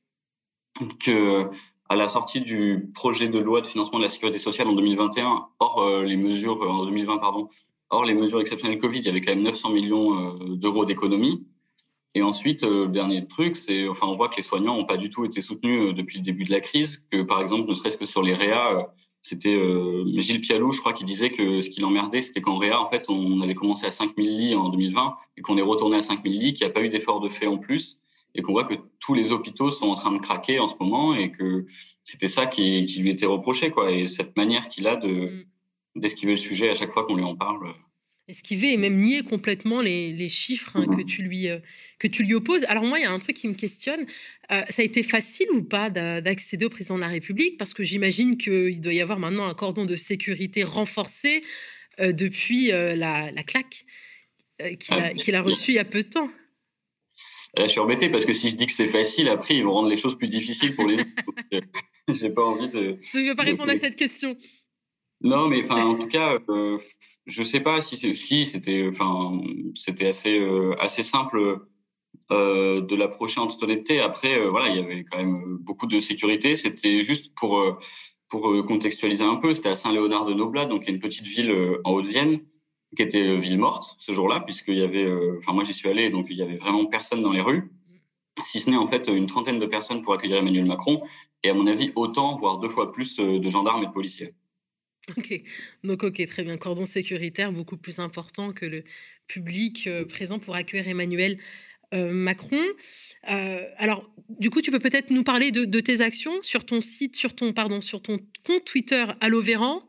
que 0.98 1.48
à 1.88 1.94
la 1.94 2.08
sortie 2.08 2.40
du 2.40 2.90
projet 2.92 3.28
de 3.28 3.38
loi 3.38 3.60
de 3.60 3.68
financement 3.68 4.00
de 4.00 4.02
la 4.02 4.10
sécurité 4.10 4.38
sociale 4.38 4.66
en 4.66 4.72
2021, 4.72 5.46
hors 5.60 5.80
euh, 5.80 6.02
les 6.02 6.16
mesures 6.16 6.60
euh, 6.64 6.68
en 6.68 6.84
2020 6.86 7.18
pardon, 7.18 7.48
hors 7.88 8.04
les 8.04 8.14
mesures 8.14 8.40
exceptionnelles 8.40 8.78
Covid, 8.78 8.98
il 8.98 9.04
y 9.04 9.08
avait 9.08 9.20
quand 9.20 9.30
même 9.30 9.44
900 9.44 9.70
millions 9.70 10.34
d'euros 10.56 10.84
d'économies. 10.84 11.46
Et 12.14 12.22
ensuite, 12.22 12.62
le 12.62 12.88
dernier 12.88 13.26
truc, 13.26 13.56
c'est, 13.56 13.86
enfin, 13.86 14.06
on 14.06 14.16
voit 14.16 14.28
que 14.28 14.36
les 14.36 14.42
soignants 14.42 14.76
n'ont 14.76 14.86
pas 14.86 14.96
du 14.96 15.10
tout 15.10 15.24
été 15.24 15.40
soutenus 15.40 15.94
depuis 15.94 16.18
le 16.18 16.24
début 16.24 16.44
de 16.44 16.50
la 16.50 16.60
crise, 16.60 17.04
que 17.10 17.22
par 17.22 17.40
exemple, 17.40 17.68
ne 17.68 17.74
serait-ce 17.74 17.98
que 17.98 18.06
sur 18.06 18.22
les 18.22 18.34
réa, 18.34 18.92
c'était 19.22 19.54
euh, 19.54 20.04
Gilles 20.18 20.40
Pialou, 20.40 20.72
je 20.72 20.80
crois, 20.80 20.92
qui 20.92 21.04
disait 21.04 21.30
que 21.30 21.60
ce 21.60 21.68
qui 21.68 21.80
l'emmerdait, 21.80 22.22
c'était 22.22 22.40
qu'en 22.40 22.56
Réa, 22.56 22.80
en 22.80 22.88
fait, 22.88 23.10
on 23.10 23.40
avait 23.40 23.54
commencé 23.54 23.86
à 23.86 23.90
5000 23.90 24.38
lits 24.38 24.54
en 24.54 24.68
2020 24.68 25.14
et 25.36 25.42
qu'on 25.42 25.58
est 25.58 25.62
retourné 25.62 25.96
à 25.96 26.00
5000 26.00 26.38
lits, 26.38 26.54
qu'il 26.54 26.66
n'y 26.66 26.70
a 26.70 26.72
pas 26.72 26.82
eu 26.82 26.88
d'effort 26.88 27.20
de 27.20 27.28
fait 27.28 27.46
en 27.46 27.58
plus 27.58 27.98
et 28.34 28.42
qu'on 28.42 28.52
voit 28.52 28.64
que 28.64 28.74
tous 29.00 29.14
les 29.14 29.32
hôpitaux 29.32 29.70
sont 29.70 29.88
en 29.88 29.94
train 29.94 30.12
de 30.12 30.18
craquer 30.18 30.60
en 30.60 30.68
ce 30.68 30.74
moment 30.78 31.14
et 31.14 31.30
que 31.30 31.66
c'était 32.04 32.28
ça 32.28 32.46
qui, 32.46 32.86
lui 32.86 33.10
était 33.10 33.26
reproché, 33.26 33.70
quoi. 33.70 33.90
Et 33.90 34.06
cette 34.06 34.36
manière 34.36 34.68
qu'il 34.68 34.86
a 34.86 34.96
de 34.96 35.26
mm. 35.26 36.00
d'esquiver 36.00 36.32
le 36.32 36.38
sujet 36.38 36.70
à 36.70 36.74
chaque 36.74 36.92
fois 36.92 37.04
qu'on 37.04 37.16
lui 37.16 37.24
en 37.24 37.36
parle 37.36 37.74
esquiver 38.28 38.74
et 38.74 38.76
même 38.76 38.96
nier 38.96 39.22
complètement 39.22 39.80
les, 39.80 40.28
chiffres 40.28 40.76
hein, 40.76 40.86
que, 40.86 41.02
tu 41.02 41.22
lui, 41.22 41.48
euh, 41.48 41.58
que 41.98 42.06
tu 42.06 42.22
lui 42.22 42.34
opposes. 42.34 42.64
Alors 42.64 42.84
moi, 42.84 42.98
il 42.98 43.02
y 43.02 43.06
a 43.06 43.10
un 43.10 43.18
truc 43.18 43.36
qui 43.36 43.48
me 43.48 43.54
questionne. 43.54 44.04
Euh, 44.52 44.62
ça 44.68 44.82
a 44.82 44.84
été 44.84 45.02
facile 45.02 45.50
ou 45.52 45.62
pas 45.62 45.90
d'accéder 45.90 46.66
au 46.66 46.68
président 46.68 46.96
de 46.96 47.00
la 47.00 47.08
République? 47.08 47.56
Parce 47.58 47.72
que 47.72 47.82
j'imagine 47.82 48.36
qu'il 48.36 48.80
doit 48.80 48.92
y 48.92 49.00
avoir 49.00 49.18
maintenant 49.18 49.46
un 49.46 49.54
cordon 49.54 49.86
de 49.86 49.96
sécurité 49.96 50.62
renforcé 50.62 51.42
euh, 52.00 52.12
depuis 52.12 52.68
la, 52.68 53.32
claque 53.46 53.86
qu'il 54.78 55.34
a, 55.34 55.42
reçue 55.42 55.72
il 55.72 55.76
y 55.76 55.78
a 55.78 55.84
peu 55.84 56.02
de 56.02 56.08
temps. 56.08 56.30
je 57.56 57.66
suis 57.66 57.80
embêté 57.80 58.10
parce 58.10 58.26
que 58.26 58.32
si 58.32 58.50
je 58.50 58.56
dis 58.56 58.66
que 58.66 58.72
c'est 58.72 58.88
facile, 58.88 59.28
après, 59.28 59.56
ils 59.56 59.64
vont 59.64 59.72
rendre 59.72 59.88
les 59.88 59.96
choses 59.96 60.18
plus 60.18 60.28
difficiles 60.28 60.74
pour 60.74 60.86
les 60.86 60.98
J'ai 62.10 62.30
pas 62.30 62.44
envie 62.44 62.68
de. 62.68 62.98
je 63.12 63.18
ne 63.18 63.24
vais 63.24 63.34
pas 63.34 63.42
répondre 63.42 63.70
à 63.70 63.76
cette 63.76 63.96
question. 63.96 64.36
Non, 65.20 65.48
mais 65.48 65.68
en 65.70 65.96
tout 65.96 66.06
cas, 66.06 66.38
euh, 66.48 66.78
je 67.26 67.42
sais 67.42 67.60
pas 67.60 67.80
si 67.80 67.96
c'était, 67.96 68.90
assez 70.00 70.38
euh, 70.38 71.02
simple 71.02 71.66
euh, 72.30 72.80
de 72.80 72.96
l'approcher 72.96 73.40
en 73.40 73.48
toute 73.48 73.62
honnêteté. 73.62 74.00
Après, 74.00 74.38
euh, 74.38 74.48
voilà, 74.48 74.68
il 74.68 74.76
y 74.76 74.78
avait 74.80 75.04
quand 75.04 75.18
même 75.18 75.58
beaucoup 75.60 75.86
de 75.86 75.98
sécurité. 75.98 76.54
C'était 76.54 77.00
juste 77.00 77.34
pour 77.34 77.78
contextualiser 78.30 79.24
un 79.24 79.36
peu. 79.36 79.54
C'était 79.54 79.70
à 79.70 79.76
Saint-Léonard 79.76 80.24
de 80.24 80.34
Noblat, 80.34 80.66
donc 80.66 80.86
une 80.86 81.00
petite 81.00 81.26
ville 81.26 81.52
en 81.84 81.92
Haute-Vienne 81.92 82.40
qui 82.96 83.02
était 83.02 83.36
ville 83.36 83.58
morte 83.58 83.96
ce 83.98 84.12
jour-là, 84.12 84.40
puisqu'il 84.40 84.78
y 84.78 84.82
avait, 84.82 85.06
enfin, 85.38 85.52
moi 85.52 85.62
j'y 85.62 85.74
suis 85.74 85.90
allé, 85.90 86.08
donc 86.08 86.26
il 86.30 86.36
y 86.38 86.42
avait 86.42 86.56
vraiment 86.56 86.86
personne 86.86 87.22
dans 87.22 87.32
les 87.32 87.42
rues, 87.42 87.70
si 88.44 88.60
ce 88.60 88.70
n'est 88.70 88.78
en 88.78 88.88
fait 88.88 89.08
une 89.08 89.26
trentaine 89.26 89.58
de 89.58 89.66
personnes 89.66 90.00
pour 90.00 90.14
accueillir 90.14 90.38
Emmanuel 90.38 90.64
Macron, 90.64 91.02
et 91.42 91.50
à 91.50 91.54
mon 91.54 91.66
avis 91.66 91.92
autant, 91.96 92.38
voire 92.38 92.58
deux 92.58 92.70
fois 92.70 92.92
plus 92.92 93.16
de 93.16 93.48
gendarmes 93.48 93.82
et 93.82 93.86
de 93.86 93.92
policiers. 93.92 94.32
Ok, 95.16 95.42
donc 95.84 96.04
ok, 96.04 96.26
très 96.26 96.42
bien. 96.42 96.56
Cordon 96.56 96.84
sécuritaire 96.84 97.52
beaucoup 97.52 97.76
plus 97.76 97.98
important 97.98 98.52
que 98.52 98.66
le 98.66 98.84
public 99.26 99.86
euh, 99.86 100.04
présent 100.04 100.38
pour 100.38 100.54
accueillir 100.54 100.88
Emmanuel 100.88 101.38
euh, 101.94 102.12
Macron. 102.12 102.62
Euh, 103.30 103.64
alors, 103.78 104.10
du 104.28 104.50
coup, 104.50 104.60
tu 104.60 104.70
peux 104.70 104.78
peut-être 104.78 105.10
nous 105.10 105.22
parler 105.22 105.50
de, 105.50 105.80
tes 105.80 106.00
actions 106.00 106.38
sur 106.42 106.66
ton 106.66 106.80
site, 106.80 107.16
sur 107.16 107.34
ton, 107.34 107.52
pardon, 107.52 107.80
sur 107.80 108.02
ton 108.02 108.18
compte 108.44 108.64
Twitter 108.64 109.06
Allo 109.20 109.40
Véran. 109.40 109.82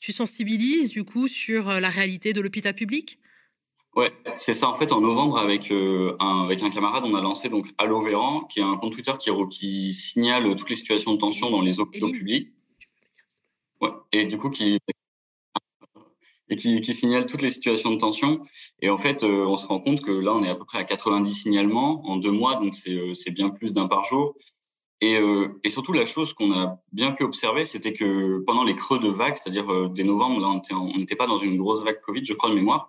Tu 0.00 0.12
sensibilises 0.12 0.88
du 0.88 1.04
coup 1.04 1.28
sur 1.28 1.66
la 1.68 1.88
réalité 1.88 2.32
de 2.32 2.40
l'hôpital 2.40 2.74
public? 2.74 3.18
Ouais, 3.94 4.10
c'est 4.36 4.54
ça. 4.54 4.68
En 4.68 4.76
fait, 4.76 4.90
en 4.90 5.00
novembre, 5.00 5.38
avec, 5.38 5.70
un, 5.70 6.42
avec 6.42 6.62
un 6.62 6.70
camarade, 6.70 7.04
on 7.06 7.14
a 7.14 7.20
lancé 7.20 7.48
donc 7.48 7.68
Allo 7.78 8.00
Véran, 8.00 8.40
qui 8.44 8.58
est 8.58 8.64
un 8.64 8.76
compte 8.76 8.94
Twitter 8.94 9.12
qui, 9.20 9.30
qui 9.50 9.92
signale 9.92 10.56
toutes 10.56 10.70
les 10.70 10.76
situations 10.76 11.12
de 11.12 11.18
tension 11.18 11.50
dans 11.50 11.60
les 11.60 11.78
hôpitaux 11.78 12.10
publics. 12.10 12.48
Et 14.12 14.26
du 14.26 14.38
coup, 14.38 14.50
qui, 14.50 14.78
et 16.48 16.56
qui, 16.56 16.94
signale 16.94 17.26
toutes 17.26 17.42
les 17.42 17.50
situations 17.50 17.90
de 17.90 17.96
tension. 17.96 18.42
Et 18.80 18.90
en 18.90 18.98
fait, 18.98 19.24
euh, 19.24 19.46
on 19.46 19.56
se 19.56 19.66
rend 19.66 19.80
compte 19.80 20.00
que 20.00 20.10
là, 20.10 20.34
on 20.34 20.44
est 20.44 20.50
à 20.50 20.54
peu 20.54 20.64
près 20.64 20.78
à 20.78 20.84
90 20.84 21.32
signalements 21.32 22.06
en 22.06 22.16
deux 22.16 22.30
mois, 22.30 22.56
donc 22.56 22.74
c'est 22.74 22.90
euh, 22.90 23.32
bien 23.32 23.50
plus 23.50 23.72
d'un 23.72 23.88
par 23.88 24.04
jour. 24.04 24.34
Et, 25.00 25.16
euh, 25.16 25.60
et, 25.64 25.68
surtout, 25.68 25.92
la 25.92 26.04
chose 26.04 26.32
qu'on 26.32 26.52
a 26.52 26.78
bien 26.92 27.12
pu 27.12 27.24
observer, 27.24 27.64
c'était 27.64 27.92
que 27.92 28.38
pendant 28.46 28.62
les 28.62 28.76
creux 28.76 29.00
de 29.00 29.08
vagues, 29.08 29.36
c'est-à-dire 29.36 29.90
dès 29.90 30.04
novembre, 30.04 30.40
là, 30.40 30.60
on 30.70 30.96
n'était 30.96 31.16
pas 31.16 31.26
dans 31.26 31.38
une 31.38 31.56
grosse 31.56 31.82
vague 31.82 32.00
Covid, 32.00 32.24
je 32.24 32.34
crois 32.34 32.50
de 32.50 32.54
mémoire, 32.54 32.88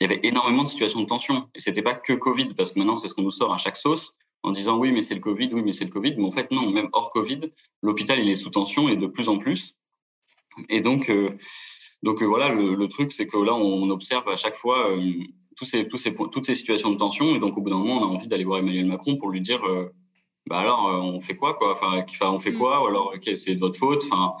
il 0.00 0.04
y 0.04 0.12
avait 0.12 0.20
énormément 0.22 0.64
de 0.64 0.68
situations 0.68 1.00
de 1.00 1.06
tension. 1.06 1.48
Et 1.54 1.60
c'était 1.60 1.82
pas 1.82 1.94
que 1.94 2.12
Covid, 2.12 2.54
parce 2.54 2.72
que 2.72 2.78
maintenant, 2.78 2.96
c'est 2.96 3.08
ce 3.08 3.14
qu'on 3.14 3.22
nous 3.22 3.30
sort 3.30 3.52
à 3.52 3.58
chaque 3.58 3.76
sauce 3.76 4.14
en 4.42 4.52
disant 4.52 4.78
oui, 4.78 4.92
mais 4.92 5.02
c'est 5.02 5.14
le 5.14 5.20
Covid, 5.20 5.50
oui, 5.52 5.62
mais 5.62 5.72
c'est 5.72 5.84
le 5.84 5.90
Covid. 5.90 6.14
Mais 6.16 6.24
en 6.24 6.32
fait, 6.32 6.50
non, 6.50 6.70
même 6.70 6.88
hors 6.92 7.10
Covid, 7.10 7.40
l'hôpital, 7.82 8.18
il 8.18 8.28
est 8.28 8.34
sous 8.34 8.50
tension 8.50 8.88
et 8.88 8.96
de 8.96 9.06
plus 9.06 9.28
en 9.28 9.36
plus. 9.36 9.76
Et 10.68 10.80
donc, 10.80 11.10
euh, 11.10 11.28
donc 12.02 12.22
euh, 12.22 12.26
voilà, 12.26 12.48
le, 12.48 12.88
truc, 12.88 13.12
c'est 13.12 13.26
que 13.26 13.36
là, 13.36 13.54
on 13.54 13.88
observe 13.90 14.28
à 14.28 14.36
chaque 14.36 14.56
fois 14.56 14.90
euh, 14.90 15.12
tous 15.56 15.64
ces, 15.64 15.86
tous 15.88 15.96
ces, 15.96 16.14
toutes 16.14 16.46
ces 16.46 16.54
situations 16.54 16.90
de 16.90 16.96
tension. 16.96 17.34
Et 17.36 17.38
donc, 17.38 17.56
au 17.56 17.60
bout 17.60 17.70
d'un 17.70 17.78
moment, 17.78 18.00
on 18.00 18.04
a 18.04 18.08
envie 18.08 18.28
d'aller 18.28 18.44
voir 18.44 18.58
Emmanuel 18.58 18.86
Macron 18.86 19.16
pour 19.16 19.30
lui 19.30 19.40
dire 19.40 19.62
bah 20.46 20.58
alors, 20.58 20.86
on 21.04 21.20
fait 21.20 21.36
quoi, 21.36 21.54
quoi? 21.54 21.72
Enfin, 21.72 22.04
on 22.22 22.40
fait 22.40 22.52
mm. 22.52 22.58
quoi? 22.58 22.82
Ou 22.82 22.86
alors, 22.86 23.14
c'est 23.34 23.54
de 23.54 23.60
votre 23.60 23.78
faute 23.78 24.04
Enfin, 24.10 24.32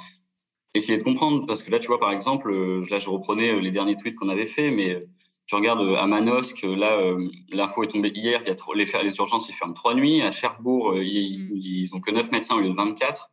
essayer 0.74 0.98
de 0.98 1.02
comprendre. 1.02 1.46
Parce 1.46 1.62
que 1.62 1.70
là, 1.70 1.78
tu 1.78 1.88
vois, 1.88 2.00
par 2.00 2.10
exemple, 2.10 2.52
là, 2.90 2.98
je 2.98 3.10
reprenais 3.10 3.60
les 3.60 3.70
derniers 3.70 3.96
tweets 3.96 4.16
qu'on 4.16 4.28
avait 4.28 4.46
fait, 4.46 4.70
mais 4.70 5.06
tu 5.46 5.54
regardes 5.56 5.80
à 5.96 6.06
Manosque, 6.06 6.62
là, 6.62 7.14
l'info 7.50 7.82
est 7.82 7.88
tombée 7.88 8.12
hier, 8.14 8.40
il 8.42 8.48
y 8.48 8.50
a 8.50 8.54
trop, 8.54 8.72
les, 8.72 8.86
les 9.02 9.16
urgences, 9.16 9.48
ils 9.48 9.52
ferment 9.52 9.74
trois 9.74 9.94
nuits. 9.94 10.22
À 10.22 10.30
Cherbourg, 10.30 10.96
ils, 10.96 11.52
mm. 11.52 11.56
ils 11.56 11.94
ont 11.94 12.00
que 12.00 12.10
9 12.10 12.32
médecins 12.32 12.56
au 12.56 12.60
lieu 12.60 12.70
de 12.70 12.74
24. 12.74 13.30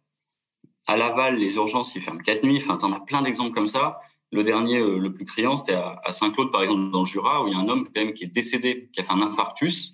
À 0.87 0.95
Laval, 0.95 1.37
les 1.37 1.55
urgences, 1.55 1.93
ils 1.95 2.01
ferment 2.01 2.21
quatre 2.21 2.43
nuits. 2.43 2.57
Enfin, 2.57 2.77
tu 2.77 2.85
en 2.85 2.93
as 2.93 3.01
plein 3.01 3.21
d'exemples 3.21 3.51
comme 3.51 3.67
ça. 3.67 3.99
Le 4.31 4.43
dernier, 4.43 4.79
euh, 4.79 4.97
le 4.97 5.13
plus 5.13 5.25
criant, 5.25 5.57
c'était 5.57 5.73
à, 5.73 6.11
Saint-Claude, 6.11 6.51
par 6.51 6.63
exemple, 6.63 6.91
dans 6.91 7.01
le 7.01 7.05
Jura, 7.05 7.43
où 7.43 7.47
il 7.47 7.53
y 7.53 7.55
a 7.55 7.59
un 7.59 7.67
homme 7.67 7.85
quand 7.85 8.01
même 8.01 8.13
qui 8.13 8.23
est 8.23 8.33
décédé, 8.33 8.89
qui 8.93 9.01
a 9.01 9.03
fait 9.03 9.11
un 9.11 9.21
infarctus. 9.21 9.91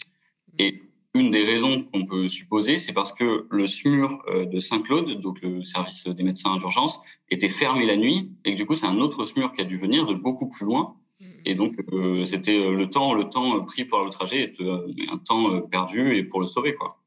Et 0.59 0.83
une 1.15 1.31
des 1.31 1.43
raisons 1.43 1.83
qu'on 1.83 2.05
peut 2.05 2.27
supposer, 2.27 2.77
c'est 2.77 2.93
parce 2.93 3.11
que 3.11 3.47
le 3.49 3.67
SMUR 3.67 4.23
euh, 4.27 4.45
de 4.45 4.59
Saint-Claude, 4.59 5.19
donc 5.19 5.41
le 5.41 5.63
service 5.63 6.07
des 6.07 6.23
médecins 6.23 6.55
d'urgence, 6.57 6.99
était 7.29 7.49
fermé 7.49 7.85
la 7.85 7.95
nuit, 7.95 8.31
et 8.45 8.51
que 8.51 8.57
du 8.57 8.65
coup, 8.67 8.75
c'est 8.75 8.87
un 8.87 8.99
autre 8.99 9.25
SMUR 9.25 9.51
qui 9.53 9.61
a 9.61 9.65
dû 9.65 9.77
venir 9.77 10.05
de 10.05 10.13
beaucoup 10.13 10.47
plus 10.47 10.65
loin. 10.65 10.95
Mm. 11.19 11.25
Et 11.45 11.55
donc, 11.55 11.75
euh, 11.91 12.23
c'était 12.23 12.71
le 12.71 12.87
temps, 12.87 13.15
le 13.15 13.29
temps 13.29 13.63
pris 13.65 13.85
pour 13.85 14.03
le 14.03 14.11
trajet, 14.11 14.53
et 14.59 15.09
un 15.09 15.17
temps 15.17 15.59
perdu 15.61 16.17
et 16.17 16.23
pour 16.23 16.39
le 16.39 16.47
sauver, 16.47 16.75
quoi. 16.75 17.02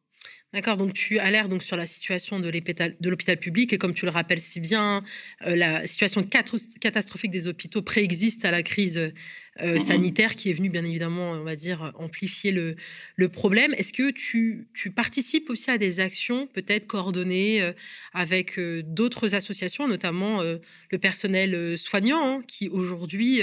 D'accord, 0.53 0.77
donc 0.77 0.95
tu 0.95 1.19
alertes 1.19 1.51
donc 1.51 1.65
sur 1.65 1.77
la 1.77 1.87
situation 1.87 2.39
de 2.39 2.49
l'hôpital 2.49 3.37
public 3.37 3.73
et 3.73 3.79
comme 3.79 3.93
tu 3.93 4.05
le 4.05 4.13
rappelles 4.13 4.41
si 4.41 4.61
bien, 4.61 5.03
euh, 5.45 5.57
la 5.57 5.87
situation 5.89 6.23
catastrophique 6.23 7.33
des 7.33 7.49
hôpitaux 7.49 7.83
préexiste 7.83 8.45
à 8.45 8.53
la 8.53 8.63
crise 8.63 9.13
euh, 9.61 9.75
mhm. 9.75 9.81
sanitaire 9.81 10.37
qui 10.37 10.49
est 10.49 10.53
venue 10.53 10.71
bien 10.71 10.85
évidemment, 10.85 11.33
on 11.33 11.43
va 11.43 11.57
dire, 11.57 11.93
amplifier 11.97 12.53
le, 12.53 12.77
le 13.17 13.29
problème. 13.29 13.75
Est-ce 13.75 13.93
que 13.93 14.13
tu, 14.13 14.69
tu, 14.73 14.93
participes 14.93 15.51
aussi 15.51 15.71
à 15.73 15.79
des 15.79 15.99
actions 15.99 16.47
peut-être 16.47 16.87
coordonnées 16.87 17.61
euh, 17.61 17.73
avec 18.15 18.59
d'autres 18.59 19.35
associations, 19.35 19.89
notamment 19.89 20.43
le 20.43 20.99
personnel 20.99 21.77
soignant 21.77 22.39
hein, 22.39 22.43
qui 22.47 22.69
aujourd'hui 22.69 23.43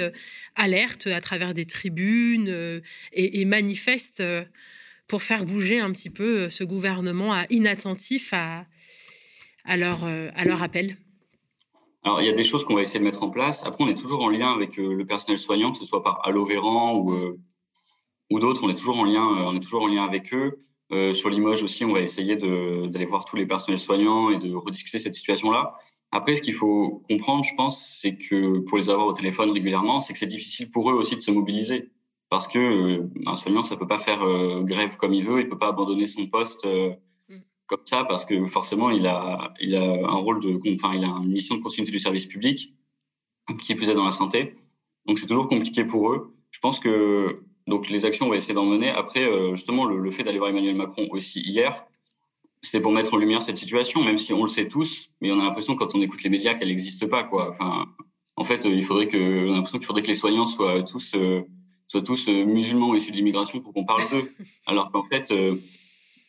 alerte 0.56 1.08
à 1.08 1.22
travers 1.22 1.54
des 1.54 1.66
tribunes 1.66 2.82
et, 3.12 3.42
et 3.42 3.46
manifeste 3.46 4.24
pour 5.08 5.22
faire 5.22 5.46
bouger 5.46 5.80
un 5.80 5.92
petit 5.92 6.10
peu 6.10 6.42
euh, 6.42 6.50
ce 6.50 6.63
gouvernement 6.63 7.34
inattentif 7.50 8.34
à, 8.34 8.66
à, 9.66 9.78
leur, 9.78 10.06
euh, 10.06 10.30
à 10.36 10.46
leur 10.46 10.63
appel 10.63 10.98
alors, 12.06 12.20
il 12.20 12.28
y 12.28 12.30
a 12.30 12.34
des 12.34 12.44
choses 12.44 12.66
qu'on 12.66 12.76
va 12.76 12.82
essayer 12.82 13.00
de 13.00 13.06
mettre 13.06 13.24
en 13.24 13.30
place. 13.30 13.63
Après, 13.63 13.82
on 13.82 13.88
est 13.88 13.96
toujours 13.96 14.24
en 14.24 14.28
lien 14.28 14.52
avec 14.52 14.78
euh, 14.78 14.94
le 14.94 15.06
personnel 15.06 15.38
soignant, 15.38 15.72
que 15.72 15.78
ce 15.78 15.86
soit 15.86 16.04
par 16.04 16.20
Allo 16.28 16.44
Véran 16.44 16.98
ou, 16.98 17.16
ou 18.30 18.39
d'autres. 18.42 18.62
On 18.66 18.70
est 18.70 18.74
toujours 18.74 19.00
en 19.00 19.06
lien, 19.06 19.24
on 19.24 19.56
est 19.56 19.62
toujours 19.62 19.84
en 19.84 19.88
lien 19.88 20.04
avec 20.04 20.34
eux. 20.34 20.58
sur 21.13 21.30
Limoges 21.30 21.63
aussi, 21.63 21.86
on 21.86 21.94
va 21.94 22.02
essayer 22.02 22.36
d'aller 22.36 23.06
voir 23.06 23.24
tous 23.24 23.38
les 23.38 23.46
personnels 23.46 23.80
soignants 23.80 24.32
et 24.32 24.38
de 24.38 24.54
rediscuter 24.54 25.00
cette 25.00 25.16
situation-là. 25.16 25.78
Après, 26.12 26.36
ce 26.36 26.42
qu'il 26.42 26.56
faut 26.56 27.02
comprendre, 27.08 27.46
je 27.46 27.56
pense, 27.56 27.98
c'est 28.02 28.18
que 28.18 28.60
pour 28.60 28.78
les 28.78 28.89
avoir 28.89 29.08
au 29.08 29.13
téléphone 29.13 29.52
régulièrement, 29.52 30.02
c'est 30.02 30.12
que 30.12 30.20
c'est 30.20 30.26
difficile 30.26 30.72
pour 30.72 30.92
eux 30.92 30.96
aussi 30.96 31.16
de 31.16 31.22
se 31.22 31.32
mobiliser 31.32 31.92
parce 32.34 32.48
que 32.48 33.08
un 33.28 33.36
soignant, 33.36 33.63
ça 33.63 33.78
peut 33.78 33.86
pas 33.86 34.00
faire 34.00 34.26
grève 34.63 34.98
comme 34.98 35.13
il 35.13 35.24
veut, 35.24 35.41
il 35.41 35.48
peut 35.48 35.60
pas 35.60 35.67
abandonner 35.67 36.08
son 36.08 36.26
poste 36.26 36.65
mm. 36.65 37.36
comme 37.67 37.86
ça 37.86 38.06
parce 38.06 38.26
que 38.26 38.48
forcément, 38.48 38.89
il 38.89 39.06
a, 39.06 39.54
il 39.60 39.76
a 39.76 39.84
un 39.84 40.15
rôle 40.15 40.39
de, 40.39 40.58
enfin, 40.74 40.96
il 40.96 41.04
a 41.04 41.10
une 41.10 41.32
mission 41.32 41.56
de 41.58 41.62
continuité 41.62 41.91
du 41.91 42.00
service 42.00 42.26
public 42.26 42.74
qui 43.60 43.74
est 43.74 43.76
plus 43.76 43.86
dans 43.86 44.04
la 44.04 44.10
santé. 44.10 44.56
Donc 45.06 45.19
c'est 45.19 45.28
toujours 45.28 45.48
compliqué 45.48 45.86
pour 45.86 46.12
eux. 46.12 46.34
Je 46.50 46.60
pense 46.60 46.80
que 46.80 47.43
donc 47.67 47.88
les 47.91 48.04
actions, 48.04 48.26
on 48.26 48.30
va 48.30 48.38
essayer 48.38 48.56
d'en 48.56 48.65
mener. 48.65 48.89
Après, 48.89 49.30
justement, 49.54 49.86
le, 49.86 50.00
le 50.00 50.10
fait 50.10 50.24
d'aller 50.24 50.39
voir 50.39 50.50
Emmanuel 50.50 50.76
Macron 50.76 51.08
aussi 51.12 51.39
hier, 51.39 51.86
c'était 52.63 52.82
pour 52.82 52.93
mettre 52.93 53.13
en 53.13 53.17
lumière 53.17 53.43
cette 53.43 53.58
situation, 53.58 54.04
même 54.04 54.17
si 54.17 54.34
on 54.34 54.41
le 54.41 54.48
sait 54.48 54.67
tous, 54.67 55.12
mais 55.22 55.32
on 55.32 55.39
a 55.39 55.43
l'impression 55.43 55.76
quand 55.76 55.93
on 55.93 56.02
écoute 56.02 56.24
les 56.24 56.32
médias 56.32 56.56
qu'elle 56.56 56.69
n'existe 56.69 57.06
pas. 57.06 57.24
Quoi. 57.26 57.52
Enfin, 57.52 57.86
en 58.38 58.43
fait, 58.43 58.65
il 58.65 58.84
faudrait 58.84 59.08
que, 59.08 59.17
on 59.17 59.52
a 59.52 59.56
l'impression 59.58 59.78
qu'il 59.78 59.86
faudrait 59.86 60.02
que 60.02 60.08
les 60.08 60.15
soignants 60.15 60.48
soient 60.48 60.82
tous, 60.82 61.13
euh, 61.13 61.43
soient 61.93 62.01
tous 62.01 62.27
euh, 62.27 62.45
musulmans 62.45 62.95
issus 62.95 63.12
de 63.12 63.15
l'immigration 63.15 63.60
pour 63.60 63.73
qu'on 63.73 63.86
parle 63.86 64.10
d'eux. 64.10 64.32
Alors 64.67 64.91
qu'en 64.91 65.03
fait, 65.03 65.32
euh, 65.32 65.56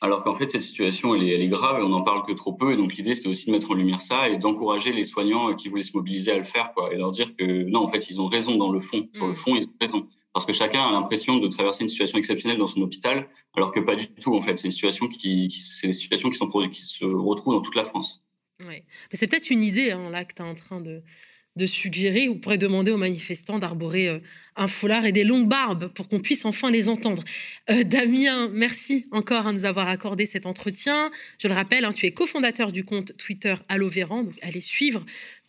alors 0.01 0.23
qu'en 0.23 0.35
fait, 0.35 0.51
cette 0.51 0.63
situation, 0.63 1.15
elle 1.15 1.23
est, 1.23 1.35
elle 1.35 1.41
est, 1.41 1.49
grave 1.49 1.81
et 1.81 1.83
on 1.83 1.89
n'en 1.89 2.03
parle 2.03 2.23
que 2.27 2.33
trop 2.33 2.53
peu. 2.53 2.73
Et 2.73 2.77
donc, 2.77 2.95
l'idée, 2.95 3.15
c'est 3.15 3.29
aussi 3.29 3.47
de 3.47 3.53
mettre 3.53 3.71
en 3.71 3.75
lumière 3.75 4.03
ça 4.03 4.29
et 4.29 4.37
d'encourager 4.37 4.93
les 4.93 5.05
soignants 5.05 5.55
qui 5.55 5.71
voulaient 5.71 5.83
se 5.83 5.97
mobiliser 5.97 6.33
à 6.33 6.37
le 6.37 6.45
faire, 6.45 6.75
quoi, 6.75 6.93
et 6.93 6.99
leur 6.99 7.11
dire 7.11 7.35
que 7.37 7.65
non, 7.65 7.85
en 7.85 7.89
fait, 7.89 8.11
ils 8.11 8.21
ont 8.21 8.27
raison 8.27 8.57
dans 8.57 8.71
le 8.71 8.81
fond. 8.81 9.09
Sur 9.15 9.27
le 9.27 9.33
mm. 9.33 9.37
fond, 9.37 9.57
ils 9.57 9.65
ont 9.65 9.75
raison 9.81 10.07
parce 10.35 10.45
que 10.45 10.53
chacun 10.53 10.83
a 10.83 10.91
l'impression 10.91 11.39
de 11.39 11.47
traverser 11.49 11.85
une 11.85 11.89
situation 11.89 12.19
exceptionnelle 12.19 12.59
dans 12.59 12.67
son 12.67 12.81
hôpital, 12.81 13.29
alors 13.57 13.71
que 13.71 13.79
pas 13.79 13.95
du 13.95 14.09
tout 14.09 14.35
en 14.35 14.43
fait. 14.43 14.59
C'est 14.59 14.67
une 14.67 14.73
situation 14.73 15.07
qui, 15.07 15.49
c'est 15.51 15.87
des 15.87 15.93
situations 15.93 16.29
qui 16.29 16.37
sont 16.37 16.49
qui 16.49 16.83
se 16.83 17.05
retrouvent 17.05 17.55
dans 17.55 17.63
toute 17.63 17.77
la 17.77 17.85
France. 17.85 18.25
Ouais. 18.67 18.85
Mais 19.11 19.17
c'est 19.17 19.29
peut-être 19.29 19.51
une 19.51 19.63
idée 19.63 19.93
hein, 19.93 20.11
là 20.11 20.25
que 20.25 20.35
tu 20.35 20.43
es 20.43 20.45
en 20.45 20.57
train 20.57 20.81
de, 20.81 21.03
de 21.57 21.67
suggérer. 21.67 22.29
Vous 22.29 22.37
pourrez 22.37 22.59
demander 22.59 22.91
aux 22.91 22.97
manifestants 22.97 23.59
d'arborer 23.59 24.09
euh, 24.09 24.19
un 24.57 24.69
foulard 24.69 25.07
et 25.07 25.13
des 25.13 25.25
longues 25.25 25.49
barbes 25.49 25.89
pour 25.89 26.09
qu'on 26.09 26.21
puisse 26.21 26.45
enfin 26.45 26.71
les 26.71 26.89
entendre. 26.89 27.23
Euh, 27.71 27.85
Damien, 27.85 28.51
merci 28.53 29.07
encore 29.13 29.47
à 29.47 29.53
nous 29.53 29.65
avoir 29.65 29.89
accordé 29.89 30.27
cet 30.27 30.47
entretien. 30.47 31.11
Je 31.39 31.49
le 31.49 31.55
rappelle, 31.55 31.85
hein, 31.85 31.93
tu 31.93 32.07
es 32.07 32.13
cofondateur 32.13 32.73
du 32.73 32.85
compte 32.85 33.17
Twitter 33.17 33.55
Allo 33.69 33.89
Véran, 33.89 34.25
donc 34.25 34.35
allez 34.43 34.61
suivre 34.61 35.05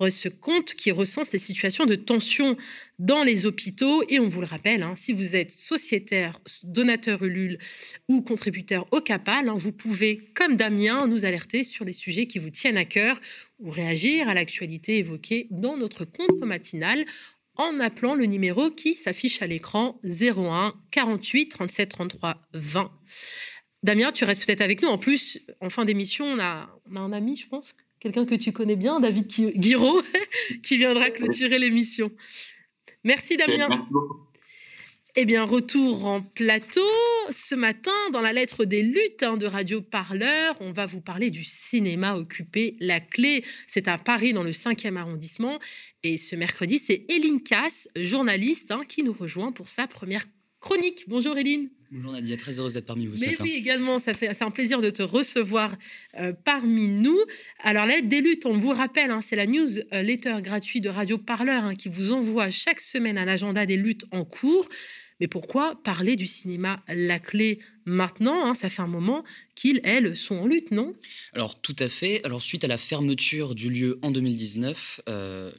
ce 0.10 0.30
compte 0.30 0.76
qui 0.76 0.92
recense 0.92 1.32
les 1.32 1.40
situations 1.40 1.86
de 1.86 1.96
tension 1.96 2.58
dans 3.00 3.24
les 3.24 3.46
hôpitaux. 3.46 4.04
Et 4.10 4.20
on 4.20 4.28
vous 4.28 4.42
le 4.42 4.48
rappelle, 4.48 4.84
hein, 4.84 4.94
si 4.96 5.14
vous 5.14 5.36
êtes 5.36 5.52
sociétaire, 5.52 6.40
donateur 6.64 7.24
Ulule 7.24 7.58
ou 8.10 8.22
contributeur 8.22 8.88
au 8.92 9.02
CAPAL, 9.02 9.50
hein, 9.50 9.56
vous 9.56 9.72
pouvez, 9.72 10.26
comme 10.34 10.56
Damien, 10.56 11.08
nous 11.08 11.26
alerter 11.26 11.64
sur 11.64 11.86
les 11.86 11.94
sujets 11.94 12.28
qui 12.28 12.40
vous 12.40 12.50
tiennent 12.50 12.78
à 12.78 12.86
cœur 12.86 13.20
ou 13.60 13.70
réagir 13.70 14.28
à 14.28 14.34
l'actualité 14.34 14.98
évoquée 14.98 15.48
dans 15.52 15.78
notre 15.78 16.06
compte 16.06 16.44
matinal 16.44 17.06
en 17.58 17.80
appelant 17.80 18.16
le 18.16 18.26
numéro 18.26 18.70
qui 18.70 18.94
s'affiche 18.96 19.42
à 19.42 19.48
l'écran 19.48 20.00
01 20.04 20.74
48 20.92 21.48
37 21.48 21.90
33 21.90 22.42
20. 22.54 22.92
Damien, 23.84 24.12
tu 24.12 24.26
restes 24.26 24.46
peut-être 24.46 24.62
avec 24.62 24.82
nous. 24.82 24.90
En 24.90 24.98
plus, 24.98 25.40
en 25.62 25.70
fin 25.70 25.86
d'émission, 25.86 26.26
on 26.26 26.40
a, 26.40 26.70
on 26.90 26.96
a 26.96 27.00
un 27.00 27.14
ami, 27.14 27.38
je 27.38 27.48
pense, 27.48 27.76
quelqu'un 28.06 28.26
que 28.26 28.36
tu 28.36 28.52
connais 28.52 28.76
bien, 28.76 29.00
David 29.00 29.28
Guiraud, 29.28 30.00
qui 30.64 30.78
viendra 30.78 31.10
clôturer 31.10 31.58
l'émission. 31.58 32.12
Merci 33.04 33.36
Damien. 33.36 33.68
Merci 33.68 33.88
beaucoup. 33.90 34.20
Eh 35.16 35.26
bien, 35.26 35.44
retour 35.44 36.06
en 36.06 36.22
plateau. 36.22 36.86
Ce 37.32 37.56
matin, 37.56 37.92
dans 38.12 38.22
la 38.22 38.32
lettre 38.32 38.66
des 38.66 38.84
luttes 38.84 39.24
hein, 39.24 39.38
de 39.38 39.48
Radio 39.48 39.82
Parleur, 39.82 40.56
on 40.60 40.72
va 40.72 40.86
vous 40.86 41.02
parler 41.02 41.32
du 41.32 41.44
cinéma 41.44 42.16
occupé. 42.16 42.76
La 42.80 43.00
clé, 43.00 43.44
c'est 43.66 43.88
à 43.88 43.98
Paris, 43.98 44.34
dans 44.34 44.44
le 44.44 44.52
5e 44.52 44.98
arrondissement. 44.98 45.58
Et 46.04 46.18
ce 46.20 46.36
mercredi, 46.36 46.78
c'est 46.78 47.06
Eline 47.10 47.42
Cass, 47.42 47.88
journaliste, 47.96 48.70
hein, 48.70 48.82
qui 48.88 49.04
nous 49.04 49.14
rejoint 49.14 49.52
pour 49.52 49.70
sa 49.70 49.88
première 49.88 50.26
chronique. 50.60 51.06
Bonjour 51.08 51.36
Eline. 51.38 51.70
Bonjour 51.92 52.14
Nadia, 52.14 52.36
très 52.36 52.60
heureuse 52.60 52.74
d'être 52.74 52.86
parmi 52.86 53.06
vous 53.06 53.16
ce 53.16 53.24
Mais 53.24 53.40
oui, 53.42 53.52
également, 53.52 54.00
ça 54.00 54.14
fait, 54.14 54.34
c'est 54.34 54.44
un 54.44 54.52
plaisir 54.52 54.82
de 54.82 54.90
te 54.90 55.04
recevoir 55.04 55.78
euh, 56.18 56.34
parmi 56.34 56.88
nous. 56.88 57.20
Alors, 57.60 57.86
l'aide 57.86 58.10
des 58.10 58.22
luttes, 58.22 58.46
on 58.46 58.58
vous 58.58 58.72
rappelle, 58.72 59.12
hein, 59.12 59.22
c'est 59.22 59.36
la 59.36 59.46
newsletter 59.46 60.30
euh, 60.30 60.42
gratuite 60.42 60.84
de 60.84 60.90
Radio 60.90 61.18
Parleur 61.18 61.64
hein, 61.64 61.76
qui 61.76 61.90
vous 61.90 62.12
envoie 62.12 62.50
chaque 62.50 62.80
semaine 62.80 63.18
un 63.18 63.28
agenda 63.28 63.66
des 63.66 63.78
luttes 63.78 64.06
en 64.12 64.26
cours. 64.26 64.68
Mais 65.20 65.28
pourquoi 65.28 65.80
parler 65.84 66.16
du 66.16 66.26
cinéma 66.26 66.84
La 66.88 67.20
Clé 67.20 67.60
maintenant 67.86 68.46
hein, 68.46 68.56
Ça 68.56 68.70
fait 68.70 68.82
un 68.82 68.88
moment 68.88 69.24
qu'ils, 69.54 69.80
elles, 69.84 70.16
sont 70.16 70.36
en 70.36 70.48
lutte, 70.48 70.72
non? 70.72 70.96
Alors, 71.34 71.62
tout 71.62 71.76
à 71.80 71.88
fait. 71.88 72.24
Alors, 72.26 72.42
suite 72.42 72.64
à 72.64 72.68
la 72.68 72.78
fermeture 72.78 73.54
du 73.54 73.70
lieu 73.70 74.00
en 74.02 74.10
2019, 74.10 75.02
euh, 75.08 75.52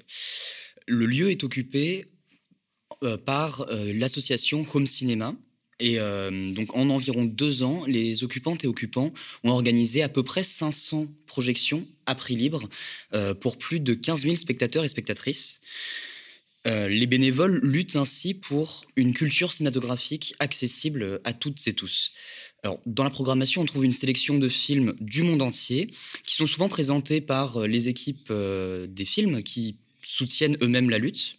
le 0.89 1.07
lieu 1.07 1.31
est 1.31 1.45
occupé 1.45 2.07
par 3.27 3.67
l'association 3.71 4.67
Home 4.73 4.87
Cinéma 4.87 5.37
et 5.79 5.99
euh, 5.99 6.53
donc, 6.53 6.75
en 6.75 6.89
environ 6.89 7.25
deux 7.25 7.63
ans, 7.63 7.85
les 7.87 8.25
occupantes 8.25 8.65
et 8.65 8.67
occupants 8.67 9.13
ont 9.45 9.51
organisé 9.51 10.03
à 10.03 10.09
peu 10.09 10.23
près 10.23 10.43
500 10.43 11.09
projections 11.27 11.87
à 12.07 12.15
prix 12.15 12.37
libre 12.37 12.69
euh, 13.15 13.35
pour 13.35 13.59
plus 13.59 13.81
de 13.81 13.93
15 13.93 14.23
000 14.23 14.37
spectateurs 14.37 14.85
et 14.85 14.89
spectatrices. 14.89 15.61
Euh, 16.67 16.89
les 16.89 17.07
bénévoles 17.07 17.61
luttent 17.63 17.97
ainsi 17.97 18.33
pour 18.33 18.87
une 18.97 19.13
culture 19.13 19.53
cinématographique 19.53 20.35
accessible 20.39 21.21
à 21.25 21.33
toutes 21.33 21.65
et 21.69 21.75
tous. 21.75 22.13
Alors, 22.63 22.81
dans 22.87 23.05
la 23.05 23.11
programmation, 23.11 23.63
on 23.63 23.67
trouve 23.67 23.85
une 23.85 23.93
sélection 23.93 24.39
de 24.39 24.49
films 24.49 24.97
du 25.01 25.23
monde 25.23 25.43
entier 25.43 25.93
qui 26.25 26.35
sont 26.35 26.47
souvent 26.47 26.69
présentés 26.69 27.21
par 27.21 27.69
les 27.69 27.89
équipes 27.89 28.33
des 28.33 29.05
films 29.05 29.43
qui 29.45 29.77
soutiennent 30.03 30.57
eux-mêmes 30.61 30.91
la 30.91 30.99
lutte. 30.99 31.37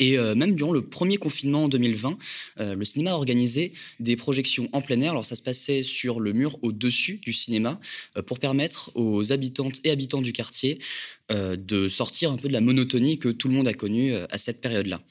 Et 0.00 0.16
euh, 0.16 0.34
même 0.34 0.54
durant 0.54 0.72
le 0.72 0.82
premier 0.82 1.16
confinement 1.16 1.64
en 1.64 1.68
2020, 1.68 2.18
euh, 2.60 2.74
le 2.74 2.84
cinéma 2.84 3.12
a 3.12 3.14
organisé 3.14 3.72
des 3.98 4.16
projections 4.16 4.68
en 4.72 4.80
plein 4.80 5.00
air. 5.00 5.10
Alors 5.10 5.26
ça 5.26 5.36
se 5.36 5.42
passait 5.42 5.82
sur 5.82 6.20
le 6.20 6.32
mur 6.32 6.58
au-dessus 6.62 7.20
du 7.24 7.32
cinéma 7.32 7.80
euh, 8.16 8.22
pour 8.22 8.38
permettre 8.38 8.92
aux 8.94 9.32
habitantes 9.32 9.80
et 9.84 9.90
habitants 9.90 10.22
du 10.22 10.32
quartier 10.32 10.78
de 11.30 11.88
sortir 11.88 12.32
un 12.32 12.38
peu 12.38 12.48
de 12.48 12.54
la 12.54 12.62
monotonie 12.62 13.18
que 13.18 13.28
tout 13.28 13.48
le 13.48 13.54
monde 13.54 13.68
a 13.68 13.74
connue 13.74 14.14
à 14.14 14.38
cette 14.38 14.62
période-là. 14.62 15.02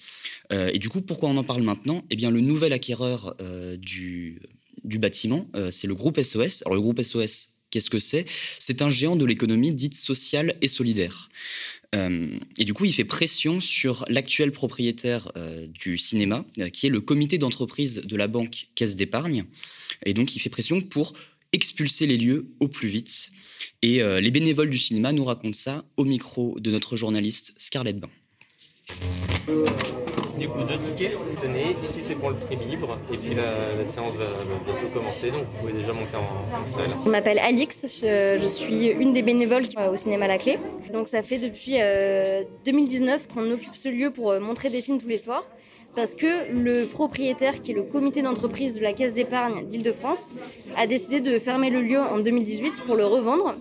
et 0.49 0.79
du 0.79 0.89
coup, 0.89 1.01
pourquoi 1.01 1.29
on 1.29 1.37
en 1.37 1.43
parle 1.43 1.61
maintenant? 1.61 2.03
Eh 2.09 2.15
bien, 2.15 2.31
le 2.31 2.41
nouvel 2.41 2.73
acquéreur 2.73 3.35
du, 3.77 4.41
du 4.83 4.97
bâtiment, 4.97 5.47
c'est 5.69 5.85
le 5.85 5.93
groupe 5.93 6.19
SOS. 6.19 6.63
Alors 6.65 6.73
le 6.73 6.81
groupe 6.81 7.03
SOS, 7.03 7.49
Qu'est-ce 7.69 7.89
que 7.89 7.99
c'est? 7.99 8.25
C'est 8.59 8.81
un 8.81 8.89
géant 8.89 9.15
de 9.15 9.25
l'économie 9.25 9.73
dite 9.73 9.95
sociale 9.95 10.55
et 10.61 10.67
solidaire. 10.67 11.29
Euh, 11.97 12.39
et 12.57 12.65
du 12.65 12.73
coup, 12.73 12.85
il 12.85 12.93
fait 12.93 13.05
pression 13.05 13.59
sur 13.59 14.05
l'actuel 14.07 14.51
propriétaire 14.51 15.31
euh, 15.35 15.67
du 15.67 15.97
cinéma, 15.97 16.45
euh, 16.59 16.69
qui 16.69 16.85
est 16.85 16.89
le 16.89 17.01
comité 17.01 17.37
d'entreprise 17.37 18.01
de 18.03 18.15
la 18.15 18.27
banque 18.27 18.67
Caisse 18.75 18.95
d'épargne. 18.95 19.45
Et 20.05 20.13
donc, 20.13 20.35
il 20.35 20.39
fait 20.39 20.49
pression 20.49 20.81
pour 20.81 21.13
expulser 21.53 22.07
les 22.07 22.17
lieux 22.17 22.51
au 22.59 22.67
plus 22.67 22.89
vite. 22.89 23.31
Et 23.81 24.01
les 24.01 24.31
bénévoles 24.31 24.69
du 24.69 24.77
cinéma 24.77 25.13
nous 25.13 25.23
racontent 25.23 25.57
ça 25.57 25.85
au 25.97 26.03
micro 26.03 26.59
de 26.59 26.71
notre 26.71 26.95
journaliste 26.95 27.53
Scarlett 27.57 27.97
Bain. 27.99 28.09
Du 30.37 30.49
coup, 30.49 30.61
deux 30.63 30.77
tickets, 30.79 31.17
tenez, 31.41 31.75
ici 31.83 31.99
c'est 32.01 32.15
pour 32.15 32.29
le 32.29 32.35
prix 32.35 32.57
libre, 32.57 32.99
et 33.11 33.17
puis 33.17 33.33
la, 33.33 33.85
séance 33.85 34.13
va, 34.15 34.25
bientôt 34.65 34.87
commencer, 34.93 35.31
donc 35.31 35.43
vous 35.43 35.59
pouvez 35.61 35.73
déjà 35.73 35.93
monter 35.93 36.17
en, 36.17 36.65
salle. 36.65 36.89
Je 37.05 37.09
m'appelle 37.09 37.39
Alix, 37.39 37.85
je, 38.01 38.47
suis 38.47 38.87
une 38.87 39.13
des 39.13 39.21
bénévoles 39.21 39.63
au 39.91 39.95
cinéma 39.95 40.27
La 40.27 40.37
Clé. 40.37 40.59
Donc 40.91 41.07
ça 41.07 41.23
fait 41.23 41.37
depuis 41.37 41.77
2019 42.65 43.21
euh, 43.21 43.33
qu'on 43.33 43.49
occupe 43.51 43.75
ce 43.75 43.89
lieu 43.89 44.11
pour 44.11 44.31
euh, 44.31 44.39
montrer 44.39 44.69
des 44.69 44.81
films 44.81 44.99
tous 44.99 45.07
les 45.07 45.17
soirs 45.17 45.45
parce 45.95 46.13
que 46.13 46.51
le 46.51 46.85
propriétaire, 46.85 47.61
qui 47.61 47.71
est 47.71 47.73
le 47.73 47.81
comité 47.81 48.21
d'entreprise 48.21 48.75
de 48.75 48.81
la 48.81 48.93
Caisse 48.93 49.13
d'épargne 49.13 49.67
d'Île-de-France, 49.67 50.35
a 50.75 50.85
décidé 50.85 51.21
de 51.21 51.39
fermer 51.39 51.71
le 51.71 51.81
lieu 51.81 51.99
en 51.99 52.19
2018 52.19 52.83
pour 52.85 52.95
le 52.95 53.05
revendre. 53.05 53.55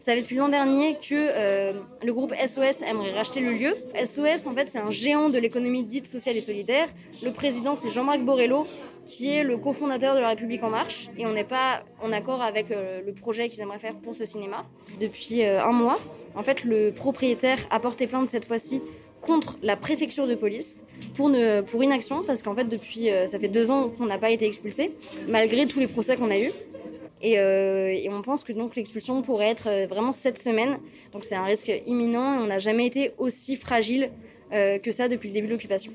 Ça 0.00 0.14
fait 0.14 0.22
depuis 0.22 0.36
l'an 0.36 0.48
dernier 0.48 0.94
que 0.94 1.12
euh, 1.12 1.74
le 2.02 2.14
groupe 2.14 2.32
SOS 2.34 2.80
aimerait 2.86 3.12
racheter 3.12 3.40
le 3.40 3.52
lieu. 3.52 3.76
SOS, 3.94 4.46
en 4.46 4.54
fait, 4.54 4.68
c'est 4.72 4.78
un 4.78 4.90
géant 4.90 5.28
de 5.28 5.38
l'économie 5.38 5.84
dite 5.84 6.06
sociale 6.06 6.38
et 6.38 6.40
solidaire. 6.40 6.88
Le 7.22 7.30
président, 7.32 7.76
c'est 7.76 7.90
Jean-Marc 7.90 8.20
Borrello, 8.20 8.66
qui 9.06 9.30
est 9.30 9.44
le 9.44 9.58
cofondateur 9.58 10.14
de 10.14 10.20
La 10.20 10.28
République 10.30 10.62
En 10.62 10.70
Marche. 10.70 11.10
Et 11.18 11.26
on 11.26 11.32
n'est 11.32 11.44
pas 11.44 11.82
en 12.02 12.12
accord 12.12 12.40
avec 12.40 12.70
euh, 12.70 13.02
le 13.04 13.12
projet 13.12 13.50
qu'ils 13.50 13.60
aimeraient 13.60 13.78
faire 13.78 13.94
pour 13.94 14.14
ce 14.14 14.24
cinéma. 14.24 14.64
Depuis 14.98 15.44
euh, 15.44 15.62
un 15.62 15.72
mois, 15.72 15.98
en 16.34 16.42
fait, 16.42 16.64
le 16.64 16.92
propriétaire 16.92 17.58
a 17.68 17.78
porté 17.78 18.06
plainte 18.06 18.30
cette 18.30 18.46
fois-ci 18.46 18.80
contre 19.20 19.58
la 19.62 19.76
préfecture 19.76 20.26
de 20.26 20.34
police 20.34 20.80
pour, 21.14 21.30
pour 21.66 21.84
inaction, 21.84 22.22
parce 22.26 22.40
qu'en 22.40 22.54
fait, 22.54 22.64
depuis, 22.64 23.10
ça 23.26 23.38
fait 23.38 23.48
deux 23.48 23.70
ans 23.70 23.90
qu'on 23.90 24.06
n'a 24.06 24.16
pas 24.16 24.30
été 24.30 24.46
expulsé, 24.46 24.92
malgré 25.28 25.66
tous 25.66 25.78
les 25.78 25.88
procès 25.88 26.16
qu'on 26.16 26.30
a 26.30 26.38
eus. 26.38 26.52
Euh, 27.22 27.88
et, 27.88 28.08
on 28.08 28.22
pense 28.22 28.44
que 28.44 28.52
donc 28.52 28.76
l'expulsion 28.76 29.20
pourrait 29.22 29.48
être 29.48 29.68
euh, 29.68 29.86
vraiment 29.86 30.12
cette 30.12 30.38
semaine. 30.38 30.78
Donc 31.12 31.24
c'est 31.24 31.34
un 31.34 31.44
risque 31.44 31.70
imminent 31.86 32.34
et 32.34 32.42
on 32.42 32.46
n'a 32.46 32.58
jamais 32.58 32.86
été 32.86 33.12
aussi 33.18 33.56
fragile 33.56 34.10
euh, 34.52 34.78
que 34.78 34.92
ça 34.92 35.08
depuis 35.08 35.28
le 35.28 35.34
début 35.34 35.46
de 35.46 35.52
l'occupation. 35.52 35.92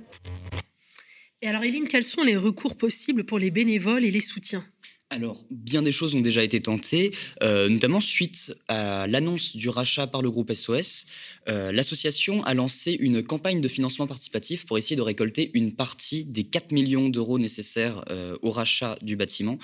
Et 1.42 1.48
alors 1.48 1.64
Eline, 1.64 1.88
quels 1.88 2.04
sont 2.04 2.24
les 2.24 2.38
recours 2.38 2.76
possibles 2.76 3.26
pour 3.26 3.40
les 3.40 3.52
bénévoles 3.52 4.06
et 4.06 4.12
les 4.12 4.20
soutiens? 4.20 4.64
Alors, 5.12 5.46
bien 5.52 5.84
des 5.84 5.91
choses 5.91 6.15
ont 6.15 6.22
déjà 6.22 6.44
été 6.44 6.60
tentées, 6.60 7.12
euh, 7.44 7.70
notamment 7.70 8.00
suite 8.00 8.56
à 8.68 9.06
l'annonce 9.06 9.56
du 9.56 9.70
rachat 9.70 10.08
par 10.08 10.24
le 10.24 10.32
groupe 10.32 10.52
SOS. 10.52 11.06
Euh, 11.48 11.72
l'association 11.72 12.44
a 12.44 12.56
lancé 12.56 12.98
une 13.00 13.22
campagne 13.22 13.62
de 13.62 13.68
financement 13.68 14.08
participatif 14.08 14.65
pour 14.65 14.80
essayer 14.80 14.96
de 14.96 15.04
récolter 15.04 15.52
une 15.54 15.74
partie 15.74 16.24
des 16.24 16.44
4 16.44 16.72
millions 16.72 17.08
d'euros 17.08 17.38
nécessaires 17.38 18.04
euh, 18.10 18.36
au 18.41 18.50
rachat 18.50 18.98
du 19.04 19.15
bâtiment. 19.15 19.60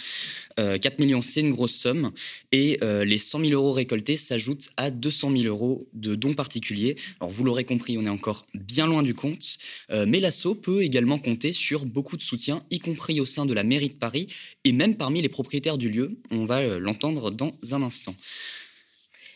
4 0.58 1.00
millions, 1.00 1.24
c'est 1.24 1.40
une 1.40 1.54
grosse 1.54 1.74
somme. 1.74 2.12
Et 2.52 2.80
les 2.82 3.18
100 3.18 3.46
000 3.46 3.52
euros 3.54 3.72
récoltés 3.72 4.16
s'ajoutent 4.16 4.70
à 4.78 4.92
200 4.92 5.32
000 5.36 5.44
euros 5.46 5.88
de 5.94 6.14
dons 6.14 6.36
particuliers. 6.36 6.98
Alors, 7.20 7.32
vous 7.32 7.44
l'aurez 7.44 7.64
compris, 7.64 7.98
on 7.98 8.06
est 8.06 8.10
encore 8.10 8.46
bien 8.54 8.86
loin 8.86 9.02
du 9.02 9.16
compte. 9.16 9.58
mais 9.90 10.20
l'assaut 10.20 10.54
peut 10.54 10.84
également 10.84 11.18
compter 11.18 11.52
sur 11.52 11.86
beaucoup 11.86 12.16
de 12.16 12.22
soutien, 12.22 12.64
y 12.70 12.78
compris 12.78 13.20
au 13.20 13.26
sein 13.26 13.48
de 13.48 13.56
la 13.56 13.64
mairie 13.64 13.90
de 13.90 13.96
Paris 13.96 14.28
et 14.64 14.72
même 14.72 14.96
parmi 14.96 15.22
les 15.22 15.30
propriétaire 15.30 15.78
du 15.78 15.90
lieu. 15.90 16.20
On 16.30 16.46
va 16.46 16.60
euh, 16.60 16.80
l'entendre 16.80 17.32
dans 17.32 17.54
un 17.72 17.82
instant. 17.82 18.16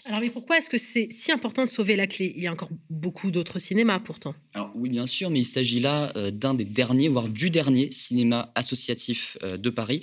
Alors, 0.08 0.20
mais 0.20 0.30
pourquoi 0.30 0.60
est-ce 0.60 0.70
que 0.70 0.78
c'est 0.78 1.08
si 1.10 1.32
important 1.32 1.66
de 1.66 1.70
sauver 1.70 1.96
la 1.96 2.06
clé? 2.06 2.32
Il 2.38 2.44
y 2.44 2.46
a 2.46 2.52
encore 2.52 2.70
beaucoup 2.92 3.32
d'autres 3.32 3.58
cinémas 3.58 3.98
pourtant. 3.98 4.36
Alors, 4.54 4.72
oui, 4.76 4.88
bien 4.88 5.08
sûr, 5.08 5.32
mais 5.32 5.40
il 5.40 5.46
s'agit 5.46 5.80
là 5.80 6.14
euh, 6.16 6.30
d'un 6.30 6.54
des 6.54 6.64
derniers, 6.64 7.08
voire 7.08 7.28
du 7.28 7.50
dernier 7.50 7.92
cinéma 7.92 8.52
associatif 8.54 9.36
euh, 9.42 9.58
de 9.58 9.70
Paris. 9.72 10.02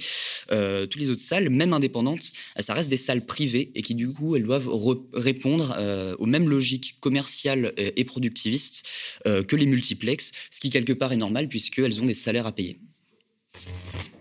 toutes 0.48 1.00
les 1.00 1.08
autres 1.08 1.20
salles, 1.20 1.50
même 1.50 1.72
indépendantes, 1.72 2.32
ça 2.58 2.74
reste 2.74 2.90
des 2.90 2.96
salles 2.96 3.24
privées 3.26 3.70
et 3.76 3.82
qui, 3.82 3.94
du 3.94 4.12
coup, 4.12 4.34
elles 4.34 4.42
doivent 4.42 4.68
répondre 5.12 5.76
aux 6.18 6.26
mêmes 6.26 6.48
logiques 6.48 6.96
commerciales 7.00 7.72
et 7.76 8.04
productivistes 8.04 8.84
que 9.24 9.56
les 9.56 9.66
multiplex, 9.66 10.32
ce 10.50 10.60
qui, 10.60 10.70
quelque 10.70 10.92
part, 10.92 11.12
est 11.12 11.16
normal 11.16 11.48
puisqu'elles 11.48 12.00
ont 12.00 12.06
des 12.06 12.14
salaires 12.14 12.46
à 12.46 12.52
payer. 12.52 12.80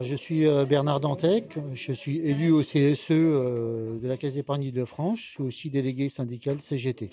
Je 0.03 0.15
suis 0.15 0.47
euh, 0.47 0.65
Bernard 0.65 0.99
Dantec, 0.99 1.59
je 1.73 1.93
suis 1.93 2.19
élu 2.19 2.51
au 2.51 2.61
CSE 2.61 3.11
euh, 3.11 3.99
de 3.99 4.07
la 4.07 4.17
Caisse 4.17 4.33
d'épargne 4.33 4.71
de 4.71 4.85
France, 4.85 5.19
je 5.19 5.29
suis 5.29 5.43
aussi 5.43 5.69
délégué 5.69 6.09
syndical 6.09 6.59
CGT. 6.59 7.11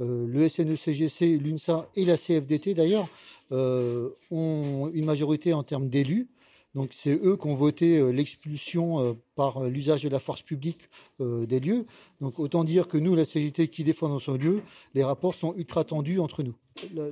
Euh, 0.00 0.26
le 0.26 0.48
SNE-CGC, 0.48 1.38
l'UNSA 1.38 1.88
et 1.94 2.04
la 2.04 2.16
CFDT 2.16 2.74
d'ailleurs 2.74 3.08
ont 3.52 4.90
une 4.92 5.04
majorité 5.04 5.52
en 5.52 5.62
termes 5.62 5.88
d'élus. 5.88 6.28
Donc 6.74 6.90
c'est 6.92 7.14
eux 7.22 7.36
qui 7.36 7.46
ont 7.46 7.54
voté 7.54 8.12
l'expulsion 8.12 9.16
par 9.34 9.64
l'usage 9.64 10.02
de 10.02 10.08
la 10.08 10.20
force 10.20 10.42
publique 10.42 10.88
des 11.20 11.60
lieux. 11.60 11.86
Donc 12.20 12.38
autant 12.38 12.64
dire 12.64 12.88
que 12.88 12.98
nous, 12.98 13.14
la 13.14 13.24
CGT 13.24 13.68
qui 13.68 13.84
défendons 13.84 14.18
son 14.18 14.34
lieu, 14.34 14.62
les 14.94 15.04
rapports 15.04 15.34
sont 15.34 15.54
ultra 15.56 15.84
tendus 15.84 16.20
entre 16.20 16.42
nous. 16.42 16.54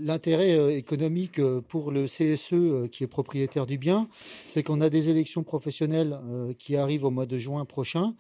L'intérêt 0.01 0.59
euh, 0.59 0.77
économique 0.77 1.39
euh, 1.39 1.61
pour 1.61 1.93
le 1.93 2.07
CSE 2.07 2.53
euh, 2.53 2.89
qui 2.89 3.05
est 3.05 3.07
propriétaire 3.09 3.65
du 3.65 3.79
bien, 3.79 4.09
c'est 4.49 4.65
qu'on 4.65 4.81
a 4.81 4.91
des 4.91 5.09
élections 5.09 5.45
professionnelles 5.45 6.19
qui 6.59 6.77
arrivent 6.77 7.05
au 7.05 7.11
mois 7.11 7.27
de 7.27 7.39
juin 7.39 7.65
prochain 7.65 8.15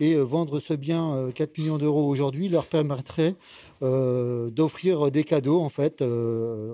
et 0.00 0.16
vendre 0.16 0.60
ce 0.60 0.74
bien 0.74 1.30
4 1.34 1.56
millions 1.58 1.78
d'euros 1.78 2.06
aujourd'hui 2.06 2.48
leur 2.48 2.66
permettrait 2.66 3.34
d'offrir 3.80 5.10
des 5.10 5.24
cadeaux 5.24 5.60
en 5.60 5.68
fait 5.68 6.04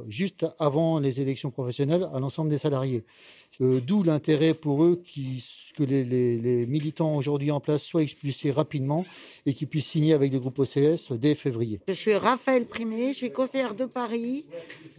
juste 0.08 0.46
avant 0.58 0.98
les 0.98 1.20
élections 1.20 1.50
professionnelles 1.50 2.08
à 2.12 2.20
l'ensemble 2.20 2.50
des 2.50 2.58
salariés. 2.58 3.04
D'où 3.60 4.02
l'intérêt 4.02 4.54
pour 4.54 4.84
eux 4.84 5.02
que 5.76 5.84
les, 5.84 6.66
militants 6.74 7.14
aujourd'hui 7.14 7.52
en 7.52 7.60
place 7.60 7.82
soient 7.84 8.02
expulsés 8.02 8.50
rapidement 8.50 9.06
et 9.46 9.54
qu'ils 9.54 9.68
puissent 9.68 9.86
signer 9.86 10.12
avec 10.12 10.32
le 10.32 10.40
groupe 10.40 10.58
OCS 10.58 11.12
dès 11.12 11.36
février. 11.36 11.80
Je 11.86 11.92
suis 11.92 12.14
Raphaël 12.14 12.64
Primé, 12.66 13.12
je 13.12 13.18
suis 13.18 13.30
conseillère 13.30 13.74
de 13.76 13.84
Paris 13.84 14.44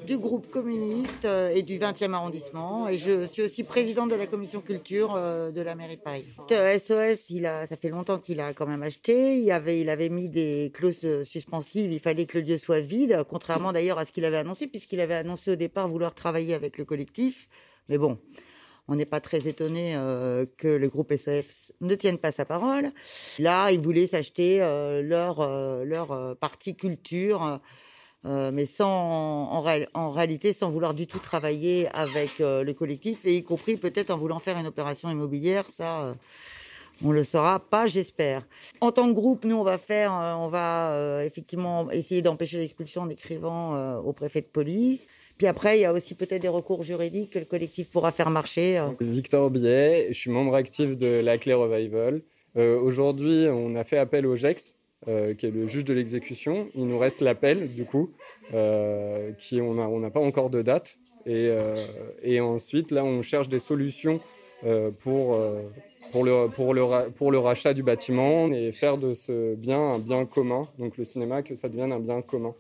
du 0.08 0.18
groupe 0.18 0.50
communiste 0.50 1.26
euh, 1.26 1.54
et 1.54 1.64
du 1.64 1.78
20e 1.78 2.14
arrondissement. 2.14 2.88
Et 2.88 2.98
je 2.98 3.28
suis 3.28 3.42
aussi 3.42 3.64
présidente 3.64 4.10
de 4.10 4.16
la 4.16 4.28
commission 4.28 4.62
culture 4.62 5.16
euh, 5.16 5.52
de 5.52 5.62
la 5.62 5.76
mairie 5.76 5.98
de 5.98 6.02
Paris. 6.02 6.26
SOS, 6.50 6.92
euh, 6.92 7.16
il 7.30 7.46
a, 7.46 7.68
ça 7.68 7.76
fait 7.76 7.90
longtemps 7.90 8.20
qu'il 8.20 8.40
a 8.40 8.54
quand 8.54 8.68
même 8.68 8.84
acheté. 8.84 9.40
Il 9.40 9.52
avait, 9.52 9.82
il 9.82 9.90
avait 9.90 10.10
mis 10.10 10.30
des 10.30 10.72
clauses 10.74 11.24
suspensives. 11.24 11.92
Il 11.92 12.00
fallait 12.00 12.26
que 12.26 12.38
le 12.38 12.46
lieu 12.46 12.58
soit 12.58 12.80
vide, 12.80 13.24
contrairement 13.30 13.74
d'ailleurs 13.74 14.00
à 14.00 14.06
ce 14.06 14.14
qu'il 14.14 14.24
avait 14.24 14.38
annoncé, 14.38 14.68
puisqu'il 14.68 15.02
avait 15.02 15.16
annoncé 15.16 15.52
au 15.52 15.56
départ 15.56 15.90
vouloir 15.90 16.14
travailler 16.14 16.54
avec 16.54 16.78
le 16.78 16.86
collectif. 16.86 17.50
Mais 17.90 17.98
bon, 17.98 18.18
on 18.88 18.96
n'est 18.96 19.06
pas 19.06 19.20
très 19.20 19.48
étonné 19.48 19.94
que 20.58 20.68
le 20.68 20.88
groupe 20.88 21.12
SOS 21.16 21.74
ne 21.82 21.96
tienne 21.96 22.18
pas 22.18 22.32
sa 22.32 22.46
parole. 22.46 22.92
Là, 23.40 23.72
ils 23.72 23.80
voulaient 23.80 24.08
s'acheter 24.08 24.60
leur, 24.60 25.40
leur 25.84 26.38
partie 26.38 26.76
culture 26.76 27.60
euh, 28.26 28.52
mais 28.52 28.66
sans, 28.66 28.88
en, 28.88 30.10
réalité 30.10 30.52
sans 30.52 30.72
vouloir 30.72 30.96
du 30.96 31.06
tout 31.06 31.20
travailler 31.20 31.88
avec 31.94 32.42
euh, 32.42 32.64
le 32.64 32.74
collectif, 32.74 33.20
et 33.24 33.36
y 33.38 33.44
compris 33.44 33.78
peut-être 33.78 34.10
en 34.10 34.18
voulant 34.18 34.40
faire 34.40 34.58
une 34.58 34.66
opération 34.66 35.12
immobilière, 35.12 35.70
ça, 35.70 36.02
euh, 36.02 36.14
on 37.04 37.12
le 37.12 37.24
saura 37.24 37.60
pas, 37.60 37.86
j'espère. 37.86 38.44
En 38.82 38.92
tant 38.92 39.08
que 39.08 39.14
groupe, 39.14 39.46
nous, 39.46 39.56
on 39.56 39.64
va 39.64 39.78
faire, 39.78 40.12
on 40.12 40.48
va 40.48 41.24
effectivement 41.24 41.92
essayer 41.92 42.22
d'empêcher 42.22 42.58
l'expulsion 42.58 43.02
en 43.02 43.10
écrivant 43.10 43.98
au 44.00 44.14
préfet 44.14 44.42
de 44.42 44.48
police. 44.48 45.08
Puis 45.38 45.48
après, 45.48 45.78
il 45.78 45.82
y 45.82 45.86
a 45.86 45.94
aussi 45.94 46.16
peut-être 46.16 46.42
des 46.42 46.48
recours 46.48 46.84
juridiques 46.84 47.32
que 47.32 47.40
le 47.40 47.46
collectif 47.46 47.90
pourra 47.90 48.12
faire 48.12 48.30
marcher. 48.30 48.82
Victor 49.02 49.50
Billet, 49.50 50.08
je 50.10 50.18
suis 50.18 50.32
membre 50.32 50.56
actif 50.56 50.98
de 50.98 51.22
la 51.22 51.38
Clé 51.38 51.54
Revival. 51.54 52.22
Aujourd'hui, 52.56 53.48
on 53.52 53.76
a 53.76 53.84
fait 53.84 53.98
appel 53.98 54.26
au 54.26 54.36
GEX, 54.38 54.76
euh, 55.08 55.36
qui 55.36 55.46
est 55.46 55.52
le 55.52 55.68
juge 55.68 55.86
de 55.86 55.94
l'exécution. 55.94 56.68
Il 56.74 56.88
nous 56.88 56.98
reste 56.98 57.22
l'appel, 57.22 57.72
du 57.72 57.86
coup, 57.86 58.10
euh, 58.56 59.34
qui 59.38 59.62
on 59.62 60.00
n'a 60.00 60.10
pas 60.10 60.20
encore 60.20 60.50
de 60.50 60.64
date. 60.64 60.98
Et, 61.28 61.48
euh, 61.50 61.76
et, 62.24 62.40
ensuite, 62.40 62.90
là, 62.90 63.06
on 63.06 63.22
cherche 63.22 63.48
des 63.48 63.60
solutions 63.60 64.20
pour, 65.00 65.38
pour, 66.12 66.24
le, 66.24 66.48
pour, 66.48 66.74
le, 66.74 67.10
pour 67.12 67.32
le 67.32 67.38
rachat 67.38 67.76
du 67.76 67.84
bâtiment 67.84 68.48
et 68.52 68.72
faire 68.72 68.98
de 68.98 69.14
ce 69.14 69.54
bien 69.54 69.80
un 69.80 70.00
bien 70.00 70.26
commun, 70.26 70.68
donc 70.80 70.98
le 70.98 71.06
cinéma, 71.06 71.44
que 71.44 71.54
ça 71.54 71.70
devienne 71.70 71.92
un 71.92 72.00
bien 72.00 72.24
commun. 72.24 72.56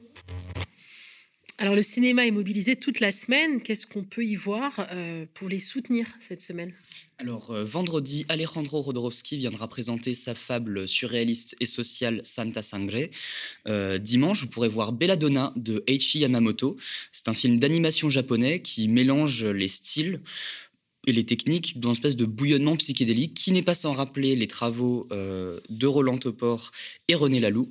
Alors 1.58 1.76
le 1.76 1.82
cinéma 1.82 2.26
est 2.26 2.32
mobilisé 2.32 2.76
toute 2.76 3.00
la 3.00 3.12
semaine. 3.12 3.62
Qu'est-ce 3.62 3.88
qu'on 3.88 4.04
peut 4.04 4.26
y 4.26 4.36
voir 4.36 4.88
pour 5.34 5.48
les 5.48 5.60
soutenir 5.60 6.08
cette 6.20 6.42
semaine? 6.42 6.74
Alors, 7.18 7.52
euh, 7.52 7.64
vendredi, 7.64 8.26
Alejandro 8.28 8.82
Rodorowski 8.82 9.38
viendra 9.38 9.70
présenter 9.70 10.14
sa 10.14 10.36
fable 10.36 10.86
surréaliste 10.86 11.56
et 11.62 11.66
sociale 11.66 12.20
Santa 12.26 12.62
Sangre. 12.62 13.10
Euh, 13.70 13.98
dimanche, 13.98 14.42
vous 14.42 14.50
pourrez 14.50 14.68
voir 14.68 14.92
Belladonna 14.92 15.54
de 15.56 15.82
Eiichi 15.88 16.20
Yamamoto. 16.20 16.76
C'est 17.14 17.30
un 17.30 17.34
film 17.34 17.58
d'animation 17.58 18.10
japonais 18.10 18.60
qui 18.60 18.90
mélange 18.90 19.46
les 19.46 19.70
styles 19.70 20.20
et 21.08 21.14
les 21.14 21.24
techniques 21.24 21.80
dans 21.80 21.90
une 21.90 21.94
espèce 21.94 22.18
de 22.18 22.26
bouillonnement 22.26 22.76
psychédélique 22.76 23.34
qui 23.34 23.54
n'est 23.54 23.62
pas 23.62 23.76
sans 23.76 23.94
rappeler 23.94 24.36
les 24.36 24.48
travaux 24.48 25.08
euh, 25.14 25.62
de 25.70 25.88
Roland 25.88 26.18
Topor 26.18 26.72
et 27.08 27.16
René 27.16 27.40
Laloux. 27.40 27.70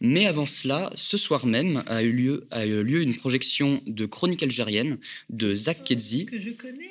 Mais 0.00 0.26
avant 0.26 0.46
cela, 0.46 0.92
ce 0.94 1.16
soir 1.16 1.46
même, 1.46 1.82
a 1.86 2.02
eu 2.02 2.12
lieu, 2.12 2.46
a 2.50 2.66
eu 2.66 2.82
lieu 2.82 3.02
une 3.02 3.16
projection 3.16 3.82
de 3.86 4.06
Chronique 4.06 4.42
algérienne 4.42 4.98
de 5.30 5.54
Zach 5.54 5.84
Kedzi. 5.84 6.26
Que 6.26 6.38
je 6.38 6.50
connais. 6.50 6.90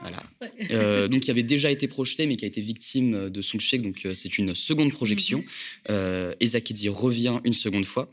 Voilà. 0.00 0.22
Euh, 0.70 1.08
donc, 1.08 1.20
qui 1.22 1.30
avait 1.30 1.44
déjà 1.44 1.70
été 1.70 1.86
projeté, 1.88 2.26
mais 2.26 2.36
qui 2.36 2.44
a 2.44 2.48
été 2.48 2.60
victime 2.60 3.30
de 3.30 3.42
son 3.42 3.58
chèque. 3.58 3.80
Donc, 3.80 4.04
euh, 4.04 4.14
c'est 4.14 4.36
une 4.38 4.54
seconde 4.54 4.92
projection. 4.92 5.38
Mm 5.38 6.34
-hmm. 6.34 6.88
revient 6.90 7.40
une 7.44 7.52
seconde 7.52 7.86
fois 7.86 8.10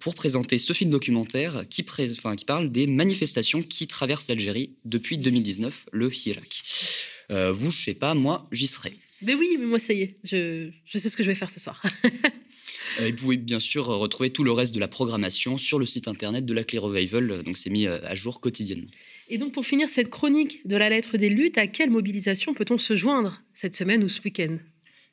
pour 0.00 0.14
présenter 0.14 0.58
ce 0.58 0.72
film 0.72 0.90
documentaire 0.90 1.64
qui, 1.70 1.84
qui 1.84 2.44
parle 2.44 2.70
des 2.72 2.86
manifestations 2.86 3.62
qui 3.62 3.86
traversent 3.86 4.28
l'Algérie 4.28 4.70
depuis 4.84 5.16
2019, 5.18 5.86
le 5.92 6.08
Hirak. 6.12 6.52
vous, 7.30 7.70
je 7.70 7.80
sais 7.86 7.98
pas, 8.04 8.14
moi, 8.14 8.36
j'y 8.52 8.66
serai. 8.66 8.92
Mais 9.22 9.34
oui, 9.34 9.48
mais 9.58 9.66
moi, 9.66 9.78
ça 9.78 9.92
y 9.92 10.02
est, 10.02 10.16
je, 10.30 10.70
je 10.84 10.98
sais 10.98 11.08
ce 11.08 11.16
que 11.16 11.22
je 11.22 11.30
vais 11.30 11.40
faire 11.42 11.50
ce 11.50 11.60
soir. 11.60 11.80
vous 12.98 13.12
pouvez 13.16 13.36
bien 13.36 13.60
sûr 13.60 13.86
retrouver 13.86 14.30
tout 14.30 14.44
le 14.44 14.52
reste 14.52 14.74
de 14.74 14.80
la 14.80 14.88
programmation 14.88 15.58
sur 15.58 15.78
le 15.78 15.86
site 15.86 16.08
internet 16.08 16.44
de 16.44 16.54
la 16.54 16.64
Clé 16.64 16.78
Revival, 16.78 17.42
donc 17.42 17.56
c'est 17.56 17.70
mis 17.70 17.86
à 17.86 18.14
jour 18.14 18.40
quotidiennement. 18.40 18.88
Et 19.28 19.38
donc, 19.38 19.52
pour 19.52 19.66
finir 19.66 19.88
cette 19.88 20.08
chronique 20.08 20.66
de 20.66 20.76
la 20.76 20.88
lettre 20.88 21.16
des 21.16 21.28
luttes, 21.28 21.58
à 21.58 21.66
quelle 21.66 21.90
mobilisation 21.90 22.54
peut-on 22.54 22.78
se 22.78 22.94
joindre 22.94 23.42
cette 23.54 23.74
semaine 23.74 24.04
ou 24.04 24.08
ce 24.08 24.20
week-end? 24.22 24.58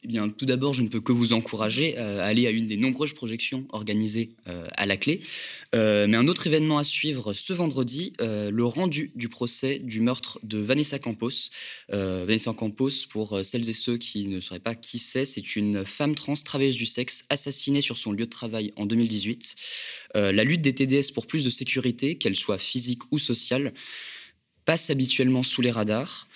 Eh 0.05 0.31
tout 0.37 0.45
d'abord, 0.45 0.73
je 0.73 0.81
ne 0.81 0.89
peux 0.89 0.99
que 0.99 1.11
vous 1.11 1.33
encourager 1.33 1.97
euh, 1.97 2.19
à 2.19 2.25
aller 2.25 2.47
à 2.47 2.49
une 2.49 2.67
des 2.67 2.77
nombreuses 2.77 3.13
projections 3.13 3.65
organisées 3.69 4.31
euh, 4.47 4.67
à 4.73 4.85
la 4.85 4.97
clé. 4.97 5.21
Euh, 5.75 6.07
mais 6.07 6.17
un 6.17 6.27
autre 6.27 6.45
événement 6.47 6.77
à 6.77 6.83
suivre 6.83 7.33
ce 7.33 7.53
vendredi, 7.53 8.13
le 8.19 8.65
rendu 8.65 9.11
du 9.15 9.29
procès 9.29 9.79
du 9.79 10.01
meurtre 10.01 10.39
de 10.43 10.57
Vanessa 10.57 10.99
Campos. 10.99 11.49
Vanessa 11.89 12.53
Campos, 12.53 13.07
pour 13.09 13.39
celles 13.43 13.69
et 13.69 13.73
ceux 13.73 13.97
qui 13.97 14.27
ne 14.27 14.39
sauraient 14.39 14.59
pas 14.59 14.75
qui 14.75 14.99
c'est, 14.99 15.25
c'est 15.25 15.55
une 15.55 15.85
femme 15.85 16.15
trans 16.15 16.33
travailleuse 16.33 16.75
du 16.75 16.85
sexe 16.85 17.25
assassinée 17.29 17.81
sur 17.81 17.97
son 17.97 18.11
lieu 18.11 18.25
de 18.25 18.29
travail 18.29 18.73
en 18.75 18.85
2018. 18.85 19.55
la 20.15 20.43
lutte 20.43 20.61
des 20.61 20.73
TDS 20.73 21.11
pour 21.13 21.27
plus 21.27 21.45
de 21.45 21.49
sécurité, 21.49 22.17
qu'elle 22.17 22.35
soit 22.35 22.57
physique 22.57 23.01
ou 23.11 23.17
sociale, 23.17 23.73
passe 24.65 24.89
habituellement 24.89 25.43
sous 25.43 25.61
les 25.61 25.71
radars. 25.71 26.27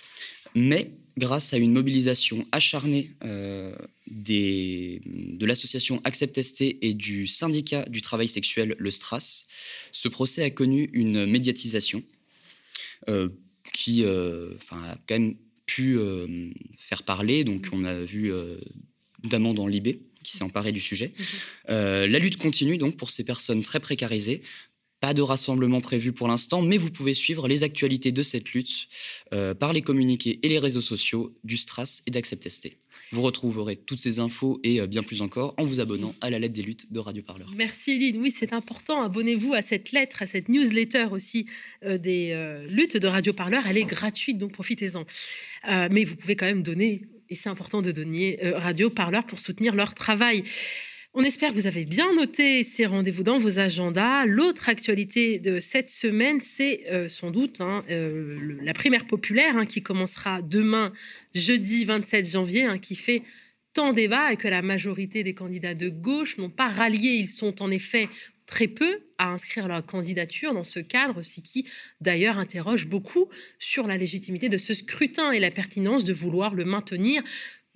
Mais 0.55 0.91
grâce 1.17 1.53
à 1.53 1.57
une 1.57 1.73
mobilisation 1.73 2.45
acharnée 2.51 3.11
euh, 3.23 3.75
de 4.07 5.45
l'association 5.45 5.99
Accept 6.03 6.41
ST 6.41 6.77
et 6.81 6.93
du 6.93 7.27
syndicat 7.27 7.83
du 7.89 8.01
travail 8.01 8.27
sexuel, 8.27 8.75
le 8.77 8.91
STRAS, 8.91 9.45
ce 9.91 10.07
procès 10.07 10.43
a 10.43 10.49
connu 10.49 10.89
une 10.93 11.25
médiatisation 11.25 12.03
euh, 13.09 13.29
qui 13.73 14.03
euh, 14.03 14.53
a 14.71 14.97
quand 15.07 15.19
même 15.19 15.35
pu 15.65 15.97
faire 16.77 17.03
parler. 17.03 17.43
Donc, 17.43 17.67
on 17.73 17.83
a 17.83 18.05
vu 18.05 18.31
notamment 19.23 19.53
dans 19.53 19.67
l'IB 19.67 19.99
qui 20.23 20.31
s'est 20.31 20.43
emparé 20.43 20.71
du 20.71 20.79
sujet. 20.79 21.11
Mhm. 21.17 21.75
la 22.05 22.19
lutte 22.19 22.37
continue 22.37 22.77
donc 22.77 22.95
pour 22.95 23.09
ces 23.09 23.25
personnes 23.25 23.61
très 23.63 23.81
précarisées. 23.81 24.41
Pas 24.99 25.13
de 25.13 25.21
rassemblement 25.21 25.81
prévu 25.81 26.11
pour 26.11 26.27
l'instant, 26.27 26.61
mais 26.61 26.77
vous 26.77 26.89
pouvez 26.89 27.13
suivre 27.13 27.47
les 27.47 27.63
actualités 27.63 28.11
de 28.11 28.23
cette 28.23 28.49
lutte 28.51 28.87
par 29.59 29.73
les 29.73 29.81
communiqués 29.81 30.39
et 30.41 30.49
les 30.49 30.59
réseaux 30.59 30.81
sociaux 30.81 31.35
du 31.43 31.55
Stras 31.57 32.01
et 32.07 32.11
d'Accept 32.11 32.49
ST. 32.49 32.77
Vous 33.11 33.21
retrouverez 33.21 33.77
toutes 33.77 33.99
ces 33.99 34.19
infos 34.19 34.59
et 34.63 34.81
euh, 34.81 34.87
bien 34.87 35.03
plus 35.03 35.21
encore 35.21 35.53
en 35.57 35.65
vous 35.65 35.79
abonnant 35.79 36.13
à 36.21 36.29
la 36.29 36.39
lettre 36.39 36.53
des 36.53 36.61
luttes 36.61 36.91
de 36.91 36.99
Radio 36.99 37.23
Parleur. 37.23 37.51
Merci 37.55 37.91
Eline. 37.91 38.21
Oui, 38.21 38.31
c'est 38.31 38.53
important. 38.53 39.01
Abonnez-vous 39.01 39.53
à 39.53 39.61
cette 39.61 39.91
lettre, 39.91 40.21
à 40.21 40.27
cette 40.27 40.49
newsletter 40.49 41.07
aussi 41.11 41.45
euh, 41.83 41.97
des 41.97 42.31
euh, 42.31 42.65
luttes 42.67 42.97
de 42.97 43.07
Radio 43.07 43.33
Parleur. 43.33 43.63
Elle 43.67 43.77
est 43.77 43.85
gratuite, 43.85 44.37
donc 44.37 44.51
profitez-en. 44.51 45.05
mais 45.91 46.03
vous 46.03 46.15
pouvez 46.15 46.35
quand 46.35 46.45
même 46.45 46.63
donner, 46.63 47.05
et 47.29 47.35
c'est 47.35 47.49
important 47.49 47.81
de 47.81 47.91
donner 47.91 48.39
Radio 48.41 48.89
Parleur 48.89 49.25
pour 49.25 49.39
soutenir 49.39 49.75
leur 49.75 49.93
travail. 49.93 50.43
On 51.19 51.23
espère 51.23 51.49
que 51.49 51.55
vous 51.55 51.65
avez 51.65 51.83
bien 51.83 52.13
noté 52.13 52.63
ces 52.63 52.85
rendez-vous 52.85 53.23
dans 53.23 53.39
vos 53.39 53.57
agendas. 53.57 54.27
L'autre 54.27 54.69
actualité 54.69 55.39
de 55.39 55.59
cette 55.59 55.89
semaine, 55.89 56.41
c'est 56.41 56.83
euh, 56.91 57.09
sans 57.09 57.31
doute 57.31 57.59
hein, 57.59 57.83
euh, 57.89 58.37
la 58.61 58.73
primaire 58.73 59.07
populaire 59.07 59.57
hein, 59.57 59.65
qui 59.65 59.81
commencera 59.81 60.43
demain, 60.43 60.93
jeudi 61.33 61.85
27 61.85 62.29
janvier, 62.29 62.65
hein, 62.65 62.77
qui 62.77 62.93
fait 62.93 63.23
tant 63.73 63.93
débat 63.93 64.31
et 64.31 64.37
que 64.37 64.47
la 64.47 64.61
majorité 64.61 65.23
des 65.23 65.33
candidats 65.33 65.73
de 65.73 65.89
gauche 65.89 66.37
n'ont 66.37 66.51
pas 66.51 66.67
rallié. 66.67 67.15
Ils 67.15 67.29
sont 67.29 67.63
en 67.63 67.71
effet 67.71 68.09
très 68.45 68.67
peu 68.67 68.99
à 69.17 69.31
inscrire 69.31 69.67
leur 69.67 69.83
candidature 69.83 70.53
dans 70.53 70.63
ce 70.63 70.79
cadre, 70.79 71.23
ce 71.23 71.41
qui 71.41 71.67
d'ailleurs 71.99 72.37
interroge 72.37 72.85
beaucoup 72.85 73.27
sur 73.57 73.87
la 73.87 73.97
légitimité 73.97 74.49
de 74.49 74.57
ce 74.59 74.75
scrutin 74.75 75.31
et 75.31 75.39
la 75.39 75.49
pertinence 75.49 76.03
de 76.03 76.13
vouloir 76.13 76.53
le 76.53 76.63
maintenir 76.63 77.23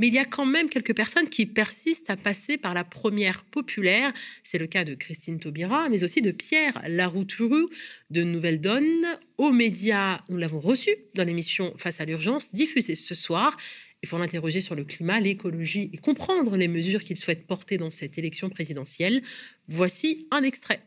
mais 0.01 0.07
il 0.07 0.15
y 0.15 0.17
a 0.17 0.25
quand 0.25 0.47
même 0.47 0.67
quelques 0.67 0.95
personnes 0.95 1.29
qui 1.29 1.45
persistent 1.45 2.09
à 2.09 2.17
passer 2.17 2.57
par 2.57 2.73
la 2.73 2.83
première 2.83 3.43
populaire. 3.43 4.11
C'est 4.43 4.57
le 4.57 4.65
cas 4.65 4.83
de 4.83 4.95
Christine 4.95 5.39
Taubira, 5.39 5.89
mais 5.89 6.03
aussi 6.03 6.23
de 6.23 6.31
Pierre 6.31 6.81
Laroutourou 6.87 7.69
de 8.09 8.23
Nouvelle 8.23 8.59
Donne. 8.59 9.05
Aux 9.37 9.51
médias, 9.51 10.21
nous 10.27 10.37
l'avons 10.37 10.59
reçu 10.59 10.89
dans 11.13 11.23
l'émission 11.23 11.75
Face 11.77 12.01
à 12.01 12.05
l'urgence, 12.05 12.51
diffusée 12.51 12.95
ce 12.95 13.13
soir. 13.13 13.55
Il 14.01 14.09
faut 14.09 14.17
l'interroger 14.17 14.59
sur 14.59 14.73
le 14.73 14.85
climat, 14.85 15.19
l'écologie 15.19 15.91
et 15.93 15.97
comprendre 15.97 16.57
les 16.57 16.67
mesures 16.67 17.03
qu'il 17.03 17.17
souhaite 17.17 17.45
porter 17.45 17.77
dans 17.77 17.91
cette 17.91 18.17
élection 18.17 18.49
présidentielle. 18.49 19.21
Voici 19.67 20.27
un 20.31 20.41
extrait. 20.41 20.81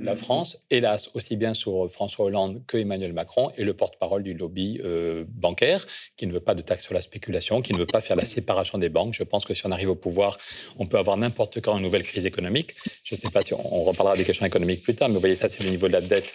La 0.00 0.16
France, 0.16 0.64
hélas, 0.70 1.10
aussi 1.14 1.36
bien 1.36 1.54
sur 1.54 1.90
François 1.90 2.26
Hollande 2.26 2.62
que 2.66 2.76
Emmanuel 2.76 3.12
Macron, 3.12 3.50
est 3.56 3.64
le 3.64 3.74
porte-parole 3.74 4.22
du 4.22 4.34
lobby 4.34 4.80
euh, 4.84 5.24
bancaire 5.28 5.84
qui 6.16 6.26
ne 6.26 6.32
veut 6.32 6.40
pas 6.40 6.54
de 6.54 6.62
taxe 6.62 6.84
sur 6.84 6.94
la 6.94 7.00
spéculation, 7.00 7.62
qui 7.62 7.72
ne 7.72 7.78
veut 7.78 7.86
pas 7.86 8.00
faire 8.00 8.16
la 8.16 8.24
séparation 8.24 8.78
des 8.78 8.88
banques. 8.88 9.14
Je 9.14 9.22
pense 9.24 9.44
que 9.44 9.54
si 9.54 9.66
on 9.66 9.70
arrive 9.70 9.90
au 9.90 9.94
pouvoir, 9.94 10.38
on 10.78 10.86
peut 10.86 10.98
avoir 10.98 11.16
n'importe 11.16 11.60
quand 11.60 11.76
une 11.76 11.82
nouvelle 11.82 12.04
crise 12.04 12.26
économique. 12.26 12.74
Je 13.02 13.14
ne 13.14 13.20
sais 13.20 13.30
pas 13.30 13.42
si 13.42 13.54
on, 13.54 13.74
on 13.74 13.84
reparlera 13.84 14.16
des 14.16 14.24
questions 14.24 14.46
économiques 14.46 14.82
plus 14.82 14.94
tard, 14.94 15.08
mais 15.08 15.14
vous 15.14 15.20
voyez, 15.20 15.36
ça, 15.36 15.48
c'est 15.48 15.64
le 15.64 15.70
niveau 15.70 15.88
de 15.88 15.92
la 15.92 16.00
dette 16.00 16.28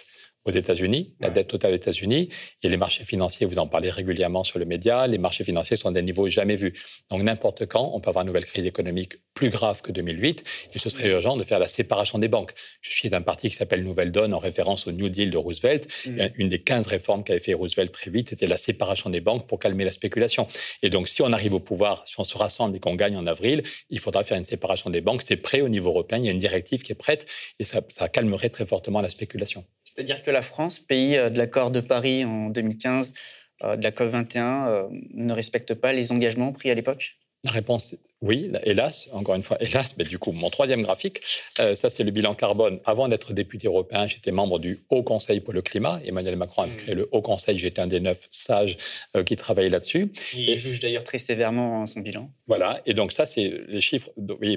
aux 0.44 0.50
États-Unis, 0.50 1.14
la 1.20 1.30
dette 1.30 1.48
totale 1.48 1.72
aux 1.72 1.76
États-Unis, 1.76 2.28
et 2.62 2.68
les 2.68 2.76
marchés 2.76 3.04
financiers, 3.04 3.46
vous 3.46 3.58
en 3.58 3.66
parlez 3.66 3.90
régulièrement 3.90 4.44
sur 4.44 4.58
le 4.58 4.64
média, 4.64 5.06
les 5.06 5.18
marchés 5.18 5.44
financiers 5.44 5.76
sont 5.76 5.88
à 5.88 5.92
des 5.92 6.02
niveaux 6.02 6.28
jamais 6.28 6.56
vus. 6.56 6.74
Donc 7.10 7.22
n'importe 7.22 7.66
quand, 7.66 7.90
on 7.94 8.00
peut 8.00 8.10
avoir 8.10 8.22
une 8.22 8.28
nouvelle 8.28 8.44
crise 8.44 8.66
économique 8.66 9.14
plus 9.32 9.50
grave 9.50 9.80
que 9.82 9.90
2008, 9.90 10.44
et 10.74 10.78
ce 10.78 10.88
serait 10.88 11.08
urgent 11.08 11.36
de 11.36 11.42
faire 11.42 11.58
la 11.58 11.68
séparation 11.68 12.18
des 12.18 12.28
banques. 12.28 12.52
Je 12.82 12.90
suis 12.90 13.08
d'un 13.08 13.22
parti 13.22 13.48
qui 13.48 13.56
s'appelle 13.56 13.82
Nouvelle 13.82 14.12
Donne, 14.12 14.34
en 14.34 14.38
référence 14.38 14.86
au 14.86 14.92
New 14.92 15.08
Deal 15.08 15.30
de 15.30 15.38
Roosevelt. 15.38 15.88
Mm. 16.06 16.26
Une 16.36 16.48
des 16.48 16.60
15 16.60 16.86
réformes 16.86 17.24
qu'avait 17.24 17.40
fait 17.40 17.54
Roosevelt 17.54 17.92
très 17.92 18.10
vite, 18.10 18.30
c'était 18.30 18.46
la 18.46 18.56
séparation 18.56 19.10
des 19.10 19.20
banques 19.20 19.46
pour 19.46 19.58
calmer 19.58 19.84
la 19.84 19.92
spéculation. 19.92 20.46
Et 20.82 20.90
donc 20.90 21.08
si 21.08 21.22
on 21.22 21.32
arrive 21.32 21.54
au 21.54 21.60
pouvoir, 21.60 22.06
si 22.06 22.14
on 22.18 22.24
se 22.24 22.36
rassemble 22.36 22.76
et 22.76 22.80
qu'on 22.80 22.94
gagne 22.94 23.16
en 23.16 23.26
avril, 23.26 23.62
il 23.90 23.98
faudra 23.98 24.24
faire 24.24 24.36
une 24.36 24.44
séparation 24.44 24.90
des 24.90 25.00
banques. 25.00 25.22
C'est 25.22 25.36
prêt 25.36 25.62
au 25.62 25.68
niveau 25.68 25.90
européen, 25.90 26.18
il 26.18 26.26
y 26.26 26.28
a 26.28 26.32
une 26.32 26.38
directive 26.38 26.82
qui 26.82 26.92
est 26.92 26.96
prête, 26.96 27.26
et 27.58 27.64
ça, 27.64 27.80
ça 27.88 28.08
calmerait 28.08 28.50
très 28.50 28.66
fortement 28.66 29.00
la 29.00 29.10
spéculation. 29.10 29.64
C'est-à-dire 29.84 30.22
que 30.22 30.30
la 30.34 30.42
France, 30.42 30.78
pays 30.78 31.16
euh, 31.16 31.30
de 31.30 31.38
l'accord 31.38 31.70
de 31.70 31.80
Paris 31.80 32.24
en 32.24 32.50
2015, 32.50 33.14
euh, 33.62 33.76
de 33.76 33.82
la 33.82 33.90
COP21, 33.90 34.68
euh, 34.68 34.88
ne 35.14 35.32
respecte 35.32 35.74
pas 35.74 35.92
les 35.92 36.12
engagements 36.12 36.52
pris 36.52 36.70
à 36.70 36.74
l'époque? 36.74 37.16
La 37.44 37.50
réponse 37.50 37.96
oui, 38.24 38.50
hélas, 38.62 39.06
encore 39.12 39.34
une 39.34 39.42
fois, 39.42 39.58
hélas, 39.60 39.98
mais 39.98 40.04
du 40.04 40.18
coup, 40.18 40.32
mon 40.32 40.48
troisième 40.48 40.80
graphique, 40.80 41.20
euh, 41.60 41.74
ça 41.74 41.90
c'est 41.90 42.04
le 42.04 42.10
bilan 42.10 42.34
carbone. 42.34 42.80
Avant 42.86 43.06
d'être 43.06 43.34
député 43.34 43.66
européen, 43.66 44.06
j'étais 44.06 44.32
membre 44.32 44.58
du 44.58 44.80
Haut 44.88 45.02
Conseil 45.02 45.40
pour 45.40 45.52
le 45.52 45.60
climat. 45.60 46.00
Emmanuel 46.06 46.36
Macron 46.36 46.62
a 46.62 46.66
mmh. 46.66 46.76
créé 46.76 46.94
le 46.94 47.06
Haut 47.12 47.20
Conseil, 47.20 47.58
j'étais 47.58 47.82
un 47.82 47.86
des 47.86 48.00
neuf 48.00 48.26
sages 48.30 48.78
euh, 49.14 49.24
qui 49.24 49.36
travaillaient 49.36 49.68
là-dessus. 49.68 50.10
Il 50.32 50.56
juge 50.56 50.80
d'ailleurs 50.80 51.04
très 51.04 51.18
sévèrement 51.18 51.84
son 51.84 52.00
bilan. 52.00 52.30
Voilà, 52.46 52.80
et 52.86 52.94
donc 52.94 53.12
ça 53.12 53.26
c'est 53.26 53.52
les 53.68 53.82
chiffres 53.82 54.08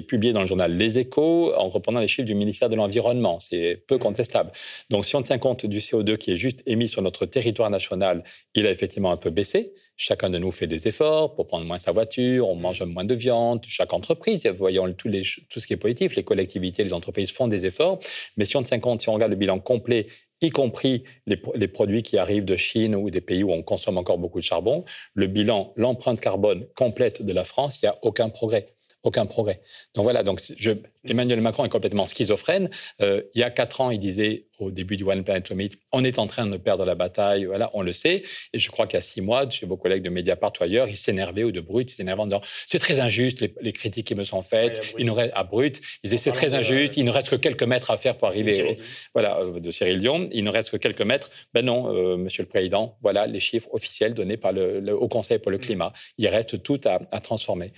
publiés 0.06 0.32
dans 0.32 0.40
le 0.40 0.46
journal 0.46 0.74
Les 0.74 0.98
Échos 0.98 1.52
en 1.54 1.68
reprenant 1.68 2.00
les 2.00 2.08
chiffres 2.08 2.26
du 2.26 2.34
ministère 2.34 2.70
de 2.70 2.76
l'Environnement. 2.76 3.38
C'est 3.38 3.84
peu 3.86 3.96
mmh. 3.96 3.98
contestable. 3.98 4.50
Donc 4.88 5.04
si 5.04 5.14
on 5.14 5.20
tient 5.20 5.36
compte 5.36 5.66
du 5.66 5.80
CO2 5.80 6.16
qui 6.16 6.32
est 6.32 6.38
juste 6.38 6.62
émis 6.64 6.88
sur 6.88 7.02
notre 7.02 7.26
territoire 7.26 7.68
national, 7.68 8.24
il 8.54 8.66
a 8.66 8.70
effectivement 8.70 9.12
un 9.12 9.18
peu 9.18 9.28
baissé. 9.28 9.74
Chacun 10.00 10.30
de 10.30 10.38
nous 10.38 10.52
fait 10.52 10.68
des 10.68 10.86
efforts 10.86 11.34
pour 11.34 11.48
prendre 11.48 11.66
moins 11.66 11.78
sa 11.78 11.90
voiture, 11.90 12.48
on 12.48 12.54
mange 12.54 12.82
moins 12.82 13.04
de 13.04 13.14
viande, 13.14 13.64
chaque 13.66 13.92
entreprise, 13.92 14.46
voyons 14.46 14.92
tout, 14.94 15.08
les, 15.08 15.22
tout 15.50 15.58
ce 15.58 15.66
qui 15.66 15.72
est 15.72 15.76
positif, 15.76 16.14
les 16.14 16.22
collectivités, 16.22 16.84
les 16.84 16.92
entreprises 16.92 17.32
font 17.32 17.48
des 17.48 17.66
efforts, 17.66 17.98
mais 18.36 18.44
si 18.44 18.56
on 18.56 18.62
tient 18.62 18.78
compte, 18.78 19.00
si 19.00 19.08
on 19.08 19.14
regarde 19.14 19.32
le 19.32 19.36
bilan 19.36 19.58
complet, 19.58 20.06
y 20.40 20.50
compris 20.50 21.02
les, 21.26 21.42
les, 21.56 21.66
produits 21.66 22.04
qui 22.04 22.16
arrivent 22.16 22.44
de 22.44 22.54
Chine 22.54 22.94
ou 22.94 23.10
des 23.10 23.20
pays 23.20 23.42
où 23.42 23.50
on 23.50 23.64
consomme 23.64 23.98
encore 23.98 24.18
beaucoup 24.18 24.38
de 24.38 24.44
charbon, 24.44 24.84
le 25.14 25.26
bilan, 25.26 25.72
l'empreinte 25.74 26.20
carbone 26.20 26.68
complète 26.76 27.22
de 27.22 27.32
la 27.32 27.42
France, 27.42 27.80
il 27.82 27.86
n'y 27.86 27.88
a 27.88 27.98
aucun 28.02 28.28
progrès 28.28 28.77
aucun 29.08 29.26
progrès. 29.26 29.60
Donc 29.94 30.04
voilà, 30.04 30.22
donc 30.22 30.40
je, 30.56 30.72
Emmanuel 31.04 31.40
Macron 31.40 31.64
est 31.64 31.70
complètement 31.70 32.06
schizophrène. 32.06 32.70
Euh, 33.00 33.22
il 33.34 33.40
y 33.40 33.42
a 33.42 33.50
quatre 33.50 33.80
ans, 33.80 33.90
il 33.90 33.98
disait 33.98 34.44
au 34.58 34.70
début 34.70 34.96
du 34.96 35.04
One 35.04 35.24
Planet 35.24 35.46
Summit, 35.46 35.70
on 35.92 36.04
est 36.04 36.18
en 36.18 36.26
train 36.26 36.46
de 36.46 36.56
perdre 36.56 36.84
la 36.84 36.94
bataille, 36.94 37.44
voilà, 37.44 37.70
on 37.74 37.82
le 37.82 37.92
sait. 37.92 38.24
Et 38.52 38.58
je 38.58 38.70
crois 38.70 38.86
qu'il 38.86 38.96
y 38.96 38.98
a 38.98 39.02
six 39.02 39.20
mois, 39.20 39.48
chez 39.48 39.66
vos 39.66 39.76
collègues 39.76 40.02
de 40.02 40.10
Mediapart 40.10 40.52
ou 40.60 40.64
ailleurs, 40.64 40.88
il 40.88 40.96
s'énervait 40.96 41.44
ou 41.44 41.52
de 41.52 41.60
Brut, 41.60 41.90
il 41.92 41.94
s'énervait 41.94 42.22
en 42.22 42.26
disant 42.26 42.42
c'est 42.66 42.78
très 42.78 43.00
injuste 43.00 43.44
les, 43.60 43.72
critiques 43.72 44.06
qui 44.06 44.14
me 44.14 44.24
sont 44.24 44.42
faites. 44.42 44.82
il 44.98 45.06
nous 45.06 45.14
reste 45.14 45.32
à 45.34 45.44
Brut, 45.44 45.80
il 46.02 46.10
disait 46.10 46.18
c'est 46.18 46.32
très 46.32 46.54
injuste, 46.54 46.96
il 46.96 47.04
ne 47.04 47.10
reste 47.10 47.30
que 47.30 47.36
quelques 47.36 47.62
mètres 47.62 47.90
à 47.90 47.96
faire 47.96 48.16
pour 48.16 48.28
arriver, 48.28 48.78
voilà, 49.14 49.38
euh, 49.38 49.60
de 49.60 49.70
Cyril 49.70 50.00
Dion, 50.00 50.28
il 50.32 50.44
ne 50.44 50.50
reste 50.50 50.70
que 50.70 50.76
quelques 50.76 51.02
mètres. 51.02 51.30
Ben 51.54 51.64
non, 51.64 51.94
euh, 51.94 52.16
Monsieur 52.16 52.42
le 52.42 52.48
Président, 52.48 52.98
voilà 53.00 53.26
les 53.26 53.40
chiffres 53.40 53.68
officiels 53.72 54.14
donnés 54.14 54.36
par 54.36 54.52
le, 54.52 54.92
Haut 54.92 55.08
Conseil 55.08 55.38
pour 55.38 55.50
le 55.50 55.58
mm. 55.58 55.62
climat. 55.62 55.92
Il 56.18 56.26
reste 56.28 56.62
tout 56.62 56.80
à, 56.84 57.00
à 57.12 57.20
transformer. 57.20 57.72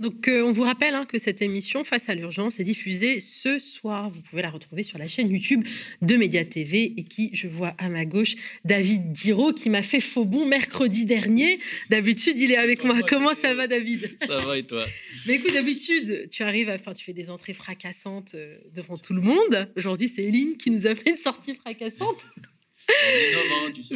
Donc, 0.00 0.26
euh, 0.26 0.42
on 0.42 0.50
vous 0.50 0.62
rappelle 0.62 0.94
hein, 0.94 1.06
que 1.06 1.18
cette 1.18 1.40
émission 1.40 1.84
Face 1.84 2.08
à 2.08 2.14
l'urgence 2.14 2.58
est 2.58 2.64
diffusée 2.64 3.20
ce 3.20 3.58
soir. 3.58 4.10
Vous 4.10 4.20
pouvez 4.22 4.42
la 4.42 4.50
retrouver 4.50 4.82
sur 4.82 4.98
la 4.98 5.06
chaîne 5.06 5.30
YouTube 5.30 5.64
de 6.02 6.16
Média 6.16 6.44
TV 6.44 6.92
et 6.96 7.04
qui, 7.04 7.30
je 7.32 7.46
vois 7.46 7.74
à 7.78 7.88
ma 7.88 8.04
gauche, 8.04 8.34
David 8.64 9.12
Guiraud 9.12 9.52
qui 9.52 9.70
m'a 9.70 9.82
fait 9.82 10.00
faux 10.00 10.24
bon 10.24 10.46
mercredi 10.46 11.04
dernier. 11.04 11.60
D'habitude, 11.90 12.38
il 12.40 12.50
est 12.50 12.56
avec 12.56 12.82
moi. 12.84 13.00
Comment 13.08 13.34
ça 13.34 13.54
va, 13.54 13.68
David? 13.68 14.16
Ça 14.26 14.40
va 14.40 14.58
et 14.58 14.64
toi? 14.64 14.84
Mais 15.26 15.34
écoute, 15.34 15.52
d'habitude, 15.52 16.28
tu 16.30 16.42
arrives, 16.42 16.68
à, 16.68 16.74
enfin, 16.74 16.92
tu 16.92 17.04
fais 17.04 17.12
des 17.12 17.30
entrées 17.30 17.54
fracassantes 17.54 18.34
euh, 18.34 18.56
devant 18.74 18.98
tout 18.98 19.14
le 19.14 19.20
monde. 19.20 19.68
Aujourd'hui, 19.76 20.08
c'est 20.08 20.24
Eline 20.24 20.56
qui 20.56 20.70
nous 20.70 20.86
a 20.86 20.94
fait 20.94 21.10
une 21.10 21.16
sortie 21.16 21.54
fracassante. 21.54 22.24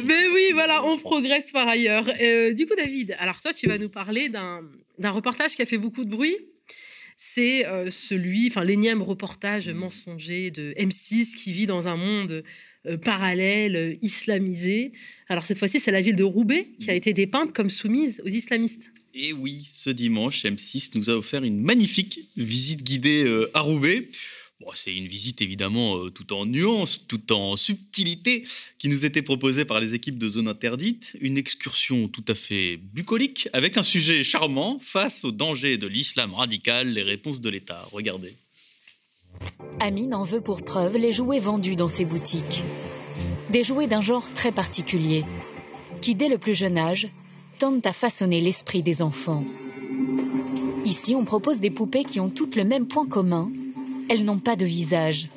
Mais 0.03 0.27
oui, 0.33 0.49
voilà, 0.53 0.83
on 0.85 0.97
progresse 0.97 1.51
par 1.51 1.67
ailleurs. 1.67 2.09
Euh, 2.21 2.53
du 2.53 2.65
coup, 2.65 2.75
David, 2.75 3.15
alors 3.19 3.39
toi, 3.41 3.53
tu 3.53 3.67
vas 3.67 3.77
nous 3.77 3.89
parler 3.89 4.29
d'un 4.29 5.11
reportage 5.11 5.55
qui 5.55 5.61
a 5.61 5.65
fait 5.65 5.77
beaucoup 5.77 6.03
de 6.03 6.09
bruit. 6.09 6.35
C'est 7.17 7.65
euh, 7.65 7.91
celui, 7.91 8.47
enfin, 8.47 8.63
l'énième 8.63 9.01
reportage 9.01 9.69
mensonger 9.69 10.51
de 10.51 10.73
M6 10.77 11.35
qui 11.35 11.51
vit 11.51 11.65
dans 11.65 11.87
un 11.87 11.97
monde 11.97 12.43
euh, 12.85 12.97
parallèle, 12.97 13.97
islamisé. 14.01 14.93
Alors 15.27 15.45
cette 15.45 15.57
fois-ci, 15.57 15.79
c'est 15.79 15.91
la 15.91 16.01
ville 16.01 16.15
de 16.15 16.23
Roubaix 16.23 16.69
qui 16.79 16.89
a 16.89 16.93
été 16.93 17.13
dépeinte 17.13 17.51
comme 17.51 17.69
soumise 17.69 18.21
aux 18.25 18.29
islamistes. 18.29 18.91
Et 19.13 19.33
oui, 19.33 19.67
ce 19.69 19.89
dimanche, 19.89 20.45
M6 20.45 20.91
nous 20.95 21.09
a 21.09 21.13
offert 21.13 21.43
une 21.43 21.59
magnifique 21.59 22.21
visite 22.37 22.83
guidée 22.83 23.27
à 23.53 23.59
Roubaix 23.59 24.07
c'est 24.73 24.95
une 24.95 25.07
visite 25.07 25.41
évidemment 25.41 25.97
euh, 25.97 26.09
tout 26.09 26.33
en 26.33 26.45
nuances, 26.45 27.05
tout 27.07 27.31
en 27.31 27.55
subtilité, 27.55 28.43
qui 28.77 28.89
nous 28.89 29.05
était 29.05 29.21
proposée 29.21 29.65
par 29.65 29.79
les 29.79 29.95
équipes 29.95 30.17
de 30.17 30.29
Zone 30.29 30.47
Interdite. 30.47 31.15
Une 31.21 31.37
excursion 31.37 32.07
tout 32.07 32.25
à 32.27 32.35
fait 32.35 32.77
bucolique, 32.77 33.49
avec 33.53 33.77
un 33.77 33.83
sujet 33.83 34.23
charmant 34.23 34.79
face 34.79 35.23
aux 35.23 35.31
dangers 35.31 35.77
de 35.77 35.87
l'islam 35.87 36.33
radical, 36.33 36.93
les 36.93 37.03
réponses 37.03 37.41
de 37.41 37.49
l'État. 37.49 37.87
Regardez. 37.91 38.35
Amine 39.79 40.13
en 40.13 40.23
veut 40.23 40.41
pour 40.41 40.63
preuve 40.63 40.97
les 40.97 41.11
jouets 41.11 41.39
vendus 41.39 41.75
dans 41.75 41.87
ses 41.87 42.05
boutiques. 42.05 42.63
Des 43.49 43.63
jouets 43.63 43.87
d'un 43.87 44.01
genre 44.01 44.27
très 44.33 44.51
particulier, 44.51 45.23
qui 46.01 46.15
dès 46.15 46.27
le 46.27 46.37
plus 46.37 46.53
jeune 46.53 46.77
âge 46.77 47.07
tentent 47.59 47.85
à 47.85 47.93
façonner 47.93 48.41
l'esprit 48.41 48.83
des 48.83 49.01
enfants. 49.01 49.45
Ici, 50.85 51.15
on 51.15 51.25
propose 51.25 51.59
des 51.59 51.71
poupées 51.71 52.03
qui 52.03 52.19
ont 52.19 52.29
toutes 52.29 52.55
le 52.55 52.63
même 52.63 52.87
point 52.87 53.07
commun, 53.07 53.51
elles 54.09 54.25
n'ont 54.25 54.39
pas 54.39 54.55
de 54.55 54.65
visage. 54.65 55.29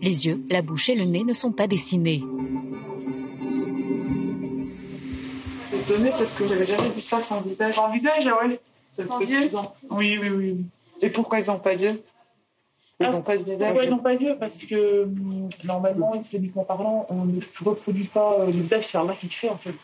Les 0.00 0.26
yeux, 0.26 0.40
la 0.48 0.62
bouche 0.62 0.88
et 0.88 0.94
le 0.94 1.04
nez 1.04 1.24
ne 1.24 1.32
sont 1.32 1.52
pas 1.52 1.66
dessinés. 1.66 2.22
Tenez 5.70 5.82
étonné 5.82 6.10
parce 6.10 6.32
que 6.34 6.46
j'avais 6.46 6.66
jamais 6.66 6.90
vu 6.90 7.00
ça 7.00 7.20
sans 7.20 7.40
visage. 7.40 7.74
Sans 7.74 7.90
visage, 7.90 8.26
ouais. 8.26 8.60
Ça 8.96 9.06
Sans 9.06 9.18
Dieu. 9.18 9.48
Oui, 9.90 10.18
oui, 10.20 10.30
oui. 10.30 10.64
Et 11.02 11.10
pourquoi 11.10 11.40
ils 11.40 11.46
n'ont 11.46 11.58
pas 11.58 11.74
Dieu 11.74 12.02
Ils 13.00 13.06
Ah, 13.06 13.12
n'ont 13.12 13.22
pas 13.22 13.36
de 13.36 13.42
visage. 13.42 13.58
Pourquoi 13.58 13.84
ils 13.84 13.90
n'ont 13.90 13.98
pas 13.98 14.16
Dieu 14.16 14.36
Parce 14.38 14.58
que 14.64 15.04
hum, 15.04 15.48
normalement, 15.64 16.14
islamiquement 16.14 16.64
parlant, 16.64 17.06
on 17.10 17.24
ne 17.24 17.40
reproduit 17.64 18.04
pas 18.04 18.38
euh, 18.40 18.46
le 18.46 18.52
visage, 18.52 18.86
c'est 18.86 18.98
Allah 18.98 19.14
qui 19.18 19.26
le 19.26 19.32
fait 19.32 19.48
en 19.48 19.58
fait. 19.58 19.74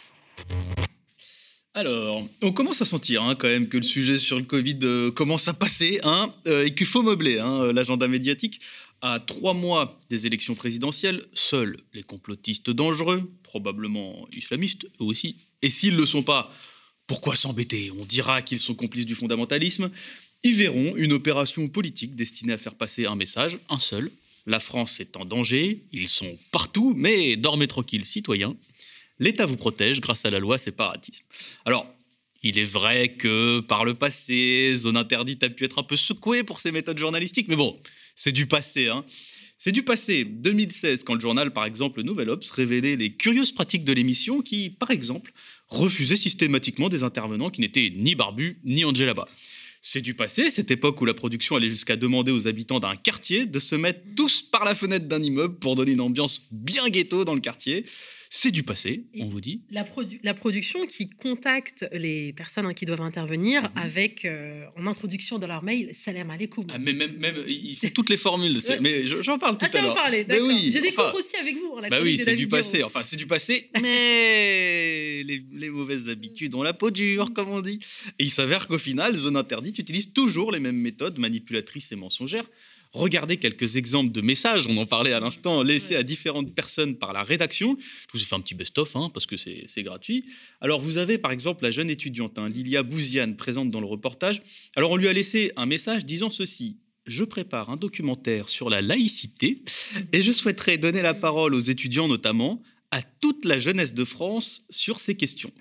Alors, 1.77 2.27
on 2.41 2.53
commence 2.53 2.81
à 2.81 2.87
sentir 2.87 3.22
hein, 3.22 3.35
quand 3.35 3.49
même 3.49 3.68
que 3.68 3.77
le 3.77 3.83
sujet 3.83 4.18
sur 4.18 4.39
le 4.39 4.47
Covid 4.47 4.79
euh, 4.85 5.11
commence 5.11 5.47
à 5.47 5.53
passer 5.53 6.01
hein, 6.05 6.35
euh, 6.47 6.64
et 6.64 6.74
qu'il 6.74 6.87
faut 6.87 7.03
meubler 7.03 7.39
hein, 7.39 7.70
l'agenda 7.70 8.09
médiatique. 8.09 8.61
À 9.03 9.20
trois 9.20 9.53
mois 9.53 10.01
des 10.09 10.27
élections 10.27 10.55
présidentielles, 10.55 11.27
seuls 11.35 11.77
les 11.93 12.03
complotistes 12.03 12.70
dangereux, 12.70 13.31
probablement 13.43 14.27
islamistes 14.35 14.87
eux 15.03 15.05
aussi, 15.05 15.37
et 15.61 15.68
s'ils 15.68 15.93
ne 15.93 15.99
le 15.99 16.07
sont 16.07 16.22
pas, 16.22 16.51
pourquoi 17.07 17.37
s'embêter? 17.37 17.93
On 18.01 18.07
dira 18.07 18.41
qu'ils 18.41 18.59
sont 18.59 18.74
complices 18.74 19.05
du 19.05 19.14
fondamentalisme. 19.14 19.91
Ils 20.45 20.55
verront 20.55 20.97
une 20.97 21.12
opération 21.12 21.68
politique 21.68 22.16
destinée 22.16 22.55
à 22.55 22.59
faire 22.59 22.74
passer 22.74 23.05
un 23.05 23.16
message, 23.16 23.59
un 23.68 23.79
seul. 23.79 24.11
La 24.47 24.61
France 24.61 24.99
est 24.99 25.14
en 25.18 25.27
danger, 25.27 25.83
ils 25.93 26.09
sont 26.09 26.39
partout, 26.53 26.95
mais 26.97 27.37
dormez 27.37 27.66
tranquille, 27.66 28.07
citoyens. 28.07 28.57
L'État 29.19 29.47
vous 29.47 29.57
protège 29.57 30.01
grâce 30.01 30.25
à 30.25 30.31
la 30.31 30.39
loi 30.39 30.59
séparatisme. 30.59 31.25
Alors, 31.64 31.93
il 32.43 32.59
est 32.59 32.64
vrai 32.64 33.14
que 33.14 33.61
par 33.61 33.85
le 33.85 33.95
passé, 33.95 34.75
Zone 34.77 34.97
Interdite 34.97 35.43
a 35.43 35.51
pu 35.51 35.64
être 35.64 35.79
un 35.79 35.83
peu 35.83 35.97
secouée 35.97 36.43
pour 36.43 36.61
ses 36.61 36.71
méthodes 36.71 36.99
journalistiques, 36.99 37.49
mais 37.49 37.57
bon, 37.57 37.77
c'est 38.14 38.33
du 38.33 38.47
passé. 38.47 38.89
Hein. 38.89 39.05
C'est 39.59 39.73
du 39.73 39.83
passé 39.83 40.25
2016, 40.25 41.05
quand 41.05 41.14
le 41.14 41.21
journal, 41.21 41.51
par 41.51 41.64
exemple, 41.64 42.01
le 42.01 42.03
Nouvel 42.03 42.29
Obs, 42.29 42.51
révélait 42.51 42.97
les 42.97 43.14
curieuses 43.14 43.53
pratiques 43.53 43.85
de 43.85 43.93
l'émission 43.93 44.43
qui, 44.43 44.69
par 44.69 44.91
exemple, 44.91 45.33
refusaient 45.69 46.17
systématiquement 46.17 46.91
des 46.91 47.05
intervenants 47.05 47.51
qui 47.51 47.62
n'étaient 47.62 47.91
ni 47.97 48.14
Barbu 48.14 48.59
ni 48.64 48.85
Angela 48.85 49.14
Ba. 49.14 49.27
C'est 49.81 50.03
du 50.03 50.14
passé, 50.14 50.51
cette 50.51 50.71
époque 50.71 51.01
où 51.01 51.05
la 51.05 51.14
production 51.14 51.57
allait 51.57 51.69
jusqu'à 51.69 51.97
demander 51.97 52.33
aux 52.33 52.49
habitants 52.49 52.81
d'un 52.81 52.97
quartier 52.97 53.47
de 53.47 53.59
se 53.59 53.75
mettre 53.77 54.01
tous 54.14 54.43
par 54.43 54.64
la 54.64 54.75
fenêtre 54.75 55.07
d'un 55.07 55.23
immeuble 55.23 55.59
pour 55.59 55.75
donner 55.75 55.93
une 55.93 56.01
ambiance 56.01 56.43
bien 56.51 56.89
ghetto 56.89 57.25
dans 57.25 57.35
le 57.35 57.41
quartier. 57.41 57.87
C'est 58.31 58.51
du 58.51 58.62
passé, 58.62 59.05
on 59.18 59.27
vous 59.29 59.41
dit. 59.41 59.61
La, 59.70 59.85
produ- 59.85 60.18
la 60.22 60.35
production 60.35 60.85
qui 60.87 61.09
contacte 61.09 61.87
les 61.93 62.33
personnes 62.33 62.66
hein, 62.66 62.74
qui 62.74 62.85
doivent 62.85 63.01
intervenir 63.03 63.70
avec, 63.77 64.24
euh, 64.24 64.64
en 64.77 64.87
introduction 64.87 65.39
de 65.39 65.47
leur 65.47 65.62
mail, 65.62 65.91
salam 65.95 66.31
alaikum. 66.31 66.66
Ah, 66.70 66.79
mais 66.79 66.93
même, 66.93 67.16
même, 67.18 67.37
il 67.47 67.77
faut 67.77 67.89
toutes 67.91 68.11
les 68.11 68.16
formules. 68.16 68.59
Ouais. 68.68 68.81
Mais 68.81 69.07
je- 69.07 69.22
j'en 69.22 69.39
parle 69.39 69.57
tout 69.59 69.66
Ah, 69.66 69.70
tu 69.70 69.77
à 69.79 69.83
l'heure. 69.83 69.97
Mais 70.29 70.41
oui, 70.41 70.70
Je 70.72 70.81
découvre 70.81 71.07
enfin, 71.09 71.18
aussi 71.18 71.37
avec 71.37 71.57
vous. 71.57 71.79
la 71.81 71.89
Bah 71.89 71.99
oui, 72.03 72.18
c'est 72.18 72.35
du 72.37 72.49
passé. 72.49 72.83
Enfin, 72.83 73.03
c'est 73.05 73.16
du 73.16 73.27
passé, 73.27 73.70
mais 73.81 75.22
les, 75.24 75.43
les 75.53 75.70
mauvaises 75.70 76.09
habitudes 76.09 76.55
ont 76.55 76.62
la 76.62 76.72
peau 76.72 76.91
dure, 76.91 77.33
comme 77.33 77.49
on 77.49 77.61
dit. 77.61 77.79
Et 78.18 78.24
il 78.24 78.31
s'avère 78.31 78.66
qu'au 78.66 78.79
final, 78.79 79.14
Zone 79.14 79.37
Interdite 79.37 79.79
utilise 79.79 80.12
toujours 80.12 80.53
les 80.53 80.61
mêmes 80.61 80.77
méthodes 80.81 81.18
manipulatrices 81.18 81.93
et 81.93 81.97
mensongères. 81.97 82.49
Regardez 82.93 83.37
quelques 83.37 83.76
exemples 83.76 84.12
de 84.12 84.20
messages, 84.20 84.66
on 84.66 84.76
en 84.78 84.87
parlait 84.87 85.12
à 85.12 85.20
l'instant, 85.20 85.62
laissés 85.62 85.97
à 85.97 86.03
différentes 86.03 86.55
personnes 86.55 86.97
par 86.97 87.12
la 87.12 87.22
rédaction. 87.22 87.76
Je 87.78 88.18
vous 88.18 88.22
ai 88.22 88.26
fait 88.26 88.34
un 88.34 88.41
petit 88.41 88.55
best-of, 88.55 88.97
hein, 88.97 89.11
parce 89.12 89.26
que 89.26 89.37
c'est 89.37 89.82
gratuit. 89.82 90.24
Alors, 90.61 90.80
vous 90.80 90.99
avez 90.99 91.18
par 91.18 91.30
exemple 91.30 91.64
la 91.64 91.70
jeune 91.70 91.91
étudiante, 91.91 92.39
hein, 92.39 92.49
Lilia 92.49 92.82
Bouziane, 92.82 93.37
présente 93.37 93.70
dans 93.70 93.80
le 93.80 93.87
reportage. 93.87 94.41
Alors, 94.76 94.93
on 94.93 94.97
lui 94.97 95.09
a 95.09 95.12
laissé 95.12 95.53
un 95.57 95.66
message 95.66 96.05
disant 96.05 96.30
ceci. 96.30 96.78
Je 97.07 97.22
prépare 97.22 97.70
un 97.70 97.76
documentaire 97.76 98.49
sur 98.49 98.68
la 98.68 98.82
laïcité 98.82 99.62
et 100.12 100.22
je 100.22 100.32
souhaiterais 100.32 100.76
donner 100.76 101.03
la 101.03 101.14
parole 101.26 101.55
aux 101.55 101.61
étudiants 101.61 102.09
notamment, 102.09 102.62
à 102.91 103.03
toute 103.03 103.45
la 103.45 103.59
jeunesse 103.59 103.95
de 103.95 104.05
France 104.05 104.64
sur 104.70 105.01
ces 105.01 105.16
questions. 105.16 105.53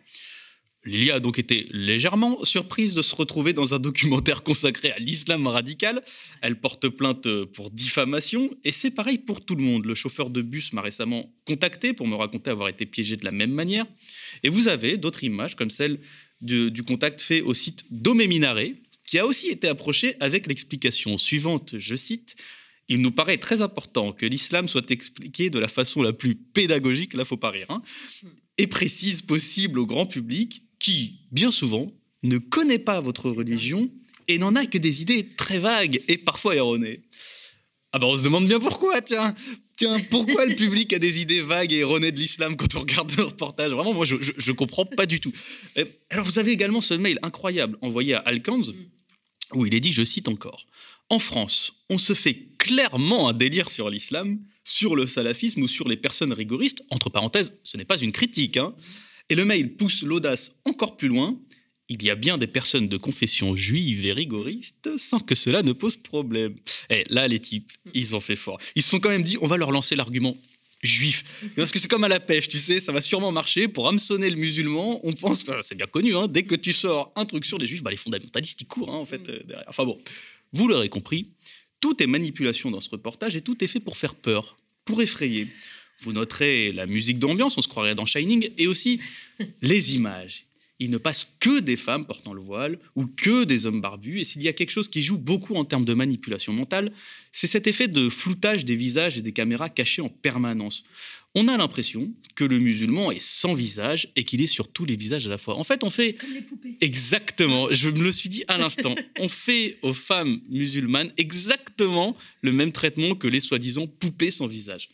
Lilia 0.86 1.16
a 1.16 1.20
donc 1.20 1.40
été 1.40 1.68
légèrement 1.72 2.44
surprise 2.46 2.94
de 2.94 3.02
se 3.02 3.16
retrouver 3.16 3.54
dans 3.54 3.74
un 3.74 3.80
documentaire 3.80 4.44
consacré 4.44 4.92
à 4.92 5.00
l'islam 5.00 5.48
radical. 5.48 6.04
Elle 6.42 6.60
porte 6.60 6.90
plainte 6.90 7.28
pour 7.46 7.72
diffamation 7.72 8.52
et 8.64 8.72
c'est 8.72 8.92
pareil 8.92 9.18
pour 9.18 9.44
tout 9.44 9.56
le 9.56 9.64
monde. 9.64 9.86
Le 9.86 9.96
chauffeur 9.96 10.30
de 10.30 10.44
bus 10.44 10.74
m'a 10.74 10.82
récemment 10.82 11.34
contacté 11.46 11.94
pour 11.94 12.08
me 12.08 12.16
raconter 12.16 12.52
avoir 12.52 12.70
été 12.70 12.86
piégé 12.86 13.18
de 13.18 13.26
la 13.26 13.32
même 13.32 13.52
manière. 13.52 13.86
Et 14.44 14.50
vous 14.50 14.68
avez 14.68 14.98
d'autres 14.98 15.24
images 15.24 15.56
comme 15.56 15.72
celle 15.72 16.00
du 16.42 16.84
contact 16.84 17.20
fait 17.20 17.42
au 17.42 17.56
site 17.56 17.86
Domé 17.90 18.28
Minaret, 18.28 18.74
qui 19.08 19.18
a 19.18 19.26
aussi 19.26 19.50
été 19.50 19.68
approché 19.68 20.16
avec 20.20 20.46
l'explication 20.46 21.18
suivante, 21.18 21.76
je 21.78 21.96
cite, 21.96 22.36
il 22.88 23.02
nous 23.02 23.12
paraît 23.12 23.38
très 23.38 23.62
important 23.62 24.12
que 24.12 24.26
l'islam 24.26 24.68
soit 24.68 24.92
expliqué 24.92 25.50
de 25.50 25.58
la 25.58 25.68
façon 25.68 26.04
la 26.04 26.14
plus 26.14 26.36
pédagogique, 26.36 27.14
là 27.14 27.26
faut 27.26 27.38
pas 27.38 27.50
rire, 27.50 27.68
hein, 27.70 27.82
et 28.58 28.68
précise 28.68 29.22
possible 29.22 29.80
au 29.80 29.86
grand 29.86 30.06
public 30.06 30.65
qui, 30.80 31.20
bien 31.32 31.52
souvent, 31.52 31.92
ne 32.24 32.38
connaît 32.38 32.80
pas 32.80 33.02
votre 33.02 33.30
religion 33.30 33.90
et 34.28 34.38
n'en 34.38 34.56
a 34.56 34.66
que 34.66 34.78
des 34.78 35.02
idées 35.02 35.28
très 35.38 35.60
vagues 35.60 36.02
et 36.08 36.18
parfois 36.18 36.56
erronées. 36.56 37.02
Ah 37.92 38.00
ben 38.00 38.08
on 38.08 38.18
se 38.18 38.24
demande 38.24 38.48
bien 38.48 38.60
pourquoi, 38.60 39.02
tiens. 39.02 39.34
Tiens, 39.78 39.98
pourquoi 40.10 40.46
le 40.46 40.56
public 40.56 40.94
a 40.94 41.00
des 41.00 41.22
idées 41.22 41.42
vagues 41.42 41.74
et 41.74 41.80
erronées 41.80 42.12
de 42.12 42.20
l'islam 42.20 42.56
quand 42.56 42.76
on 42.76 42.80
regarde 42.82 43.12
le 43.18 43.24
reportage? 43.24 43.72
Vraiment, 43.72 43.94
moi, 43.94 44.06
je, 44.06 44.16
je 44.20 44.52
comprends 44.54 44.86
pas 44.86 45.06
du 45.06 45.20
tout. 45.20 45.34
Euh, 45.78 45.86
Alors, 46.10 46.26
vous 46.26 46.40
avez 46.40 46.52
également 46.52 46.82
ce 46.82 46.94
mail 46.94 47.20
incroyable 47.24 47.78
envoyé 47.82 48.14
à 48.14 48.20
Alkans, 48.20 48.64
où 49.54 49.66
il 49.66 49.74
est 49.76 49.80
dit, 49.82 49.92
je 49.92 50.04
cite 50.04 50.28
encore, 50.30 50.66
En 51.10 51.20
France, 51.20 51.74
on 51.90 51.98
se 51.98 52.14
fait 52.14 52.48
clairement 52.58 53.28
un 53.30 53.34
délire 53.34 53.70
sur 53.70 53.90
l'islam, 53.90 54.40
sur 54.64 54.96
le 54.96 55.08
salafisme 55.08 55.62
ou 55.62 55.68
sur 55.68 55.88
les 55.88 55.98
personnes 55.98 56.34
rigoristes. 56.34 56.82
Entre 56.90 57.10
parenthèses, 57.10 57.54
ce 57.64 57.76
n'est 57.78 57.86
pas 57.86 57.98
une 58.00 58.12
critique. 58.14 58.58
hein. 58.58 58.74
Et 59.30 59.36
le 59.36 59.46
mail 59.46 59.76
pousse 59.76 60.04
l'audace 60.04 60.52
encore 60.66 60.98
plus 60.98 61.08
loin. 61.08 61.40
Il 61.88 62.02
y 62.04 62.10
a 62.10 62.16
bien 62.16 62.38
des 62.38 62.48
personnes 62.48 62.88
de 62.88 62.98
confession 62.98 63.56
juive 63.56 64.06
et 64.06 64.12
rigoriste 64.12 64.98
sans 64.98 65.20
que 65.20 65.36
cela 65.36 65.62
ne 65.62 65.72
pose 65.72 65.98
problème. 65.98 66.56
Et 66.90 67.04
là, 67.10 67.28
les 67.28 67.40
types, 67.40 67.72
ils 67.94 68.16
ont 68.16 68.20
fait 68.20 68.36
fort. 68.36 68.60
Ils 68.76 68.82
se 68.82 68.90
sont 68.90 69.00
quand 69.00 69.10
même 69.10 69.24
dit, 69.24 69.38
on 69.42 69.48
va 69.48 69.58
leur 69.58 69.72
lancer 69.72 69.96
l'argument 69.96 70.36
juif. 70.86 71.24
Parce 71.56 71.72
que 71.72 71.80
c'est 71.80 71.88
comme 71.88 72.04
à 72.04 72.08
la 72.08 72.20
pêche, 72.20 72.48
tu 72.48 72.58
sais, 72.58 72.80
ça 72.80 72.92
va 72.92 73.02
sûrement 73.02 73.32
marcher. 73.32 73.68
Pour 73.68 73.88
hameçonner 73.88 74.30
le 74.30 74.36
musulman, 74.36 75.00
on 75.04 75.14
pense, 75.14 75.46
c'est 75.62 75.76
bien 75.76 75.88
connu, 75.88 76.16
hein, 76.16 76.28
dès 76.28 76.44
que 76.44 76.56
tu 76.56 76.74
sors 76.74 77.12
un 77.16 77.26
truc 77.26 77.46
sur 77.46 77.58
les 77.58 77.68
juifs, 77.68 77.84
bah, 77.84 77.92
les 77.92 77.98
fondamentalistes, 77.98 78.62
ils 78.62 78.68
courent, 78.68 78.94
hein, 78.94 78.98
en 78.98 79.06
fait, 79.06 79.28
euh, 79.30 79.42
derrière. 79.46 79.66
Enfin 79.68 79.86
bon, 79.86 80.00
vous 80.54 80.68
l'aurez 80.68 80.90
compris, 80.90 81.30
tout 81.82 82.02
est 82.02 82.08
manipulation 82.08 82.72
dans 82.72 82.82
ce 82.82 82.90
reportage 82.90 83.36
et 83.36 83.42
tout 83.42 83.64
est 83.64 83.68
fait 83.68 83.80
pour 83.80 83.98
faire 83.98 84.16
peur, 84.16 84.58
pour 84.86 85.02
effrayer. 85.02 85.48
Vous 86.02 86.14
noterez 86.14 86.72
la 86.72 86.86
musique 86.86 87.20
d'ambiance, 87.20 87.58
on 87.58 87.62
se 87.62 87.68
croirait 87.68 87.96
dans 87.96 88.06
Shining, 88.06 88.50
et 88.58 88.68
aussi 88.68 89.00
les 89.62 89.96
images. 89.96 90.46
Il 90.80 90.90
ne 90.90 90.98
passe 90.98 91.28
que 91.40 91.60
des 91.60 91.78
femmes 91.78 92.06
portant 92.06 92.34
le 92.34 92.42
voile 92.42 92.80
ou 92.98 93.06
que 93.06 93.46
des 93.46 93.66
hommes 93.66 93.80
barbus. 93.80 94.20
Et 94.20 94.24
s'il 94.26 94.42
y 94.44 94.50
a 94.50 94.54
quelque 94.54 94.72
chose 94.72 94.90
qui 94.90 95.02
joue 95.02 95.18
beaucoup 95.18 95.56
en 95.56 95.64
termes 95.64 95.86
de 95.86 95.94
manipulation 95.94 96.52
mentale, 96.52 96.92
c'est 97.32 97.48
cet 97.48 97.68
effet 97.68 97.88
de 97.88 98.10
floutage 98.10 98.66
des 98.66 98.76
visages 98.76 99.18
et 99.18 99.22
des 99.22 99.32
caméras 99.32 99.70
cachés 99.70 100.02
en 100.02 100.10
permanence. 100.10 100.84
On 101.34 101.50
a 101.50 101.58
l'impression 101.58 102.12
que 102.36 102.46
le 102.46 102.60
musulman 102.60 103.12
est 103.12 103.22
sans 103.22 103.54
visage 103.54 104.10
et 104.16 104.24
qu'il 104.24 104.42
est 104.42 104.48
sur 104.48 104.70
tous 104.70 104.86
les 104.86 104.96
visages 104.96 105.28
à 105.28 105.30
la 105.30 105.38
fois. 105.38 105.58
En 105.58 105.66
fait, 105.66 105.84
on 105.84 105.90
fait 105.90 106.18
exactement, 106.80 107.68
je 107.72 107.90
me 107.90 108.04
le 108.04 108.12
suis 108.14 108.30
dit 108.30 108.44
à 108.48 108.58
l'instant, 108.58 108.96
on 109.20 109.28
fait 109.28 109.78
aux 109.82 109.94
femmes 109.94 110.40
musulmanes 110.50 111.12
exactement 111.18 112.16
le 112.42 112.54
même 112.54 112.72
traitement 112.72 113.16
que 113.16 113.28
les 113.28 113.42
soi-disant 113.42 113.86
poupées 113.86 114.32
sans 114.32 114.48
visage. 114.48 114.90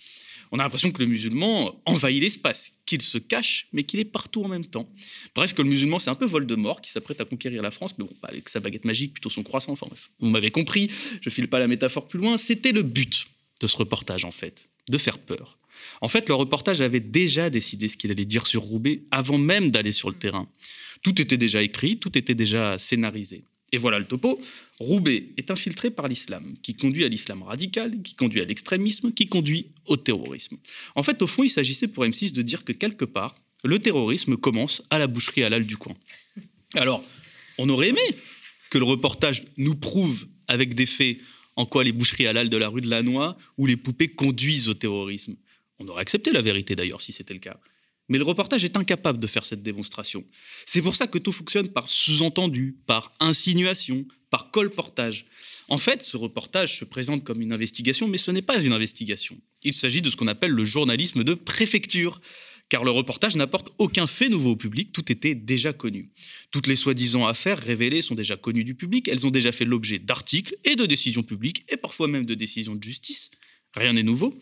On 0.52 0.60
a 0.60 0.64
l'impression 0.64 0.92
que 0.92 1.02
le 1.02 1.08
musulman 1.08 1.82
envahit 1.86 2.22
l'espace, 2.22 2.74
qu'il 2.86 3.02
se 3.02 3.18
cache, 3.18 3.68
mais 3.72 3.84
qu'il 3.84 4.00
est 4.00 4.06
partout 4.06 4.44
en 4.44 4.50
même 4.50 4.66
temps. 4.66 4.90
Bref, 5.34 5.54
que 5.54 5.62
le 5.62 5.70
musulman, 5.70 5.98
c'est 6.00 6.10
un 6.10 6.16
peu 6.16 6.26
Voldemort 6.26 6.82
qui 6.82 6.92
s'apprête 6.92 7.22
à 7.22 7.26
conquérir 7.26 7.62
la 7.62 7.72
France, 7.72 7.96
mais 7.98 8.04
bon, 8.04 8.14
avec 8.24 8.50
sa 8.50 8.60
baguette 8.60 8.84
magique, 8.84 9.14
plutôt 9.14 9.30
son 9.30 9.44
croissant. 9.44 9.72
Enfin 9.72 9.88
bref, 9.90 10.12
vous 10.20 10.30
m'avez 10.30 10.52
compris, 10.52 10.90
je 11.22 11.30
file 11.30 11.48
pas 11.48 11.60
la 11.60 11.68
métaphore 11.68 12.08
plus 12.08 12.20
loin. 12.20 12.38
C'était 12.38 12.74
le 12.74 12.84
but 12.84 13.28
de 13.62 13.68
ce 13.68 13.78
reportage, 13.78 14.26
en 14.26 14.32
fait, 14.32 14.68
de 14.90 14.98
faire 14.98 15.20
peur. 15.20 15.58
En 16.02 16.08
fait, 16.10 16.28
le 16.28 16.36
reportage 16.36 16.82
avait 16.82 17.00
déjà 17.00 17.50
décidé 17.50 17.88
ce 17.88 17.98
qu'il 17.98 18.12
allait 18.12 18.26
dire 18.26 18.46
sur 18.46 18.62
Roubaix 18.62 19.04
avant 19.12 19.38
même 19.38 19.72
d'aller 19.72 19.94
sur 19.94 20.10
le 20.10 20.16
terrain. 20.16 20.48
Tout 21.02 21.20
était 21.22 21.38
déjà 21.38 21.64
écrit, 21.64 21.98
tout 21.98 22.18
était 22.18 22.36
déjà 22.36 22.78
scénarisé. 22.78 23.44
Et 23.72 23.78
voilà 23.78 24.00
le 24.00 24.06
topo. 24.06 24.40
Roubaix 24.82 25.30
est 25.38 25.52
infiltré 25.52 25.92
par 25.92 26.08
l'islam, 26.08 26.56
qui 26.64 26.74
conduit 26.74 27.04
à 27.04 27.08
l'islam 27.08 27.44
radical, 27.44 28.02
qui 28.02 28.16
conduit 28.16 28.42
à 28.42 28.46
l'extrémisme, 28.46 29.12
qui 29.12 29.28
conduit 29.28 29.68
au 29.86 29.96
terrorisme. 29.96 30.58
En 30.96 31.04
fait, 31.04 31.22
au 31.22 31.28
fond, 31.28 31.44
il 31.44 31.50
s'agissait 31.50 31.88
pour 31.88 32.04
M6 32.04 32.34
de 32.34 32.42
dire 32.42 32.64
que 32.66 32.72
quelque 32.72 33.06
part, 33.06 33.36
le 33.64 33.78
terrorisme 33.78 34.38
commence 34.38 34.82
à 34.90 34.98
la 34.98 35.06
boucherie 35.06 35.44
halal 35.44 35.66
du 35.66 35.78
coin. 35.78 35.96
Alors, 36.74 37.04
on 37.60 37.70
aurait 37.70 37.90
aimé 37.90 38.02
que 38.72 38.80
le 38.80 38.86
reportage 38.86 39.44
nous 39.56 39.76
prouve 39.76 40.26
avec 40.48 40.74
des 40.74 40.88
faits 40.88 41.20
en 41.56 41.68
quoi 41.68 41.84
les 41.84 41.92
boucheries 41.92 42.26
halal 42.26 42.50
de 42.50 42.58
la 42.58 42.68
rue 42.68 42.82
de 42.82 42.90
Lannoy 42.90 43.38
ou 43.58 43.68
les 43.68 43.78
poupées 43.78 44.08
conduisent 44.08 44.68
au 44.68 44.74
terrorisme. 44.74 45.36
On 45.78 45.88
aurait 45.90 46.02
accepté 46.02 46.32
la 46.32 46.42
vérité 46.42 46.76
d'ailleurs 46.76 47.04
si 47.04 47.12
c'était 47.12 47.36
le 47.36 47.40
cas. 47.40 47.60
Mais 48.10 48.18
le 48.18 48.24
reportage 48.24 48.66
est 48.66 48.78
incapable 48.78 49.20
de 49.20 49.28
faire 49.28 49.46
cette 49.46 49.62
démonstration. 49.62 50.26
C'est 50.66 50.82
pour 50.82 50.96
ça 50.96 51.06
que 51.06 51.20
tout 51.20 51.32
fonctionne 51.32 51.70
par 51.70 51.88
sous-entendu, 51.88 52.78
par 52.88 53.14
insinuation, 53.20 54.06
par 54.32 54.50
colportage. 54.50 55.26
En 55.68 55.78
fait, 55.78 56.02
ce 56.02 56.18
reportage 56.18 56.80
se 56.80 56.86
présente 56.86 57.24
comme 57.24 57.42
une 57.42 57.54
investigation, 57.54 58.08
mais 58.08 58.18
ce 58.18 58.32
n'est 58.32 58.42
pas 58.42 58.60
une 58.60 58.74
investigation. 58.74 59.38
Il 59.64 59.74
s'agit 59.74 60.02
de 60.02 60.10
ce 60.10 60.16
qu'on 60.16 60.28
appelle 60.28 60.52
le 60.52 60.66
journalisme 60.66 61.24
de 61.24 61.36
préfecture. 61.36 62.20
car 62.70 62.86
le 62.86 62.92
reportage 62.92 63.36
n'apporte 63.36 63.74
aucun 63.80 64.08
fait 64.08 64.30
nouveau 64.30 64.52
au 64.52 64.56
public, 64.56 64.94
tout 64.94 65.12
était 65.12 65.36
déjà 65.36 65.74
connu. 65.74 66.10
Toutes 66.52 66.68
les 66.68 66.78
soi-disant 66.78 67.28
affaires 67.28 67.60
révélées 67.60 68.02
sont 68.02 68.16
déjà 68.16 68.38
connues 68.38 68.64
du 68.64 68.76
public, 68.76 69.10
elles 69.10 69.28
ont 69.28 69.30
déjà 69.30 69.52
fait 69.52 69.66
l'objet 69.66 70.00
d'articles 70.00 70.56
et 70.64 70.78
de 70.78 70.86
décisions 70.86 71.22
publiques, 71.22 71.66
et 71.68 71.76
parfois 71.76 72.08
même 72.08 72.26
de 72.26 72.34
décisions 72.34 72.74
de 72.74 72.82
justice. 72.82 73.30
Rien 73.74 73.92
n'est 73.92 74.04
nouveau. 74.04 74.34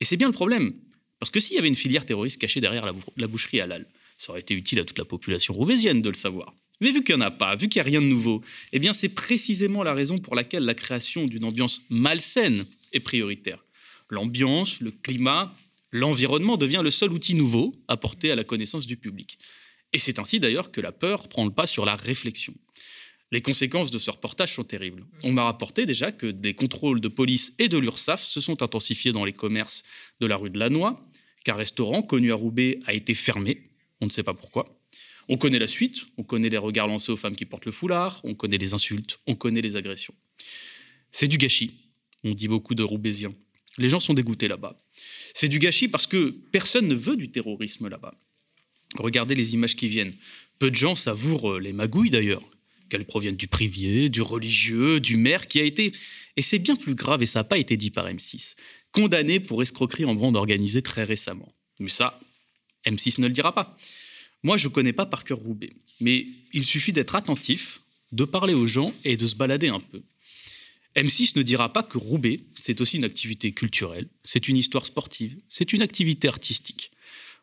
Et 0.00 0.04
c'est 0.04 0.16
bien 0.16 0.26
le 0.26 0.32
problème, 0.32 0.72
parce 1.20 1.30
que 1.30 1.38
s'il 1.38 1.54
y 1.54 1.58
avait 1.60 1.68
une 1.68 1.76
filière 1.76 2.04
terroriste 2.04 2.40
cachée 2.40 2.60
derrière 2.60 2.92
la, 3.16 3.26
boucherie 3.28 3.60
halal, 3.60 3.86
ça 4.18 4.32
aurait 4.32 4.40
été 4.40 4.54
utile 4.54 4.80
à 4.80 4.84
toute 4.84 4.98
la 4.98 5.04
population 5.04 5.54
roubaisienne 5.54 6.02
de 6.02 6.08
le 6.08 6.16
savoir. 6.16 6.52
Mais 6.80 6.90
vu 6.90 7.04
qu'il 7.04 7.14
n'y 7.14 7.22
en 7.22 7.26
a 7.26 7.30
pas, 7.30 7.56
vu 7.56 7.68
qu'il 7.68 7.82
n'y 7.82 7.88
a 7.88 7.90
rien 7.90 8.00
de 8.00 8.06
nouveau, 8.06 8.42
eh 8.72 8.78
bien 8.78 8.92
c'est 8.92 9.10
précisément 9.10 9.82
la 9.82 9.94
raison 9.94 10.18
pour 10.18 10.34
laquelle 10.34 10.64
la 10.64 10.74
création 10.74 11.26
d'une 11.26 11.44
ambiance 11.44 11.82
malsaine 11.90 12.66
est 12.92 13.00
prioritaire. 13.00 13.64
L'ambiance, 14.08 14.80
le 14.80 14.90
climat, 14.90 15.54
l'environnement 15.92 16.56
devient 16.56 16.80
le 16.82 16.90
seul 16.90 17.12
outil 17.12 17.34
nouveau 17.34 17.74
apporté 17.88 18.30
à 18.30 18.36
la 18.36 18.44
connaissance 18.44 18.86
du 18.86 18.96
public. 18.96 19.38
Et 19.92 19.98
c'est 19.98 20.18
ainsi 20.18 20.40
d'ailleurs 20.40 20.70
que 20.70 20.80
la 20.80 20.92
peur 20.92 21.28
prend 21.28 21.44
le 21.44 21.50
pas 21.50 21.66
sur 21.66 21.84
la 21.84 21.96
réflexion. 21.96 22.54
Les 23.32 23.42
conséquences 23.42 23.92
de 23.92 23.98
ce 23.98 24.10
reportage 24.10 24.54
sont 24.54 24.64
terribles. 24.64 25.04
On 25.22 25.30
m'a 25.30 25.44
rapporté 25.44 25.86
déjà 25.86 26.10
que 26.10 26.26
des 26.26 26.54
contrôles 26.54 27.00
de 27.00 27.08
police 27.08 27.54
et 27.58 27.68
de 27.68 27.78
l'URSSAF 27.78 28.24
se 28.24 28.40
sont 28.40 28.62
intensifiés 28.62 29.12
dans 29.12 29.24
les 29.24 29.32
commerces 29.32 29.84
de 30.20 30.26
la 30.26 30.36
rue 30.36 30.50
de 30.50 30.58
Lannoy, 30.58 30.96
qu'un 31.44 31.54
restaurant 31.54 32.02
connu 32.02 32.32
à 32.32 32.34
Roubaix 32.34 32.80
a 32.86 32.94
été 32.94 33.14
fermé. 33.14 33.70
On 34.00 34.06
ne 34.06 34.10
sait 34.10 34.24
pas 34.24 34.34
pourquoi. 34.34 34.79
On 35.32 35.36
connaît 35.36 35.60
la 35.60 35.68
suite, 35.68 36.06
on 36.16 36.24
connaît 36.24 36.48
les 36.48 36.58
regards 36.58 36.88
lancés 36.88 37.12
aux 37.12 37.16
femmes 37.16 37.36
qui 37.36 37.44
portent 37.44 37.64
le 37.64 37.70
foulard, 37.70 38.20
on 38.24 38.34
connaît 38.34 38.58
les 38.58 38.74
insultes, 38.74 39.20
on 39.28 39.36
connaît 39.36 39.60
les 39.60 39.76
agressions. 39.76 40.14
C'est 41.12 41.28
du 41.28 41.38
gâchis, 41.38 41.70
on 42.24 42.34
dit 42.34 42.48
beaucoup 42.48 42.74
de 42.74 42.82
Roubaisiens. 42.82 43.32
Les 43.78 43.88
gens 43.88 44.00
sont 44.00 44.12
dégoûtés 44.12 44.48
là-bas. 44.48 44.82
C'est 45.32 45.46
du 45.46 45.60
gâchis 45.60 45.86
parce 45.86 46.08
que 46.08 46.30
personne 46.50 46.88
ne 46.88 46.96
veut 46.96 47.14
du 47.14 47.30
terrorisme 47.30 47.86
là-bas. 47.86 48.12
Regardez 48.96 49.36
les 49.36 49.54
images 49.54 49.76
qui 49.76 49.86
viennent. 49.86 50.14
Peu 50.58 50.68
de 50.68 50.74
gens 50.74 50.96
savourent 50.96 51.52
euh, 51.52 51.60
les 51.60 51.72
magouilles 51.72 52.10
d'ailleurs, 52.10 52.42
qu'elles 52.88 53.06
proviennent 53.06 53.36
du 53.36 53.46
privé, 53.46 54.08
du 54.08 54.22
religieux, 54.22 54.98
du 54.98 55.16
maire 55.16 55.46
qui 55.46 55.60
a 55.60 55.62
été, 55.62 55.92
et 56.36 56.42
c'est 56.42 56.58
bien 56.58 56.74
plus 56.74 56.96
grave 56.96 57.22
et 57.22 57.26
ça 57.26 57.38
n'a 57.38 57.44
pas 57.44 57.58
été 57.58 57.76
dit 57.76 57.92
par 57.92 58.08
M6, 58.08 58.56
condamné 58.90 59.38
pour 59.38 59.62
escroquerie 59.62 60.06
en 60.06 60.16
bande 60.16 60.36
organisée 60.36 60.82
très 60.82 61.04
récemment. 61.04 61.54
Mais 61.78 61.88
ça, 61.88 62.18
M6 62.84 63.20
ne 63.20 63.28
le 63.28 63.32
dira 63.32 63.54
pas. 63.54 63.76
Moi, 64.42 64.56
je 64.56 64.68
ne 64.68 64.72
connais 64.72 64.92
pas 64.92 65.06
par 65.06 65.24
cœur 65.24 65.38
Roubaix, 65.38 65.72
mais 66.00 66.26
il 66.52 66.64
suffit 66.64 66.92
d'être 66.92 67.14
attentif, 67.14 67.82
de 68.12 68.24
parler 68.24 68.54
aux 68.54 68.66
gens 68.66 68.92
et 69.04 69.16
de 69.16 69.26
se 69.26 69.34
balader 69.34 69.68
un 69.68 69.80
peu. 69.80 70.02
M6 70.96 71.36
ne 71.36 71.42
dira 71.42 71.72
pas 71.72 71.82
que 71.82 71.98
Roubaix, 71.98 72.40
c'est 72.58 72.80
aussi 72.80 72.96
une 72.96 73.04
activité 73.04 73.52
culturelle, 73.52 74.08
c'est 74.24 74.48
une 74.48 74.56
histoire 74.56 74.86
sportive, 74.86 75.36
c'est 75.48 75.72
une 75.72 75.82
activité 75.82 76.26
artistique. 76.26 76.90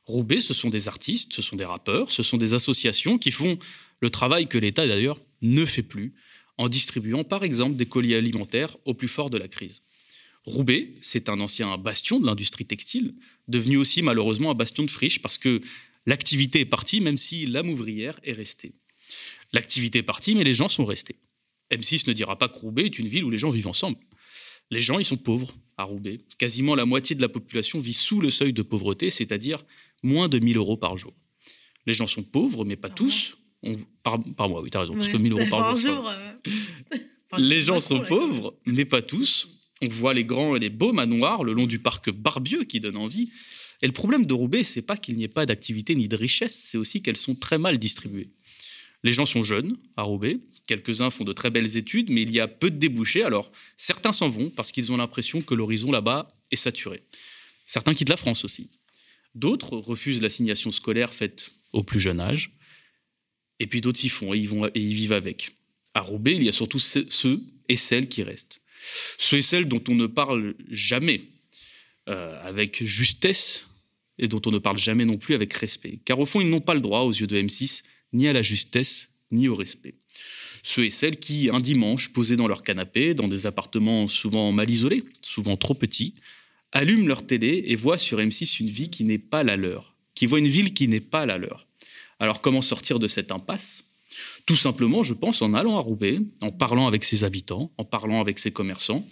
Roubaix, 0.05 0.41
ce 0.41 0.53
sont 0.53 0.69
des 0.69 0.87
artistes, 0.87 1.33
ce 1.33 1.41
sont 1.41 1.55
des 1.55 1.65
rappeurs, 1.65 2.11
ce 2.11 2.23
sont 2.23 2.37
des 2.37 2.53
associations 2.53 3.17
qui 3.17 3.31
font 3.31 3.57
le 3.99 4.09
travail 4.09 4.47
que 4.47 4.57
l'État 4.57 4.87
d'ailleurs 4.87 5.19
ne 5.41 5.65
fait 5.65 5.83
plus, 5.83 6.13
en 6.57 6.67
distribuant 6.69 7.23
par 7.23 7.43
exemple 7.43 7.75
des 7.77 7.85
colis 7.85 8.15
alimentaires 8.15 8.77
au 8.85 8.93
plus 8.93 9.07
fort 9.07 9.29
de 9.29 9.37
la 9.37 9.47
crise. 9.47 9.81
Roubaix, 10.45 10.93
c'est 11.01 11.29
un 11.29 11.39
ancien 11.41 11.77
bastion 11.77 12.19
de 12.19 12.25
l'industrie 12.25 12.65
textile, 12.65 13.13
devenu 13.47 13.77
aussi 13.77 14.01
malheureusement 14.01 14.51
un 14.51 14.55
bastion 14.55 14.83
de 14.83 14.91
friche 14.91 15.21
parce 15.21 15.37
que 15.37 15.61
L'activité 16.07 16.61
est 16.61 16.65
partie, 16.65 17.01
même 17.01 17.17
si 17.17 17.45
l'âme 17.45 17.69
ouvrière 17.69 18.19
est 18.23 18.33
restée. 18.33 18.73
L'activité 19.51 19.99
est 19.99 20.03
partie, 20.03 20.35
mais 20.35 20.45
les 20.45 20.53
gens 20.53 20.69
sont 20.69 20.85
restés. 20.85 21.17
M6 21.71 22.07
ne 22.07 22.13
dira 22.13 22.37
pas 22.37 22.47
que 22.47 22.57
Roubaix 22.57 22.85
est 22.85 22.97
une 22.97 23.07
ville 23.07 23.25
où 23.25 23.29
les 23.29 23.37
gens 23.37 23.49
vivent 23.49 23.67
ensemble. 23.67 23.97
Les 24.71 24.79
gens, 24.79 24.99
ils 24.99 25.05
sont 25.05 25.17
pauvres 25.17 25.53
à 25.75 25.83
Roubaix. 25.83 26.19
Quasiment 26.37 26.75
la 26.75 26.85
moitié 26.85 27.15
de 27.15 27.21
la 27.21 27.29
population 27.29 27.79
vit 27.79 27.93
sous 27.93 28.21
le 28.21 28.31
seuil 28.31 28.53
de 28.53 28.61
pauvreté, 28.61 29.09
c'est-à-dire 29.09 29.63
moins 30.01 30.29
de 30.29 30.39
1000 30.39 30.55
euros 30.57 30.77
par 30.77 30.97
jour. 30.97 31.13
Les 31.85 31.93
gens 31.93 32.07
sont 32.07 32.23
pauvres, 32.23 32.63
mais 32.63 32.77
pas 32.77 32.89
tous. 32.89 33.37
par, 34.01 34.19
mois, 34.49 34.61
oui, 34.61 34.69
tu 34.69 34.77
as 34.77 34.81
raison, 34.81 34.95
parce 34.95 35.09
que 35.09 35.17
1000 35.17 35.33
euros 35.33 35.45
par, 35.49 35.75
jour. 35.75 36.07
Euh, 36.07 36.33
les 37.37 37.61
gens 37.61 37.81
sont 37.81 38.01
pauvres, 38.01 38.57
mais 38.65 38.85
pas 38.85 39.01
tous. 39.01 39.49
On 39.81 39.89
voit 39.89 40.13
les 40.13 40.23
grands 40.23 40.55
et 40.55 40.59
les 40.59 40.69
beaux 40.69 40.93
manoirs 40.93 41.43
le 41.43 41.51
long 41.51 41.67
du 41.67 41.79
parc 41.79 42.09
Barbieux 42.09 42.63
qui 42.63 42.79
donnent 42.79 42.97
envie. 42.97 43.29
Et 43.81 43.87
le 43.87 43.93
problème 43.93 44.25
de 44.25 44.33
Roubaix, 44.33 44.63
c'est 44.63 44.81
pas 44.81 44.97
qu'il 44.97 45.15
n'y 45.15 45.23
ait 45.23 45.27
pas 45.27 45.45
d'activité 45.45 45.95
ni 45.95 46.07
de 46.07 46.15
richesse, 46.15 46.55
c'est 46.55 46.77
aussi 46.77 47.01
qu'elles 47.01 47.17
sont 47.17 47.35
très 47.35 47.57
mal 47.57 47.77
distribuées. 47.77 48.29
Les 49.03 49.11
gens 49.11 49.25
sont 49.25 49.43
jeunes 49.43 49.77
à 49.95 50.03
Roubaix, 50.03 50.39
quelques-uns 50.65 51.11
font 51.11 51.23
de 51.23 51.33
très 51.33 51.49
belles 51.49 51.77
études, 51.77 52.09
mais 52.09 52.23
il 52.23 52.31
y 52.31 52.39
a 52.39 52.47
peu 52.47 52.69
de 52.71 52.77
débouchés. 52.77 53.23
Alors 53.23 53.51
certains 53.77 54.13
s'en 54.13 54.29
vont 54.29 54.49
parce 54.49 54.71
qu'ils 54.71 54.91
ont 54.91 54.97
l'impression 54.97 55.41
que 55.41 55.53
l'horizon 55.53 55.91
là-bas 55.91 56.35
est 56.51 56.55
saturé. 56.57 57.03
Certains 57.65 57.93
quittent 57.93 58.09
la 58.09 58.17
France 58.17 58.43
aussi. 58.45 58.69
D'autres 59.35 59.77
refusent 59.77 60.21
l'assignation 60.21 60.71
scolaire 60.71 61.13
faite 61.13 61.51
au 61.73 61.83
plus 61.83 61.99
jeune 61.99 62.19
âge. 62.19 62.51
Et 63.59 63.67
puis 63.67 63.81
d'autres 63.81 63.99
s'y 63.99 64.09
font 64.09 64.33
et 64.33 64.39
ils 64.39 64.93
vivent 64.95 65.13
avec. 65.13 65.51
À 65.93 66.01
Roubaix, 66.01 66.35
il 66.35 66.43
y 66.43 66.49
a 66.49 66.51
surtout 66.51 66.79
ceux 66.79 67.41
et 67.69 67.75
celles 67.75 68.07
qui 68.07 68.23
restent. 68.23 68.61
Ceux 69.17 69.37
et 69.37 69.41
celles 69.41 69.67
dont 69.67 69.83
on 69.87 69.95
ne 69.95 70.05
parle 70.05 70.55
jamais, 70.69 71.21
euh, 72.07 72.39
avec 72.47 72.85
justesse 72.85 73.66
et 74.19 74.27
dont 74.27 74.41
on 74.45 74.51
ne 74.51 74.59
parle 74.59 74.77
jamais 74.77 75.05
non 75.05 75.17
plus 75.17 75.35
avec 75.35 75.53
respect. 75.53 75.99
Car 76.05 76.19
au 76.19 76.25
fond, 76.25 76.41
ils 76.41 76.49
n'ont 76.49 76.61
pas 76.61 76.73
le 76.73 76.81
droit, 76.81 77.01
aux 77.01 77.11
yeux 77.11 77.27
de 77.27 77.39
M6, 77.39 77.83
ni 78.13 78.27
à 78.27 78.33
la 78.33 78.41
justesse, 78.41 79.09
ni 79.31 79.47
au 79.47 79.55
respect. 79.55 79.95
Ceux 80.63 80.85
et 80.85 80.89
celles 80.89 81.17
qui, 81.17 81.49
un 81.49 81.59
dimanche, 81.59 82.11
posés 82.11 82.35
dans 82.35 82.47
leur 82.47 82.63
canapé, 82.63 83.13
dans 83.13 83.27
des 83.27 83.45
appartements 83.45 84.07
souvent 84.07 84.51
mal 84.51 84.69
isolés, 84.69 85.03
souvent 85.21 85.55
trop 85.55 85.73
petits, 85.73 86.15
allument 86.71 87.07
leur 87.07 87.25
télé 87.25 87.63
et 87.67 87.75
voient 87.75 87.97
sur 87.97 88.19
M6 88.19 88.59
une 88.59 88.69
vie 88.69 88.89
qui 88.89 89.03
n'est 89.03 89.17
pas 89.17 89.43
la 89.43 89.55
leur, 89.55 89.95
qui 90.15 90.25
voit 90.25 90.39
une 90.39 90.47
ville 90.47 90.73
qui 90.73 90.87
n'est 90.87 90.99
pas 90.99 91.25
la 91.25 91.37
leur. 91.37 91.67
Alors 92.19 92.41
comment 92.41 92.61
sortir 92.61 92.99
de 92.99 93.07
cette 93.07 93.31
impasse? 93.31 93.83
Tout 94.45 94.55
simplement, 94.55 95.03
je 95.03 95.13
pense, 95.13 95.41
en 95.41 95.53
allant 95.53 95.77
à 95.77 95.81
Roubaix, 95.81 96.19
en 96.41 96.51
parlant 96.51 96.87
avec 96.87 97.03
ses 97.03 97.23
habitants, 97.23 97.71
en 97.77 97.85
parlant 97.85 98.19
avec 98.19 98.39
ses 98.39 98.51
commerçants, 98.51 99.07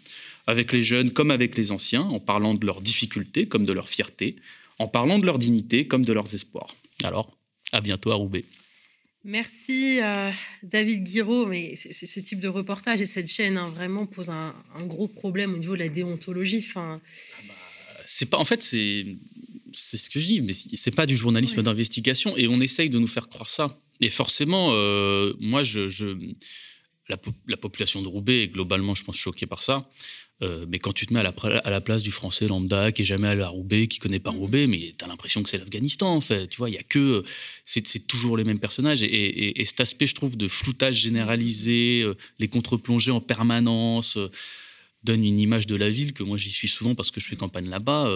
avec 0.47 0.71
les 0.71 0.83
jeunes 0.83 1.11
comme 1.11 1.31
avec 1.31 1.57
les 1.57 1.71
anciens, 1.71 2.01
en 2.01 2.19
parlant 2.19 2.53
de 2.53 2.65
leurs 2.65 2.81
difficultés 2.81 3.47
comme 3.47 3.65
de 3.65 3.73
leur 3.73 3.89
fierté, 3.89 4.35
en 4.79 4.87
parlant 4.87 5.19
de 5.19 5.25
leur 5.25 5.39
dignité 5.39 5.87
comme 5.87 6.05
de 6.05 6.13
leurs 6.13 6.33
espoirs. 6.33 6.75
Alors, 7.03 7.37
à 7.71 7.81
bientôt 7.81 8.11
à 8.11 8.15
Roubaix. 8.15 8.45
Merci 9.23 9.99
euh, 10.01 10.29
David 10.61 11.03
Guiraud, 11.03 11.47
mais 11.47 11.75
ce 11.75 12.19
type 12.19 12.39
de 12.39 12.47
reportage 12.47 13.01
et 13.01 13.07
cette 13.07 13.27
chaîne 13.27 13.57
hein, 13.57 13.69
vraiment 13.69 14.05
pose 14.05 14.29
un, 14.29 14.53
gros 14.81 15.07
problème 15.07 15.55
au 15.55 15.57
niveau 15.57 15.73
de 15.73 15.79
la 15.79 15.89
déontologie. 15.89 16.63
Enfin, 16.67 17.01
ah 17.01 17.41
bah, 17.47 17.53
c'est 18.05 18.27
pas 18.27 18.37
en 18.37 18.45
fait 18.45 18.61
c'est 18.61 19.17
c'est 19.73 19.97
ce 19.97 20.11
que 20.11 20.19
je 20.19 20.27
dis, 20.27 20.41
mais 20.41 20.53
c'est 20.53 20.95
pas 20.95 21.07
du 21.07 21.15
journalisme 21.15 21.63
d'investigation 21.63 22.37
et 22.37 22.47
on 22.47 22.61
essaye 22.61 22.89
de 22.89 22.99
nous 22.99 23.07
faire 23.07 23.27
croire 23.27 23.49
ça. 23.49 23.81
Et 23.99 24.09
forcément, 24.09 24.69
euh, 24.73 25.33
moi 25.39 25.63
je, 25.63 25.89
la, 27.09 27.17
la, 27.47 27.57
population 27.57 28.01
de 28.01 28.07
Roubaix 28.07 28.43
est 28.43 28.47
globalement, 28.47 28.95
je 28.95 29.03
pense, 29.03 29.15
choquée 29.15 29.45
par 29.45 29.61
ça. 29.61 29.89
Euh, 30.41 30.65
mais 30.67 30.79
quand 30.79 30.91
tu 30.91 31.05
te 31.05 31.13
mets 31.13 31.21
à 31.21 31.23
la, 31.23 31.33
à 31.63 31.69
la, 31.69 31.79
place 31.79 32.03
du 32.03 32.11
français 32.11 32.47
lambda 32.47 32.91
qui 32.91 33.03
est 33.03 33.05
jamais 33.05 33.29
allé 33.29 33.41
à 33.41 33.47
Roubaix, 33.47 33.87
qui 33.87 33.99
connaît 33.99 34.19
pas 34.19 34.33
mmh. 34.33 34.37
Roubaix, 34.37 34.67
mais 34.67 34.93
tu 34.97 35.05
as 35.05 35.07
l'impression 35.07 35.41
que 35.41 35.49
c'est 35.49 35.57
l'Afghanistan 35.57 36.13
en 36.13 36.19
fait. 36.19 36.47
Tu 36.47 36.57
vois, 36.57 36.69
il 36.69 36.73
y 36.73 36.77
a 36.77 36.83
que 36.83 37.23
c'est 37.65 38.05
toujours 38.05 38.35
les 38.35 38.43
mêmes 38.43 38.59
personnages 38.59 39.01
et, 39.01 39.63
cet 39.65 39.79
aspect, 39.79 40.07
je 40.07 40.15
trouve, 40.15 40.35
de 40.35 40.47
floutage 40.49 40.95
généralisé, 40.95 42.01
euh, 42.03 42.15
les 42.39 42.49
contre-plongées 42.49 43.11
en 43.11 43.21
permanence. 43.21 44.17
Euh, 44.17 44.29
donne 45.03 45.23
une 45.23 45.39
image 45.39 45.67
de 45.67 45.75
la 45.75 45.87
ville 45.87 46.13
que 46.13 46.23
moi 46.23 46.35
j'y 46.35 46.49
suis 46.49 46.67
souvent 46.67 46.95
parce 46.95 47.11
que 47.11 47.21
je 47.21 47.27
fais 47.27 47.35
campagne 47.35 47.69
là-bas. 47.69 48.09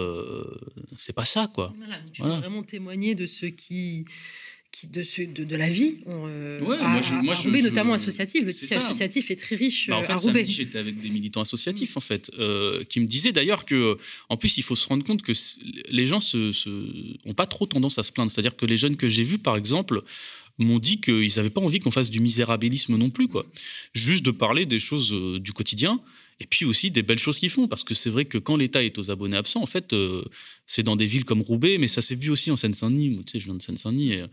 c'est 0.98 1.12
pas 1.12 1.24
ça 1.24 1.48
quoi. 1.54 1.72
Voilà, 1.78 2.00
tu 2.12 2.22
veux 2.22 2.30
vraiment 2.30 2.64
témoigner 2.64 3.14
de 3.14 3.26
ceux 3.26 3.50
qui 3.50 4.06
qui, 4.72 4.86
de, 4.86 5.02
de, 5.32 5.44
de, 5.44 5.56
la 5.56 5.68
vie 5.68 5.96
euh, 6.06 6.60
moi, 6.60 6.76
je, 7.02 7.14
moi, 7.14 7.34
Roubaix, 7.34 7.62
notamment 7.62 7.92
associatif. 7.92 8.44
Le 8.44 8.52
tissu 8.52 8.74
associatif 8.74 9.30
est 9.30 9.36
très 9.36 9.56
riche 9.56 9.88
bah, 9.88 9.98
en 9.98 10.04
fait, 10.04 10.12
à 10.12 10.16
Roubaix. 10.16 10.44
J'étais 10.44 10.78
avec 10.78 10.96
des 10.96 11.08
militants 11.08 11.40
associatifs, 11.40 11.96
en 11.96 12.00
fait, 12.00 12.30
euh, 12.38 12.84
qui 12.84 13.00
me 13.00 13.06
disaient 13.06 13.32
d'ailleurs 13.32 13.64
que, 13.64 13.98
en 14.28 14.36
plus, 14.36 14.58
il 14.58 14.62
faut 14.62 14.76
se 14.76 14.86
rendre 14.86 15.04
compte 15.04 15.22
que 15.22 15.32
les 15.88 16.06
gens 16.06 16.20
n'ont 17.26 17.34
pas 17.34 17.46
trop 17.46 17.66
tendance 17.66 17.98
à 17.98 18.04
se 18.04 18.12
plaindre. 18.12 18.30
C'est-à-dire 18.30 18.56
que 18.56 18.66
les 18.66 18.76
jeunes 18.76 18.96
que 18.96 19.08
j'ai 19.08 19.24
vus, 19.24 19.38
par 19.38 19.56
exemple, 19.56 20.02
m'ont 20.58 20.78
dit 20.78 21.00
qu'ils 21.00 21.32
n'avaient 21.36 21.50
pas 21.50 21.60
envie 21.60 21.80
qu'on 21.80 21.90
fasse 21.90 22.10
du 22.10 22.20
misérabilisme 22.20 22.96
non 22.96 23.10
plus, 23.10 23.26
quoi. 23.28 23.46
Juste 23.92 24.24
de 24.24 24.30
parler 24.30 24.66
des 24.66 24.78
choses 24.78 25.12
euh, 25.12 25.40
du 25.40 25.52
quotidien. 25.52 26.00
Et 26.42 26.46
puis 26.46 26.64
aussi 26.64 26.90
des 26.90 27.02
belles 27.02 27.18
choses 27.18 27.38
qu'ils 27.38 27.50
font, 27.50 27.68
parce 27.68 27.84
que 27.84 27.92
c'est 27.92 28.08
vrai 28.08 28.24
que 28.24 28.38
quand 28.38 28.56
l'État 28.56 28.82
est 28.82 28.96
aux 28.96 29.10
abonnés 29.10 29.36
absents, 29.36 29.62
en 29.62 29.66
fait, 29.66 29.94
c'est 30.66 30.82
dans 30.82 30.96
des 30.96 31.04
villes 31.04 31.26
comme 31.26 31.42
Roubaix, 31.42 31.76
mais 31.76 31.86
ça 31.86 32.00
s'est 32.00 32.14
vu 32.14 32.30
aussi 32.30 32.50
en 32.50 32.56
Seine-Saint-Denis. 32.56 33.20
Tu 33.26 33.32
sais, 33.32 33.40
je 33.40 33.44
viens 33.44 33.56
de 33.56 33.60
Seine-Saint-Denis. 33.60 34.14
Et, 34.14 34.24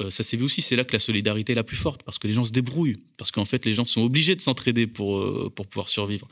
euh, 0.00 0.10
ça 0.10 0.24
s'est 0.24 0.36
vu 0.36 0.42
aussi, 0.42 0.60
c'est 0.60 0.74
là 0.74 0.82
que 0.84 0.92
la 0.92 0.98
solidarité 0.98 1.52
est 1.52 1.54
la 1.54 1.62
plus 1.62 1.76
forte, 1.76 2.02
parce 2.02 2.18
que 2.18 2.26
les 2.26 2.34
gens 2.34 2.44
se 2.44 2.50
débrouillent, 2.50 2.98
parce 3.16 3.30
qu'en 3.30 3.44
fait, 3.44 3.64
les 3.64 3.74
gens 3.74 3.84
sont 3.84 4.02
obligés 4.02 4.34
de 4.34 4.40
s'entraider 4.40 4.88
pour, 4.88 5.18
euh, 5.18 5.52
pour 5.54 5.68
pouvoir 5.68 5.88
survivre. 5.88 6.28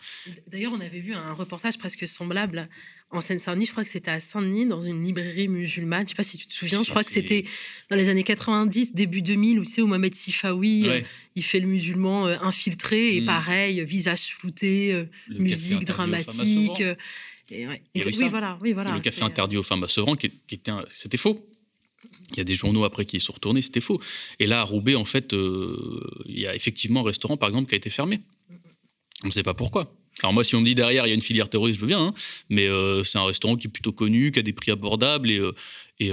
D'ailleurs, 0.48 0.72
on 0.72 0.80
avait 0.80 0.98
vu 0.98 1.14
un 1.14 1.32
reportage 1.32 1.78
presque 1.78 2.08
semblable 2.08 2.68
en 3.10 3.20
Seine-Saint-Denis, 3.20 3.66
je 3.66 3.70
crois 3.70 3.84
que 3.84 3.90
c'était 3.90 4.10
à 4.10 4.20
Saint-Denis, 4.20 4.66
dans 4.66 4.82
une 4.82 5.04
librairie 5.04 5.46
musulmane. 5.46 6.00
Je 6.00 6.04
ne 6.04 6.08
sais 6.08 6.14
pas 6.14 6.22
si 6.24 6.38
tu 6.38 6.46
te 6.46 6.52
souviens, 6.52 6.82
je 6.82 6.90
crois 6.90 7.04
que 7.04 7.10
c'était 7.10 7.44
dans 7.88 7.96
les 7.96 8.08
années 8.08 8.24
90, 8.24 8.94
début 8.94 9.22
2000, 9.22 9.60
où 9.60 9.64
tu 9.64 9.70
sais, 9.70 9.82
où 9.82 9.86
Mohamed 9.86 10.14
Sifawi, 10.14 10.88
euh, 10.88 11.00
il 11.36 11.44
fait 11.44 11.60
le 11.60 11.68
musulman 11.68 12.26
infiltré, 12.26 13.16
et 13.16 13.20
mm. 13.20 13.26
pareil, 13.26 13.84
visage 13.84 14.26
flouté, 14.28 15.06
musique 15.28 15.84
dramatique. 15.84 16.82
Et, 17.50 17.66
oui, 17.94 18.28
voilà, 18.28 18.58
oui, 18.62 18.72
voilà. 18.72 18.94
le 18.94 19.00
café 19.00 19.22
interdit 19.22 19.58
aux 19.58 19.62
femmes 19.62 19.84
à 19.84 19.88
Sevran, 19.88 20.16
qui, 20.16 20.30
qui 20.48 20.54
était, 20.54 20.72
c'était 20.88 21.18
faux 21.18 21.46
Il 22.34 22.38
y 22.38 22.40
a 22.40 22.44
des 22.44 22.54
journaux 22.54 22.84
après 22.84 23.04
qui 23.04 23.16
y 23.16 23.20
sont 23.20 23.32
retournés, 23.32 23.62
c'était 23.62 23.80
faux. 23.80 24.00
Et 24.38 24.46
là, 24.46 24.60
à 24.60 24.64
Roubaix, 24.64 24.94
en 24.94 25.04
fait, 25.04 25.32
il 25.32 26.38
y 26.38 26.46
a 26.46 26.54
effectivement 26.54 27.00
un 27.00 27.04
restaurant, 27.04 27.36
par 27.36 27.48
exemple, 27.48 27.68
qui 27.68 27.74
a 27.74 27.78
été 27.78 27.90
fermé. 27.90 28.20
On 29.24 29.28
ne 29.28 29.32
sait 29.32 29.42
pas 29.42 29.54
pourquoi. 29.54 29.94
Alors 30.22 30.32
moi, 30.32 30.44
si 30.44 30.54
on 30.54 30.60
me 30.60 30.66
dit 30.66 30.74
derrière, 30.74 31.06
il 31.06 31.08
y 31.08 31.12
a 31.12 31.14
une 31.14 31.22
filière 31.22 31.48
terroriste, 31.48 31.76
je 31.76 31.80
veux 31.80 31.86
bien, 31.86 32.00
hein. 32.00 32.14
mais 32.50 32.68
c'est 33.04 33.18
un 33.18 33.24
restaurant 33.24 33.56
qui 33.56 33.68
est 33.68 33.70
plutôt 33.70 33.92
connu, 33.92 34.30
qui 34.30 34.38
a 34.38 34.42
des 34.42 34.52
prix 34.52 34.70
abordables 34.70 35.30
et, 35.30 35.40
et 36.00 36.12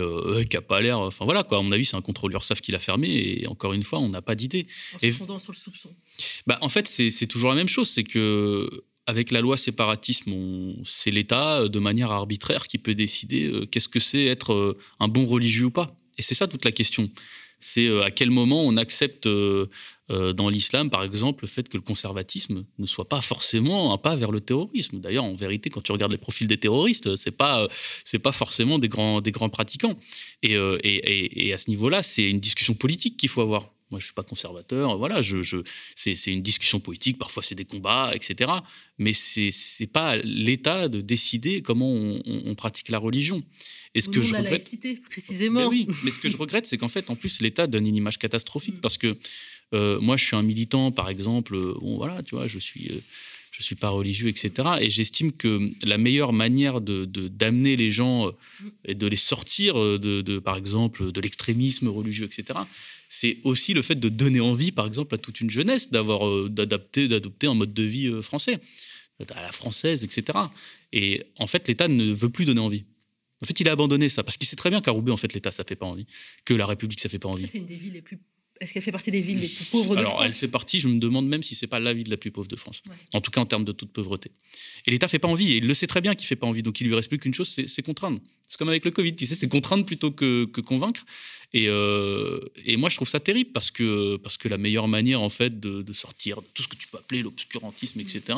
qui 0.49 0.55
n'a 0.55 0.61
pas 0.61 0.81
l'air... 0.81 0.99
Enfin 0.99 1.25
voilà, 1.25 1.43
quoi. 1.43 1.57
à 1.57 1.61
mon 1.61 1.71
avis, 1.71 1.85
c'est 1.85 1.97
un 1.97 2.01
contrôleur 2.01 2.43
SAF 2.43 2.61
qui 2.61 2.71
l'a 2.71 2.79
fermé, 2.79 3.09
et 3.09 3.47
encore 3.47 3.73
une 3.73 3.83
fois, 3.83 3.99
on 3.99 4.09
n'a 4.09 4.21
pas 4.21 4.35
d'idée. 4.35 4.67
En 4.95 4.99
se 4.99 5.11
fondant 5.11 5.39
sur 5.39 5.51
le 5.51 5.57
soupçon. 5.57 5.89
Bah, 6.47 6.57
en 6.61 6.69
fait, 6.69 6.87
c'est 6.87 7.27
toujours 7.27 7.49
la 7.49 7.55
même 7.55 7.67
chose, 7.67 7.89
c'est 7.89 8.03
que 8.03 8.69
avec 9.05 9.31
la 9.31 9.41
loi 9.41 9.57
séparatisme, 9.57 10.33
c'est 10.85 11.11
l'État, 11.11 11.67
de 11.67 11.79
manière 11.79 12.11
arbitraire, 12.11 12.67
qui 12.67 12.77
peut 12.77 12.95
décider 12.95 13.51
qu'est-ce 13.71 13.89
que 13.89 13.99
c'est 13.99 14.25
être 14.25 14.77
un 14.99 15.07
bon 15.07 15.25
religieux 15.25 15.65
ou 15.65 15.71
pas. 15.71 15.95
Et 16.19 16.21
c'est 16.21 16.35
ça 16.35 16.47
toute 16.47 16.65
la 16.65 16.71
question. 16.71 17.09
C'est 17.59 17.89
à 18.03 18.11
quel 18.11 18.29
moment 18.29 18.63
on 18.63 18.77
accepte 18.77 19.27
dans 19.27 20.49
l'islam, 20.49 20.89
par 20.89 21.03
exemple, 21.03 21.43
le 21.43 21.47
fait 21.47 21.67
que 21.67 21.77
le 21.77 21.81
conservatisme 21.81 22.65
ne 22.77 22.85
soit 22.85 23.07
pas 23.07 23.21
forcément 23.21 23.93
un 23.93 23.97
pas 23.97 24.15
vers 24.15 24.31
le 24.31 24.41
terrorisme. 24.41 24.99
D'ailleurs, 24.99 25.23
en 25.23 25.33
vérité, 25.33 25.69
quand 25.69 25.81
tu 25.81 25.91
regardes 25.91 26.11
les 26.11 26.17
profils 26.17 26.47
des 26.47 26.57
terroristes, 26.57 27.15
c'est 27.15 27.31
pas 27.31 27.67
pas 28.23 28.31
forcément 28.31 28.79
des 28.79 28.89
grands 28.89 29.21
des 29.21 29.31
grands 29.31 29.49
pratiquants. 29.49 29.97
Et 30.43 30.55
à 30.55 31.57
ce 31.57 31.69
niveau-là, 31.69 32.03
c'est 32.03 32.29
une 32.29 32.39
discussion 32.39 32.75
politique 32.75 33.17
qu'il 33.17 33.29
faut 33.29 33.41
avoir. 33.41 33.71
Moi, 33.91 33.99
je 33.99 34.05
suis 34.05 34.13
pas 34.13 34.23
conservateur. 34.23 34.97
Voilà, 34.97 35.23
je, 35.23 35.41
je 35.41 35.57
c'est 35.95 36.13
une 36.27 36.43
discussion 36.43 36.79
politique. 36.79 37.17
Parfois, 37.17 37.41
c'est 37.41 37.55
des 37.55 37.65
combats, 37.65 38.11
etc. 38.13 38.51
Mais 38.99 39.13
c'est 39.13 39.49
c'est 39.51 39.87
pas 39.87 40.17
l'État 40.17 40.87
de 40.89 41.01
décider 41.01 41.63
comment 41.63 41.91
on, 41.91 42.21
on, 42.25 42.55
pratique 42.55 42.89
la 42.89 42.99
religion. 42.99 43.43
Et 43.95 44.01
ce 44.01 44.09
que 44.09 44.21
je 44.21 44.33
la 44.33 44.39
regrette, 44.39 44.59
laïcité, 44.59 45.01
précisément. 45.09 45.61
Mais 45.61 45.65
oui, 45.65 45.87
mais 46.03 46.11
ce 46.11 46.19
que 46.19 46.29
je 46.29 46.37
regrette, 46.37 46.67
c'est 46.67 46.77
qu'en 46.77 46.87
fait, 46.87 47.09
en 47.09 47.15
plus, 47.15 47.41
l'État 47.41 47.65
donne 47.65 47.87
une 47.87 47.95
image 47.95 48.19
catastrophique 48.19 48.75
mm. 48.75 48.81
parce 48.81 48.99
que 48.99 49.17
euh, 49.73 49.99
moi, 49.99 50.17
je 50.17 50.25
suis 50.25 50.35
un 50.35 50.43
militant, 50.43 50.91
par 50.91 51.09
exemple. 51.09 51.57
Bon, 51.57 51.97
voilà, 51.97 52.21
tu 52.21 52.35
vois, 52.35 52.47
je 52.47 52.59
suis. 52.59 52.89
Euh, 52.91 52.99
je 53.51 53.63
suis 53.63 53.75
pas 53.75 53.89
religieux, 53.89 54.29
etc. 54.29 54.51
Et 54.79 54.89
j'estime 54.89 55.33
que 55.33 55.71
la 55.83 55.97
meilleure 55.97 56.31
manière 56.31 56.79
de 56.79 57.03
d'amener 57.03 57.75
les 57.75 57.91
gens 57.91 58.27
euh, 58.27 58.31
et 58.85 58.95
de 58.95 59.05
les 59.05 59.17
sortir 59.17 59.75
de, 59.75 60.21
de 60.21 60.39
par 60.39 60.55
exemple, 60.55 61.11
de 61.11 61.19
l'extrémisme 61.19 61.89
religieux, 61.89 62.25
etc 62.25 62.59
c'est 63.09 63.39
aussi 63.43 63.73
le 63.73 63.81
fait 63.81 63.95
de 63.95 64.07
donner 64.07 64.39
envie, 64.39 64.71
par 64.71 64.85
exemple, 64.85 65.15
à 65.15 65.17
toute 65.17 65.41
une 65.41 65.49
jeunesse 65.49 65.89
d'avoir 65.89 66.27
euh, 66.27 66.47
d'adapter, 66.49 67.07
d'adopter 67.07 67.47
un 67.47 67.55
mode 67.55 67.73
de 67.73 67.83
vie 67.83 68.07
euh, 68.07 68.21
français, 68.21 68.59
à 69.35 69.41
la 69.41 69.51
française, 69.51 70.03
etc. 70.03 70.37
Et 70.93 71.25
en 71.37 71.47
fait, 71.47 71.67
l'État 71.67 71.87
ne 71.87 72.13
veut 72.13 72.29
plus 72.29 72.45
donner 72.45 72.61
envie. 72.61 72.85
En 73.41 73.45
fait, 73.45 73.59
il 73.59 73.67
a 73.67 73.71
abandonné 73.71 74.09
ça 74.09 74.23
parce 74.23 74.37
qu'il 74.37 74.47
sait 74.47 74.55
très 74.55 74.69
bien 74.69 74.79
qu'à 74.79 74.91
Roubaix, 74.91 75.11
en 75.11 75.17
fait, 75.17 75.33
l'État 75.33 75.51
ça 75.51 75.63
fait 75.63 75.75
pas 75.75 75.87
envie, 75.87 76.05
que 76.45 76.53
la 76.53 76.67
République 76.67 76.99
ça 76.99 77.09
fait 77.09 77.19
pas 77.19 77.29
envie. 77.29 77.47
C'est 77.47 77.57
une 77.57 77.65
des 77.65 77.77
villes 77.77 77.93
les 77.93 78.01
plus 78.01 78.19
est-ce 78.59 78.73
qu'elle 78.73 78.83
fait 78.83 78.91
partie 78.91 79.11
des 79.11 79.21
villes 79.21 79.39
les 79.39 79.47
plus 79.47 79.65
pauvres 79.65 79.95
de 79.95 79.99
Alors, 79.99 80.13
France 80.13 80.25
elle 80.25 80.31
fait 80.31 80.47
partie, 80.49 80.79
je 80.79 80.87
me 80.87 80.99
demande 80.99 81.27
même 81.27 81.43
si 81.43 81.55
c'est 81.55 81.67
pas 81.67 81.79
la 81.79 81.93
ville 81.93 82.09
la 82.09 82.17
plus 82.17 82.31
pauvre 82.31 82.47
de 82.47 82.55
France. 82.55 82.81
En 83.13 83.21
tout 83.21 83.31
cas, 83.31 83.39
en 83.39 83.45
termes 83.45 83.63
de 83.63 83.71
taux 83.71 83.85
de 83.85 83.91
pauvreté. 83.91 84.31
Et 84.85 84.91
l'État 84.91 85.07
fait 85.07 85.19
pas 85.19 85.27
envie, 85.27 85.53
et 85.53 85.57
il 85.57 85.67
le 85.67 85.73
sait 85.73 85.87
très 85.87 86.01
bien 86.01 86.13
qu'il 86.15 86.27
fait 86.27 86.35
pas 86.35 86.47
envie. 86.47 86.61
Donc, 86.61 86.81
il 86.81 86.87
lui 86.87 86.95
reste 86.95 87.07
plus 87.07 87.19
qu'une 87.19 87.33
chose, 87.33 87.47
c'est 87.47 87.81
contraindre. 87.81 88.19
C'est 88.47 88.57
comme 88.57 88.69
avec 88.69 88.83
le 88.83 88.91
Covid, 88.91 89.15
tu 89.15 89.25
sais, 89.25 89.35
c'est 89.35 89.47
contraindre 89.47 89.85
plutôt 89.85 90.11
que, 90.11 90.45
que 90.45 90.61
convaincre. 90.61 91.05
Et, 91.53 91.67
euh, 91.67 92.39
et, 92.65 92.77
moi, 92.77 92.89
je 92.89 92.95
trouve 92.95 93.09
ça 93.09 93.19
terrible 93.19 93.51
parce 93.51 93.71
que, 93.71 94.17
parce 94.17 94.37
que 94.37 94.47
la 94.47 94.57
meilleure 94.57 94.87
manière, 94.87 95.21
en 95.21 95.29
fait, 95.29 95.59
de, 95.59 95.81
de 95.81 95.93
sortir 95.93 96.41
de 96.41 96.47
tout 96.53 96.61
ce 96.61 96.67
que 96.67 96.75
tu 96.75 96.87
peux 96.87 96.97
appeler 96.97 97.23
l'obscurantisme, 97.23 97.99
etc., 97.99 98.37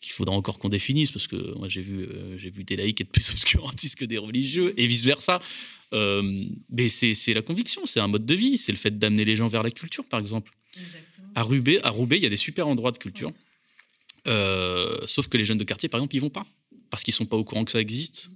qu'il 0.00 0.12
faudra 0.12 0.34
encore 0.34 0.58
qu'on 0.58 0.70
définisse, 0.70 1.12
parce 1.12 1.28
que 1.28 1.54
moi 1.56 1.68
j'ai 1.68 1.80
vu, 1.80 2.02
euh, 2.02 2.36
j'ai 2.36 2.50
vu 2.50 2.64
des 2.64 2.74
laïcs 2.74 3.00
être 3.00 3.12
plus 3.12 3.30
obscurantistes 3.32 3.96
que 3.96 4.04
des 4.04 4.18
religieux, 4.18 4.74
et 4.76 4.86
vice-versa. 4.86 5.40
Euh, 5.92 6.46
mais 6.70 6.88
c'est 6.88 7.34
la 7.34 7.42
conviction, 7.42 7.84
c'est 7.84 8.00
un 8.00 8.08
mode 8.08 8.24
de 8.24 8.34
vie, 8.34 8.56
c'est 8.56 8.72
le 8.72 8.78
fait 8.78 8.98
d'amener 8.98 9.24
les 9.24 9.36
gens 9.36 9.48
vers 9.48 9.62
la 9.62 9.70
culture, 9.70 10.04
par 10.04 10.18
exemple. 10.18 10.50
À 11.34 11.42
Roubaix, 11.42 11.80
à 11.82 11.90
Roubaix, 11.90 12.16
il 12.16 12.22
y 12.22 12.26
a 12.26 12.30
des 12.30 12.36
super 12.38 12.66
endroits 12.66 12.92
de 12.92 12.98
culture, 12.98 13.30
sauf 15.06 15.28
que 15.28 15.36
les 15.36 15.44
jeunes 15.44 15.58
de 15.58 15.64
quartier, 15.64 15.90
par 15.90 16.00
exemple, 16.00 16.16
ils 16.16 16.20
vont 16.20 16.30
pas 16.30 16.46
parce 16.92 17.04
qu'ils 17.04 17.14
sont 17.14 17.24
pas 17.24 17.38
au 17.38 17.42
courant 17.42 17.64
que 17.64 17.72
ça 17.72 17.80
existe, 17.80 18.28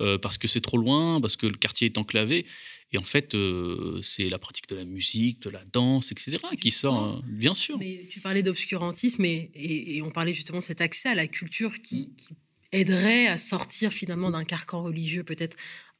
euh, 0.00 0.18
parce 0.18 0.38
que 0.38 0.46
c'est 0.46 0.60
trop 0.60 0.78
loin, 0.78 1.20
parce 1.20 1.34
que 1.34 1.48
le 1.48 1.56
quartier 1.56 1.86
est 1.86 1.98
enclavé. 1.98 2.46
Et 2.92 2.96
en 2.96 3.02
fait, 3.02 3.34
euh, 3.34 4.00
c'est 4.04 4.28
la 4.28 4.38
pratique 4.38 4.68
de 4.68 4.76
la 4.76 4.84
musique, 4.84 5.42
de 5.42 5.50
la 5.50 5.64
danse, 5.72 6.12
etc., 6.12 6.38
qui 6.60 6.70
sort, 6.70 6.94
hein, 6.94 7.22
bien 7.26 7.56
sûr. 7.56 7.76
Mais 7.76 8.06
tu 8.08 8.20
parlais 8.20 8.44
d'obscurantisme 8.44 9.24
et, 9.24 9.50
et, 9.56 10.00
on 10.00 10.12
parlait 10.12 10.32
justement 10.32 10.58
de 10.58 10.62
cet 10.62 10.80
accès 10.80 11.08
à 11.08 11.16
la 11.16 11.26
culture 11.26 11.80
qui, 11.80 12.14
qui 12.14 12.36
aiderait 12.70 13.26
à 13.26 13.36
sortir 13.36 13.92
finalement 13.92 14.30
d'un 14.30 14.44
carcan 14.44 14.84
religieux 14.84 15.24
peut-être 15.24 15.56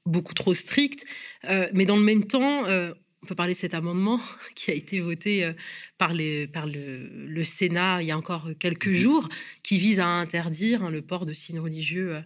beaucoup 0.07 0.35
trop 0.35 0.55
strict. 0.55 1.05
Euh, 1.51 1.69
mais 1.75 1.85
dans 1.85 1.97
le 1.97 2.05
même 2.05 2.29
temps, 2.29 2.65
on 3.25 3.27
peut 3.27 3.35
parler 3.35 3.55
de 3.55 3.59
cet 3.59 3.73
amendement 3.73 4.21
qui 4.55 4.71
a 4.71 4.75
été 4.75 5.01
voté 5.01 5.45
euh, 5.45 5.53
par, 5.97 6.13
les, 6.13 6.47
par 6.47 6.67
le, 6.67 7.43
Sénat 7.43 8.03
il 8.03 8.09
y 8.09 8.11
a 8.11 8.19
encore 8.19 8.51
quelques 8.59 8.89
mhm. 8.89 8.95
jours, 8.95 9.29
qui 9.63 9.79
vise 9.79 9.99
à 9.99 10.07
interdire 10.07 10.83
hein, 10.83 10.91
le 10.91 11.01
port 11.01 11.25
de 11.25 11.33
signes 11.33 11.59
religieux 11.59 12.17
euh, 12.17 12.21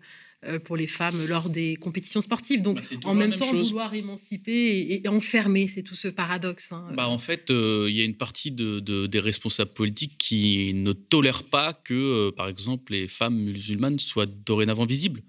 euh, 0.46 0.58
pour 0.58 0.76
les 0.76 0.88
femmes 0.88 1.24
lors 1.26 1.50
des 1.50 1.76
compétitions 1.76 2.20
sportives. 2.20 2.62
Donc, 2.62 2.76
bah, 2.76 2.82
en 3.04 3.14
même, 3.14 3.34
temps, 3.34 3.52
vouloir 3.52 3.94
émanciper 3.94 4.92
et, 4.92 5.08
enfermer, 5.08 5.68
c'est 5.68 5.82
tout 5.82 5.94
ce 5.94 6.08
paradoxe. 6.08 6.72
Hein. 6.72 6.88
Bah, 6.94 7.08
en 7.08 7.18
fait, 7.18 7.50
il 7.50 7.90
y 7.90 8.00
a 8.00 8.04
une 8.04 8.16
partie 8.16 8.50
de, 8.50 9.06
des 9.06 9.20
responsables 9.20 9.72
politiques 9.72 10.16
qui 10.18 10.74
ne 10.74 10.92
tolèrent 10.92 11.44
pas 11.44 11.72
que, 11.72 12.30
par 12.30 12.48
exemple, 12.48 12.92
les 12.92 13.08
femmes 13.08 13.36
musulmanes 13.36 13.98
soient 14.00 14.26
dorénavant 14.26 14.86
visibles. 14.86 15.22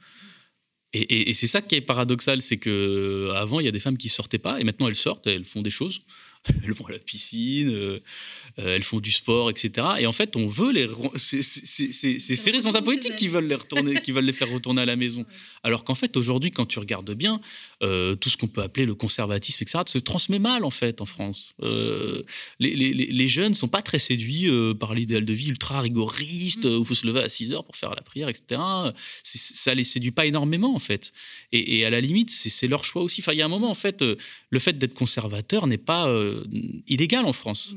Et, 0.93 1.33
c'est 1.33 1.47
ça 1.47 1.61
qui 1.61 1.75
est 1.75 1.81
paradoxal, 1.81 2.41
c'est 2.41 2.57
que 2.57 2.69
euh, 3.29 3.35
avant 3.35 3.59
il 3.59 3.65
y 3.65 3.69
a 3.69 3.71
des 3.71 3.79
femmes 3.79 3.97
qui 3.97 4.09
sortaient 4.09 4.39
pas 4.39 4.59
et 4.59 4.63
maintenant 4.63 4.87
elles 4.87 4.95
sortent, 4.95 5.27
elles 5.27 5.45
font 5.45 5.61
des 5.61 5.69
choses, 5.69 6.01
elles 6.63 6.71
vont 6.73 6.85
à 6.85 6.91
la 6.91 6.99
piscine, 6.99 7.69
euh, 7.69 7.99
euh, 8.59 8.75
elles 8.75 8.83
font 8.83 8.99
du 8.99 9.11
sport, 9.11 9.49
etc. 9.49 9.87
Et 9.99 10.07
en 10.07 10.13
fait, 10.13 10.35
on 10.35 10.47
veut 10.47 10.71
les. 10.71 10.87
C'est 11.17 11.41
ces 11.41 12.51
responsables 12.51 12.85
politiques 12.85 13.15
qui 13.15 13.27
veulent 13.27 13.47
les 13.47 13.55
retourner, 13.55 14.01
qui 14.01 14.11
veulent 14.11 14.25
les 14.25 14.33
faire 14.33 14.49
retourner 14.49 14.81
à 14.81 14.85
la 14.85 14.95
maison. 14.95 15.25
Alors 15.63 15.83
qu'en 15.83 15.95
fait, 15.95 16.15
aujourd'hui, 16.15 16.51
quand 16.51 16.65
tu 16.65 16.79
regardes 16.79 17.11
bien, 17.13 17.41
euh, 17.83 18.15
tout 18.15 18.29
ce 18.29 18.37
qu'on 18.37 18.47
peut 18.47 18.61
appeler 18.61 18.85
le 18.85 18.95
conservatisme, 18.95 19.63
etc., 19.63 19.79
se 19.85 19.97
transmet 19.97 20.39
mal 20.39 20.63
en 20.63 20.69
fait 20.69 21.01
en 21.01 21.05
France. 21.05 21.53
les, 21.61 22.75
les, 22.75 22.93
les, 22.93 23.27
jeunes 23.27 23.53
sont 23.53 23.67
pas 23.67 23.81
très 23.81 23.99
séduits 23.99 24.49
par 24.79 24.95
l'idéal 24.95 25.25
de 25.25 25.33
vie 25.33 25.49
ultra 25.49 25.81
rigoriste 25.81 26.65
où 26.65 26.79
il 26.81 26.85
faut 26.85 26.95
se 26.95 27.05
lever 27.05 27.21
à 27.21 27.29
6 27.29 27.53
heures 27.53 27.65
pour 27.65 27.75
faire 27.75 27.93
la 27.93 28.01
prière, 28.01 28.29
etc. 28.29 28.61
Ça 29.23 29.75
les 29.75 29.83
séduit 29.83 30.11
pas 30.11 30.25
énormément 30.25 30.75
en 30.75 30.79
fait. 30.79 31.11
Et, 31.51 31.79
et 31.79 31.85
à 31.85 31.89
la 31.89 32.01
limite, 32.01 32.31
c'est 32.31 32.67
leur 32.67 32.85
choix 32.85 33.01
aussi. 33.01 33.21
Enfin, 33.21 33.33
il 33.33 33.37
y 33.37 33.41
a 33.41 33.45
un 33.45 33.49
moment 33.49 33.69
en 33.69 33.75
fait, 33.75 34.03
le 34.49 34.59
fait 34.59 34.77
d'être 34.77 34.93
conservateur 34.93 35.67
n'est 35.67 35.77
pas 35.77 36.07
euh, 36.29 36.81
illégal 36.87 37.25
en 37.25 37.33
France. 37.33 37.73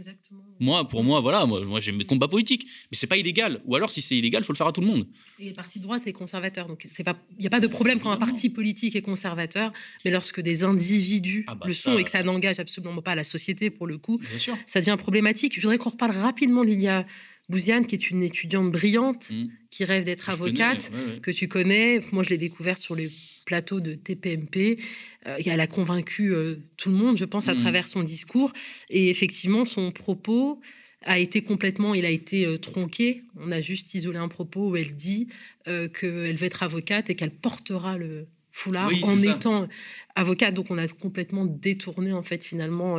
Moi, 0.61 0.87
pour 0.87 1.03
moi, 1.03 1.21
voilà, 1.21 1.47
moi, 1.47 1.65
moi 1.65 1.81
j'ai 1.81 1.93
mes 1.93 2.05
combats 2.05 2.29
politiques, 2.29 2.67
mais 2.91 2.97
c'est 2.97 3.07
pas 3.07 3.17
illégal. 3.17 3.61
Ou 3.65 3.77
alors, 3.77 3.91
si 3.91 4.03
c'est 4.03 4.17
illégal, 4.17 4.43
il 4.43 4.45
faut 4.45 4.53
le 4.53 4.59
faire 4.59 4.67
à 4.67 4.73
tout 4.73 4.81
le 4.81 4.87
monde. 4.87 5.07
Et 5.39 5.49
le 5.49 5.55
parti 5.55 5.79
de 5.79 5.85
droite 5.85 6.03
est 6.07 6.13
conservateur, 6.13 6.69
donc 6.69 6.87
c'est 6.91 7.05
pas, 7.05 7.17
il 7.39 7.41
n'y 7.41 7.47
a 7.47 7.51
pas 7.51 7.61
de 7.61 7.67
problème 7.67 8.01
quand 8.01 8.11
un 8.11 8.17
parti 8.17 8.51
politique 8.51 8.95
est 8.97 9.03
conservateur, 9.03 9.73
mais 10.05 10.11
lorsque 10.11 10.41
des 10.41 10.65
individus 10.65 11.45
ah 11.49 11.55
bah 11.55 11.67
le 11.67 11.73
sont 11.73 11.99
et 11.99 12.05
que 12.05 12.11
ça 12.11 12.23
n'engage 12.23 12.61
absolument 12.61 13.03
pas 13.03 13.15
la 13.15 13.25
société 13.25 13.71
pour 13.71 13.87
le 13.87 13.99
coup, 13.99 14.21
ça 14.67 14.81
devient 14.81 14.97
problématique. 14.99 15.55
Je 15.57 15.61
voudrais 15.61 15.79
qu'on 15.79 15.91
reparle 15.91 16.13
rapidement 16.13 16.63
Lilia 16.63 17.07
Bouziane, 17.49 17.87
qui 17.87 17.95
est 17.95 18.11
une 18.11 18.23
étudiante 18.23 18.71
brillante, 18.71 19.31
mmh. 19.31 19.47
qui 19.71 19.85
rêve 19.85 20.05
d'être 20.05 20.31
avocate, 20.31 20.91
que 21.23 21.31
tu 21.31 21.49
connais. 21.49 21.99
Moi, 22.13 22.23
je 22.23 22.31
l'ai 22.31 22.39
découverte 22.39 22.81
sur 22.81 22.95
les 22.95 23.11
plateaux 23.45 23.81
de 23.81 23.95
TPMP. 23.95 24.79
Euh, 25.27 25.39
elle 25.45 25.61
a 25.61 25.67
convaincu 25.67 26.33
euh, 26.35 26.57
tout 26.77 26.91
le 26.91 26.97
monde, 26.97 27.19
je 27.19 27.25
pense, 27.25 27.49
à 27.49 27.55
mmh. 27.55 27.59
travers 27.59 27.89
son 27.89 28.03
discours. 28.03 28.53
Et 28.91 29.11
effectivement, 29.11 29.65
son 29.65 29.93
propos 29.93 30.61
a 31.05 31.19
été 31.19 31.43
complètement, 31.43 31.95
il 31.95 32.05
a 32.05 32.11
été 32.11 32.47
euh, 32.47 32.59
tronqué. 32.59 33.23
On 33.37 33.51
a 33.53 33.61
juste 33.61 33.95
isolé 33.95 34.19
un 34.19 34.29
propos 34.29 34.71
où 34.71 34.77
elle 34.77 34.95
dit 34.95 35.29
qu'elle 35.65 36.37
veut 36.37 36.47
être 36.47 36.65
avocate 36.65 37.09
et 37.09 37.15
qu'elle 37.15 37.31
portera 37.31 37.97
le 37.97 38.27
foulard 38.53 38.91
en 39.03 39.19
étant 39.23 39.69
avocate. 40.15 40.55
Donc 40.55 40.71
on 40.71 40.79
a 40.79 40.87
complètement 40.89 41.45
détourné 41.45 42.13
en 42.13 42.23
fait 42.23 42.45
finalement 42.45 42.99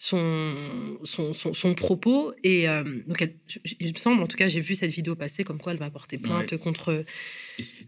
son, 0.00 0.54
son, 1.04 1.74
propos. 1.74 2.32
Et 2.42 2.68
euh, 2.68 2.82
donc, 3.06 3.28
il 3.78 3.92
me 3.92 3.98
semble, 3.98 4.22
en 4.22 4.26
tout 4.26 4.38
cas, 4.38 4.48
j'ai 4.48 4.60
vu 4.60 4.74
cette 4.74 4.90
vidéo 4.90 5.14
passer 5.14 5.44
comme 5.44 5.58
quoi 5.58 5.72
elle 5.72 5.78
va 5.78 5.90
porter 5.90 6.16
plainte 6.16 6.56
contre, 6.56 7.04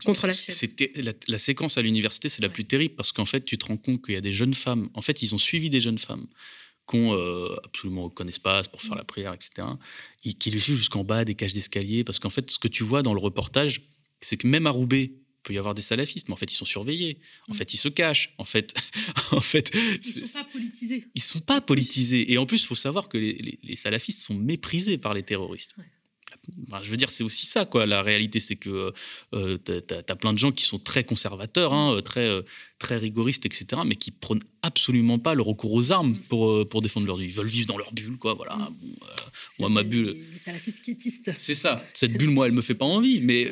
contre 0.04 0.26
la 0.26 0.34
C'était 0.34 0.92
la, 1.26 1.38
séquence 1.38 1.78
à 1.78 1.82
l'université, 1.82 2.28
c'est 2.28 2.42
la 2.42 2.50
plus 2.50 2.66
terrible 2.66 2.94
parce 2.94 3.12
qu'en 3.12 3.24
fait, 3.24 3.44
tu 3.46 3.56
te 3.56 3.64
rends 3.64 3.78
compte 3.78 4.04
qu'il 4.04 4.14
y 4.14 4.18
a 4.18 4.20
des 4.20 4.32
jeunes 4.32 4.52
femmes. 4.52 4.90
En 4.92 5.00
fait, 5.00 5.22
ils 5.22 5.34
ont 5.34 5.38
suivi 5.38 5.70
des 5.70 5.80
jeunes 5.80 5.98
femmes 5.98 6.26
qui 6.86 6.98
n'ont 6.98 7.14
euh, 7.14 7.56
absolument 7.64 8.04
aucun 8.04 8.26
espace 8.26 8.68
pour 8.68 8.82
faire 8.82 8.96
la 8.96 9.04
prière, 9.04 9.32
etc. 9.32 9.66
Et 10.24 10.34
qui 10.34 10.50
les 10.50 10.60
suivent 10.60 10.76
jusqu'en 10.76 11.04
bas 11.04 11.24
des 11.24 11.34
cages 11.34 11.54
d'escalier 11.54 12.04
parce 12.04 12.18
qu'en 12.18 12.30
fait, 12.30 12.50
ce 12.50 12.58
que 12.58 12.68
tu 12.68 12.84
vois 12.84 13.02
dans 13.02 13.14
le 13.14 13.20
reportage, 13.20 13.80
c'est 14.20 14.36
que 14.36 14.46
même 14.46 14.66
à 14.66 14.70
Roubaix, 14.70 15.12
peut 15.42 15.52
y 15.52 15.58
avoir 15.58 15.74
des 15.74 15.82
salafistes, 15.82 16.28
mais 16.28 16.34
en 16.34 16.36
fait, 16.36 16.50
ils 16.52 16.56
sont 16.56 16.64
surveillés. 16.64 17.18
En 17.48 17.52
mm. 17.52 17.56
fait, 17.56 17.74
ils 17.74 17.78
se 17.78 17.88
cachent. 17.88 18.34
En 18.38 18.44
fait, 18.44 18.74
en 19.32 19.40
fait, 19.40 19.70
ils 19.74 20.28
sont 20.28 20.38
pas 20.38 20.44
politisés. 20.44 21.04
Ils 21.14 21.22
sont 21.22 21.40
pas 21.40 21.60
politisés. 21.60 22.32
Et 22.32 22.38
en 22.38 22.46
plus, 22.46 22.62
il 22.62 22.66
faut 22.66 22.74
savoir 22.74 23.08
que 23.08 23.18
les, 23.18 23.76
salafistes 23.76 24.20
sont 24.20 24.34
méprisés 24.34 24.98
par 24.98 25.14
les 25.14 25.22
terroristes. 25.22 25.74
je 26.82 26.90
veux 26.90 26.96
dire, 26.96 27.10
c'est 27.10 27.24
aussi 27.24 27.46
ça, 27.46 27.64
quoi. 27.64 27.86
La 27.86 28.02
réalité, 28.02 28.40
c'est 28.40 28.56
que 28.56 28.92
euh, 29.34 29.58
tu 29.64 29.94
as, 29.94 30.16
plein 30.16 30.32
de 30.32 30.38
gens 30.38 30.52
qui 30.52 30.64
sont 30.64 30.78
très 30.78 31.04
conservateurs, 31.04 31.72
hein, 31.72 32.00
très, 32.02 32.28
très 32.82 32.98
rigoristes, 32.98 33.46
etc., 33.46 33.82
mais 33.86 33.96
qui 33.96 34.10
prônent 34.10 34.42
absolument 34.62 35.18
pas 35.18 35.34
le 35.34 35.42
recours 35.42 35.72
aux 35.72 35.90
armes 35.90 36.16
pour, 36.28 36.50
euh, 36.50 36.64
pour 36.64 36.82
défendre 36.82 37.06
leur 37.06 37.16
vie. 37.16 37.26
Ils 37.26 37.32
veulent 37.32 37.46
vivre 37.46 37.66
dans 37.66 37.78
leur 37.78 37.92
bulle, 37.92 38.16
quoi. 38.16 38.34
Voilà. 38.34 38.56
Bon, 38.56 38.88
euh, 38.88 39.16
moi, 39.58 39.68
ma 39.68 39.82
bulle. 39.82 40.16
C'est 41.36 41.54
ça. 41.54 41.82
Cette 41.94 42.12
bulle, 42.12 42.30
moi, 42.30 42.46
elle 42.46 42.52
me 42.52 42.62
fait 42.62 42.74
pas 42.74 42.84
envie. 42.84 43.20
Mais 43.20 43.48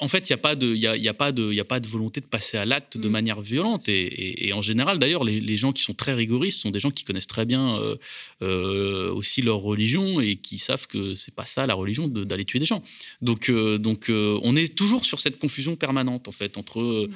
en 0.00 0.08
fait, 0.08 0.28
il 0.28 0.32
n'y 0.32 0.34
a, 0.34 0.38
pas 0.38 0.54
de, 0.54 0.74
y 0.74 0.86
a, 0.86 0.96
y 0.96 1.08
a, 1.08 1.14
pas 1.14 1.32
de, 1.32 1.52
y 1.52 1.60
a 1.60 1.64
pas 1.64 1.80
de 1.80 1.86
volonté 1.86 2.20
de 2.20 2.26
passer 2.26 2.56
à 2.56 2.64
l'acte 2.64 2.96
de 2.96 3.08
manière 3.08 3.40
violente. 3.42 3.88
Et, 3.88 4.46
et, 4.46 4.52
en 4.52 4.62
général, 4.62 4.98
d'ailleurs, 4.98 5.24
les, 5.24 5.40
les, 5.40 5.56
gens 5.56 5.72
qui 5.72 5.82
sont 5.82 5.94
très 5.94 6.14
rigoristes 6.14 6.60
sont 6.60 6.70
des 6.70 6.80
gens 6.80 6.90
qui 6.90 7.04
connaissent 7.04 7.26
très 7.26 7.46
bien 7.46 7.78
euh, 8.42 9.12
aussi 9.12 9.42
leur 9.42 9.58
religion 9.58 10.20
et 10.20 10.36
qui 10.36 10.58
savent 10.58 10.86
que 10.86 11.14
c'est 11.14 11.34
pas 11.34 11.46
ça 11.46 11.66
la 11.66 11.74
religion 11.74 12.08
d'aller 12.08 12.44
tuer 12.44 12.58
des 12.58 12.66
gens. 12.66 12.82
Donc, 13.22 13.50
donc 13.50 14.06
on 14.10 14.56
est 14.56 14.74
toujours 14.74 15.04
sur 15.04 15.20
cette 15.20 15.38
confusion 15.38 15.76
permanente, 15.76 16.28
en 16.28 16.32
fait, 16.32 16.58
entre 16.58 17.08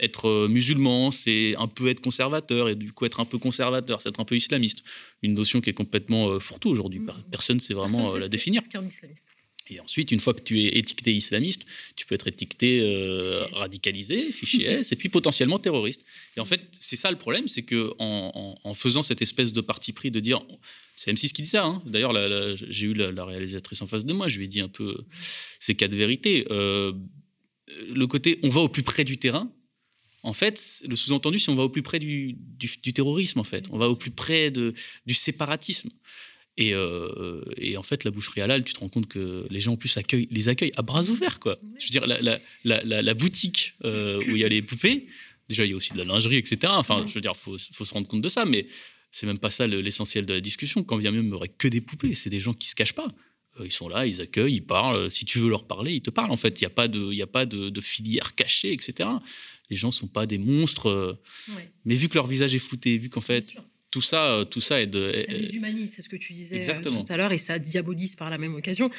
être 0.00 0.48
musulman, 0.48 0.61
c'est 1.10 1.54
un 1.56 1.68
peu 1.68 1.88
être 1.88 2.00
conservateur 2.00 2.68
et 2.68 2.74
du 2.74 2.92
coup 2.92 3.04
être 3.04 3.20
un 3.20 3.24
peu 3.24 3.38
conservateur, 3.38 4.00
c'est 4.00 4.08
être 4.08 4.20
un 4.20 4.24
peu 4.24 4.36
islamiste. 4.36 4.82
Une 5.22 5.34
notion 5.34 5.60
qui 5.60 5.70
est 5.70 5.74
complètement 5.74 6.28
euh, 6.30 6.40
fourre-tout 6.40 6.70
aujourd'hui. 6.70 7.00
Mm. 7.00 7.12
Personne 7.30 7.56
ne 7.56 7.62
sait 7.62 7.74
vraiment 7.74 8.14
euh, 8.14 8.18
la 8.18 8.28
définir. 8.28 8.62
Et 9.70 9.80
ensuite, 9.80 10.10
une 10.10 10.20
fois 10.20 10.34
que 10.34 10.42
tu 10.42 10.60
es 10.60 10.76
étiqueté 10.76 11.14
islamiste, 11.14 11.64
tu 11.94 12.04
peux 12.04 12.14
être 12.16 12.26
étiqueté 12.26 12.80
euh, 12.80 13.44
radicalisé, 13.52 14.32
fichier 14.32 14.66
S, 14.66 14.92
et 14.92 14.96
puis 14.96 15.08
potentiellement 15.08 15.58
terroriste. 15.58 16.04
Et 16.36 16.40
en 16.40 16.44
fait, 16.44 16.60
c'est 16.72 16.96
ça 16.96 17.10
le 17.10 17.16
problème, 17.16 17.46
c'est 17.46 17.62
que 17.62 17.92
en, 17.98 18.74
faisant 18.74 19.02
cette 19.02 19.22
espèce 19.22 19.52
de 19.52 19.60
parti 19.60 19.92
pris 19.92 20.10
de 20.10 20.18
dire, 20.18 20.42
c'est 20.96 21.12
M6 21.12 21.32
qui 21.32 21.42
dit 21.42 21.48
ça. 21.48 21.64
Hein. 21.64 21.82
D'ailleurs, 21.86 22.12
j'ai 22.56 22.86
eu 22.86 22.94
la, 22.94 23.24
réalisatrice 23.24 23.80
en 23.82 23.86
face 23.86 24.04
de 24.04 24.12
moi, 24.12 24.28
je 24.28 24.38
lui 24.38 24.46
ai 24.46 24.48
dit 24.48 24.60
un 24.60 24.68
peu 24.68 25.04
ces 25.60 25.76
quatre 25.76 25.94
vérités. 25.94 26.44
le 26.50 28.06
côté, 28.06 28.40
on 28.42 28.48
va 28.48 28.62
au 28.62 28.68
plus 28.68 28.82
près 28.82 29.04
du 29.04 29.16
terrain, 29.18 29.48
en 30.22 30.32
fait, 30.32 30.82
le 30.88 30.94
sous-entendu, 30.94 31.38
si 31.38 31.50
on 31.50 31.56
va 31.56 31.64
au 31.64 31.68
plus 31.68 31.82
près 31.82 31.98
du, 31.98 32.36
terrorisme, 32.94 33.40
en 33.40 33.44
fait, 33.44 33.66
on 33.70 33.78
va 33.78 33.88
au 33.88 33.96
plus 33.96 34.12
près 34.12 34.50
du 34.50 35.14
séparatisme. 35.14 35.90
Et, 36.58 36.74
euh, 36.74 37.42
et, 37.56 37.76
en 37.76 37.82
fait, 37.82 38.04
la 38.04 38.10
boucherie 38.10 38.40
halal, 38.40 38.62
tu 38.62 38.74
te 38.74 38.80
rends 38.80 38.88
compte 38.88 39.08
que 39.08 39.46
les 39.50 39.60
gens 39.60 39.72
en 39.72 39.76
plus 39.76 39.96
accueillent, 39.96 40.28
les 40.30 40.48
accueillent 40.48 40.72
à 40.76 40.82
bras 40.82 41.04
ouverts. 41.04 41.40
Quoi. 41.40 41.58
Je 41.78 41.86
veux 41.86 41.90
dire, 41.90 42.06
la, 42.64 43.14
boutique 43.14 43.74
euh, 43.84 44.22
où 44.28 44.30
il 44.30 44.38
y 44.38 44.44
a 44.44 44.48
les 44.48 44.62
poupées, 44.62 45.06
déjà, 45.48 45.64
il 45.64 45.70
y 45.70 45.72
a 45.72 45.76
aussi 45.76 45.92
de 45.92 45.98
la 45.98 46.04
lingerie, 46.04 46.36
etc. 46.36 46.72
Enfin, 46.76 47.04
je 47.08 47.14
veux 47.14 47.20
dire, 47.20 47.36
faut, 47.36 47.56
faut, 47.72 47.84
se 47.84 47.94
rendre 47.94 48.06
compte 48.06 48.22
de 48.22 48.28
ça, 48.28 48.44
mais 48.44 48.66
c'est 49.10 49.26
même 49.26 49.38
pas 49.38 49.50
ça 49.50 49.66
l'essentiel 49.66 50.26
de 50.26 50.34
la 50.34 50.40
discussion. 50.40 50.84
Quand 50.84 50.98
bien 50.98 51.10
même, 51.10 51.24
il 51.24 51.28
n'y 51.28 51.34
aurait 51.34 51.48
que 51.48 51.68
des 51.68 51.80
poupées, 51.80 52.14
c'est 52.14 52.30
des 52.30 52.40
gens 52.40 52.52
qui 52.52 52.68
se 52.68 52.74
cachent 52.74 52.94
pas. 52.94 53.08
Euh, 53.58 53.66
ils 53.66 53.72
sont 53.72 53.88
là, 53.88 54.06
ils 54.06 54.20
accueillent, 54.20 54.56
ils 54.56 54.66
parlent. 54.66 55.10
Si 55.10 55.24
tu 55.24 55.38
veux 55.38 55.48
leur 55.48 55.66
parler, 55.66 55.94
ils 55.94 56.02
te 56.02 56.10
parlent. 56.10 56.30
En 56.30 56.36
fait, 56.36 56.60
il 56.60 56.64
n'y 56.64 56.66
a 56.66 56.70
pas 56.70 56.86
y 56.86 57.22
a 57.22 57.26
pas 57.26 57.46
de 57.46 57.80
filière 57.80 58.34
cachée, 58.34 58.72
etc 58.72 59.08
les 59.72 59.76
gens 59.76 59.90
sont 59.90 60.06
pas 60.06 60.26
des 60.26 60.36
monstres. 60.36 60.90
Euh, 60.90 61.18
mais 61.86 61.94
vu 61.94 62.10
que 62.10 62.14
leur 62.14 62.26
visage 62.26 62.54
est 62.54 62.58
flouté, 62.58 62.98
vu 62.98 63.08
qu'en 63.08 63.22
fait 63.22 63.54
tout 63.90 64.02
ça, 64.02 64.34
euh, 64.34 64.44
tout 64.44 64.60
ça 64.60 64.82
est 64.82 64.86
de. 64.86 65.24
Ça 65.26 65.32
déshumanise, 65.32 65.94
c'est 65.94 66.02
ce 66.02 66.10
que 66.10 66.16
tu 66.16 66.34
disais 66.34 66.68
euh, 66.68 66.82
tout 66.82 67.04
à 67.08 67.16
l'heure, 67.16 67.32
et 67.32 67.38
ça 67.38 67.58
diabolise 67.58 68.14
par 68.16 68.28
la 68.28 68.36
même 68.36 68.54
occasion. 68.54 68.90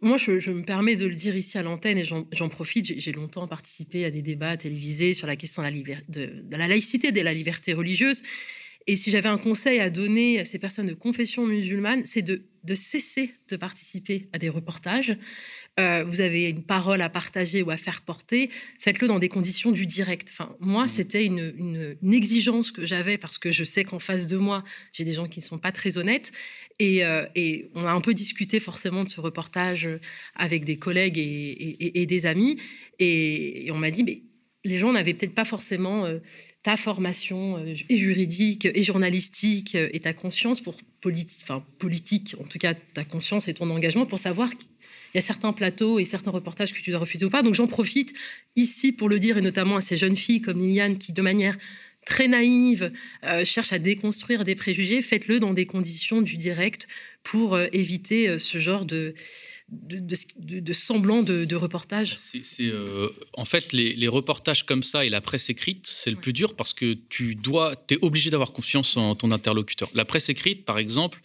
Moi, 0.00 0.16
je, 0.16 0.50
me 0.50 0.62
permets 0.62 0.94
de 0.94 1.06
le 1.06 1.14
dire 1.14 1.34
ici 1.34 1.58
à 1.58 1.62
l'antenne 1.62 1.98
et 1.98 2.04
j'en 2.04 2.48
profite. 2.50 3.00
J'ai 3.00 3.12
longtemps 3.12 3.48
participé 3.48 4.04
à 4.04 4.10
des 4.10 4.22
débats 4.22 4.56
télévisés 4.56 5.14
sur 5.14 5.26
la 5.26 5.36
question 5.36 5.62
de 5.62 5.68
la, 5.68 5.72
de, 6.08 6.42
de 6.42 6.56
la 6.56 6.68
laïcité, 6.68 7.12
de 7.12 7.20
la 7.22 7.32
liberté 7.32 7.72
religieuse. 7.72 8.22
Et 8.86 8.94
si 8.94 9.10
j'avais 9.10 9.30
un 9.30 9.38
conseil 9.38 9.80
à 9.80 9.88
donner 9.90 10.38
à 10.38 10.44
ces 10.44 10.58
personnes 10.58 10.86
de 10.86 10.94
confession 10.94 11.46
musulmane, 11.46 12.02
c'est 12.04 12.22
de, 12.22 12.44
de, 12.62 12.74
cesser 12.74 13.32
de 13.48 13.56
participer 13.56 14.28
à 14.32 14.38
des 14.38 14.50
reportages 14.50 15.16
euh, 15.78 16.04
vous 16.04 16.22
avez 16.22 16.48
une 16.48 16.62
parole 16.62 17.02
à 17.02 17.10
partager 17.10 17.62
ou 17.62 17.70
à 17.70 17.76
faire 17.76 18.00
porter, 18.00 18.48
faites-le 18.78 19.08
dans 19.08 19.18
des 19.18 19.28
conditions 19.28 19.72
du 19.72 19.86
direct. 19.86 20.28
Enfin, 20.30 20.56
moi, 20.58 20.86
mmh. 20.86 20.88
c'était 20.88 21.26
une, 21.26 21.96
exigence 22.12 22.70
que 22.70 22.86
j'avais 22.86 23.18
parce 23.18 23.36
que 23.36 23.52
je 23.52 23.62
sais 23.62 23.84
qu'en 23.84 23.98
face 23.98 24.26
de 24.26 24.38
moi, 24.38 24.64
j'ai 24.92 25.04
des 25.04 25.12
gens 25.12 25.28
qui 25.28 25.40
ne 25.40 25.44
sont 25.44 25.58
pas 25.58 25.72
très 25.72 25.98
honnêtes. 25.98 26.32
Euh, 26.80 27.26
et, 27.34 27.70
on 27.74 27.84
a 27.84 27.92
un 27.92 28.00
peu 28.00 28.14
discuté 28.14 28.58
forcément 28.58 29.04
de 29.04 29.10
ce 29.10 29.20
reportage 29.20 29.86
avec 30.34 30.64
des 30.64 30.78
collègues 30.78 31.18
et, 31.18 32.06
des 32.06 32.26
amis. 32.26 32.58
Et, 32.98 33.68
on 33.70 33.76
m'a 33.76 33.90
dit, 33.90 34.02
mais 34.02 34.22
les 34.64 34.78
gens 34.78 34.92
n'avaient 34.92 35.14
peut-être 35.14 35.34
pas 35.34 35.44
forcément 35.44 36.06
euh, 36.06 36.20
ta 36.62 36.78
formation 36.78 37.62
et 37.88 37.96
juridique 37.96 38.64
et 38.64 38.82
journalistique 38.82 39.74
et 39.74 40.00
ta 40.00 40.14
conscience 40.14 40.60
pour 40.60 40.76
politique, 41.00 41.40
enfin 41.42 41.64
politique, 41.78 42.34
en 42.40 42.44
tout 42.44 42.58
cas 42.58 42.74
ta 42.74 43.04
conscience 43.04 43.46
et 43.46 43.54
ton 43.54 43.70
engagement 43.70 44.06
pour 44.06 44.18
savoir 44.18 44.50
il 45.16 45.20
y 45.20 45.24
a 45.24 45.26
certains 45.26 45.54
plateaux 45.54 45.98
et 45.98 46.04
certains 46.04 46.30
reportages 46.30 46.74
que 46.74 46.80
tu 46.80 46.90
dois 46.90 47.00
refuser 47.00 47.24
ou 47.24 47.30
pas. 47.30 47.42
Donc 47.42 47.54
j'en 47.54 47.66
profite 47.66 48.12
ici 48.54 48.92
pour 48.92 49.08
le 49.08 49.18
dire, 49.18 49.38
et 49.38 49.40
notamment 49.40 49.76
à 49.76 49.80
ces 49.80 49.96
jeunes 49.96 50.16
filles 50.16 50.42
comme 50.42 50.60
Liliane 50.60 50.98
qui, 50.98 51.14
de 51.14 51.22
manière 51.22 51.56
très 52.04 52.28
naïve, 52.28 52.92
euh, 53.24 53.42
cherchent 53.46 53.72
à 53.72 53.78
déconstruire 53.78 54.44
des 54.44 54.54
préjugés. 54.54 55.00
Faites-le 55.00 55.40
dans 55.40 55.54
des 55.54 55.64
conditions 55.64 56.20
du 56.20 56.36
direct 56.36 56.86
pour 57.22 57.54
euh, 57.54 57.66
éviter 57.72 58.28
euh, 58.28 58.38
ce 58.38 58.58
genre 58.58 58.84
de, 58.84 59.14
de, 59.70 60.72
semblant 60.74 61.22
de, 61.22 61.56
reportage 61.56 62.18
C'est 62.18 62.70
en 63.32 63.46
fait 63.46 63.72
les, 63.72 64.08
reportages 64.08 64.66
comme 64.66 64.82
ça 64.82 65.06
et 65.06 65.08
la 65.08 65.22
presse 65.22 65.48
écrite, 65.48 65.86
c'est 65.86 66.10
le 66.10 66.16
plus 66.16 66.34
dur 66.34 66.56
parce 66.56 66.74
que 66.74 66.92
tu 67.08 67.36
dois, 67.36 67.74
es 67.90 67.96
obligé 68.02 68.28
d'avoir 68.28 68.52
confiance 68.52 68.98
en 68.98 69.14
ton 69.14 69.32
interlocuteur. 69.32 69.88
La 69.94 70.04
presse 70.04 70.28
écrite, 70.28 70.66
par 70.66 70.78
exemple, 70.78 71.22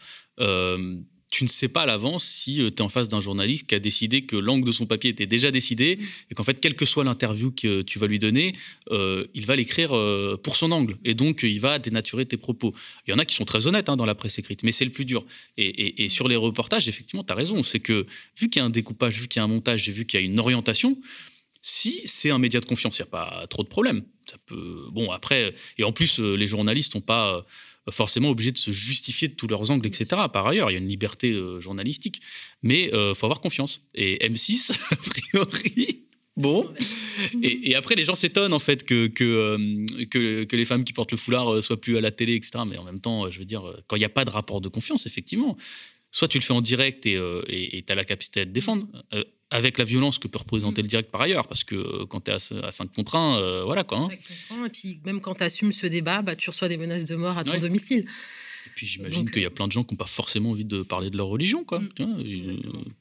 tu 1.31 1.45
ne 1.45 1.49
sais 1.49 1.69
pas 1.69 1.83
à 1.83 1.85
l'avance 1.85 2.25
si 2.25 2.61
euh, 2.61 2.69
tu 2.69 2.75
es 2.75 2.81
en 2.81 2.89
face 2.89 3.07
d'un 3.07 3.21
journaliste 3.21 3.65
qui 3.65 3.73
a 3.73 3.79
décidé 3.79 4.25
que 4.25 4.35
l'angle 4.35 4.67
de 4.67 4.71
son 4.71 4.85
papier 4.85 5.09
était 5.09 5.25
déjà 5.25 5.49
décidé 5.49 5.95
mm. 5.95 6.03
et 6.29 6.35
qu'en 6.35 6.43
fait, 6.43 6.59
quelle 6.59 6.75
que 6.75 6.85
soit 6.85 7.05
l'interview 7.05 7.51
que 7.51 7.81
tu 7.81 7.97
vas 7.97 8.07
lui 8.07 8.19
donner, 8.19 8.53
euh, 8.91 9.25
il 9.33 9.45
va 9.45 9.55
l'écrire 9.55 9.95
euh, 9.95 10.37
pour 10.43 10.57
son 10.57 10.71
angle 10.71 10.97
et 11.05 11.15
donc 11.15 11.43
il 11.43 11.59
va 11.59 11.79
dénaturer 11.79 12.25
tes 12.25 12.37
propos. 12.37 12.75
Il 13.07 13.11
y 13.11 13.13
en 13.13 13.17
a 13.17 13.25
qui 13.25 13.35
sont 13.35 13.45
très 13.45 13.65
honnêtes 13.65 13.87
hein, 13.87 13.95
dans 13.95 14.05
la 14.05 14.13
presse 14.13 14.37
écrite, 14.37 14.63
mais 14.63 14.73
c'est 14.73 14.85
le 14.85 14.91
plus 14.91 15.05
dur. 15.05 15.25
Et, 15.57 16.09
sur 16.09 16.27
les 16.27 16.35
reportages, 16.35 16.89
effectivement, 16.89 17.23
tu 17.23 17.31
as 17.31 17.35
raison. 17.35 17.63
C'est 17.63 17.79
que 17.79 18.05
vu 18.37 18.49
qu'il 18.49 18.59
y 18.59 18.63
a 18.63 18.65
un 18.65 18.69
découpage, 18.69 19.19
vu 19.19 19.27
qu'il 19.27 19.39
y 19.39 19.41
a 19.41 19.43
un 19.43 19.47
montage 19.47 19.87
et 19.87 19.91
vu 19.91 20.05
qu'il 20.05 20.19
y 20.19 20.23
a 20.23 20.25
une 20.25 20.39
orientation, 20.39 20.97
si 21.61 22.01
c'est 22.05 22.31
un 22.31 22.39
média 22.39 22.59
de 22.59 22.65
confiance, 22.65 22.97
il 22.97 23.03
n'y 23.03 23.07
a 23.07 23.11
pas 23.11 23.45
trop 23.49 23.63
de 23.63 23.69
problème. 23.69 24.03
Ça 24.25 24.37
peut. 24.45 24.87
Bon, 24.91 25.11
après, 25.11 25.53
et 25.77 25.83
en 25.83 25.91
plus, 25.91 26.19
les 26.19 26.47
journalistes 26.47 26.95
n'ont 26.95 27.01
pas 27.01 27.45
forcément 27.89 28.29
obligés 28.29 28.51
de 28.51 28.57
se 28.57 28.71
justifier 28.71 29.27
de 29.27 29.33
tous 29.33 29.47
leurs 29.47 29.71
angles, 29.71 29.87
etc. 29.87 30.05
Par 30.31 30.47
ailleurs, 30.47 30.69
il 30.69 30.73
y 30.73 30.77
a 30.77 30.79
une 30.79 30.87
liberté 30.87 31.31
euh, 31.31 31.59
journalistique, 31.59 32.21
mais 32.61 32.83
il 32.83 32.93
euh, 32.93 33.15
faut 33.15 33.25
avoir 33.25 33.41
confiance. 33.41 33.81
Et 33.95 34.17
M6, 34.27 34.71
a 34.91 34.95
priori, 34.97 36.05
bon. 36.37 36.71
Et, 37.41 37.75
après, 37.75 37.95
les 37.95 38.05
gens 38.05 38.15
s'étonnent 38.15 38.53
en 38.53 38.59
fait 38.59 38.83
que 38.83 39.07
que, 39.07 39.23
euh, 39.23 40.05
que, 40.05 40.43
que, 40.43 40.55
les 40.55 40.65
femmes 40.65 40.83
qui 40.83 40.93
portent 40.93 41.11
le 41.11 41.17
foulard 41.17 41.63
soient 41.63 41.81
plus 41.81 41.97
à 41.97 42.01
la 42.01 42.11
télé, 42.11 42.35
etc. 42.35 42.59
Mais 42.67 42.77
en 42.77 42.83
même 42.83 43.01
temps, 43.01 43.31
je 43.31 43.39
veux 43.39 43.45
dire, 43.45 43.63
quand 43.87 43.95
il 43.95 43.99
n'y 43.99 44.05
a 44.05 44.09
pas 44.09 44.25
de 44.25 44.29
rapport 44.29 44.61
de 44.61 44.69
confiance, 44.69 45.05
effectivement, 45.07 45.57
soit 46.11 46.27
tu 46.27 46.37
le 46.37 46.43
fais 46.43 46.53
en 46.53 46.61
direct 46.61 47.05
et 47.05 47.83
tu 47.85 47.91
as 47.91 47.95
la 47.95 48.05
capacité 48.05 48.45
de 48.45 48.51
défendre 48.51 48.87
avec 49.51 49.77
la 49.77 49.83
violence 49.83 50.17
que 50.17 50.27
peut 50.27 50.39
représenter 50.39 50.81
mm. 50.81 50.85
le 50.85 50.89
direct 50.89 51.11
par 51.11 51.21
ailleurs, 51.21 51.47
parce 51.47 51.63
que 51.63 51.75
euh, 51.75 52.05
quand 52.07 52.21
tu 52.21 52.31
es 52.31 52.33
à, 52.33 52.71
5 52.71 52.91
contre 52.93 53.15
1, 53.15 53.37
euh, 53.37 53.63
voilà 53.63 53.83
quoi. 53.83 53.99
Hein. 53.99 54.07
et 54.65 54.69
puis 54.69 54.99
même 55.05 55.21
quand 55.21 55.35
tu 55.35 55.43
assumes 55.43 55.71
ce 55.71 55.85
débat, 55.85 56.21
bah, 56.21 56.35
tu 56.35 56.49
reçois 56.49 56.69
des 56.69 56.77
menaces 56.77 57.05
de 57.05 57.15
mort 57.15 57.37
à 57.37 57.43
ton 57.43 57.59
domicile. 57.59 58.07
Puis 58.75 58.87
j'imagine 58.87 59.29
qu'il 59.29 59.41
y 59.41 59.45
a 59.45 59.49
plein 59.49 59.67
de 59.67 59.71
gens 59.71 59.83
qui 59.83 59.93
n'ont 59.93 59.97
pas 59.97 60.05
forcément 60.05 60.51
envie 60.51 60.65
de 60.65 60.81
parler 60.81 61.09
de 61.09 61.17
leur 61.17 61.27
religion, 61.27 61.63
quoi. 61.63 61.79
Mm. 61.79 61.89
Euh, 61.99 62.23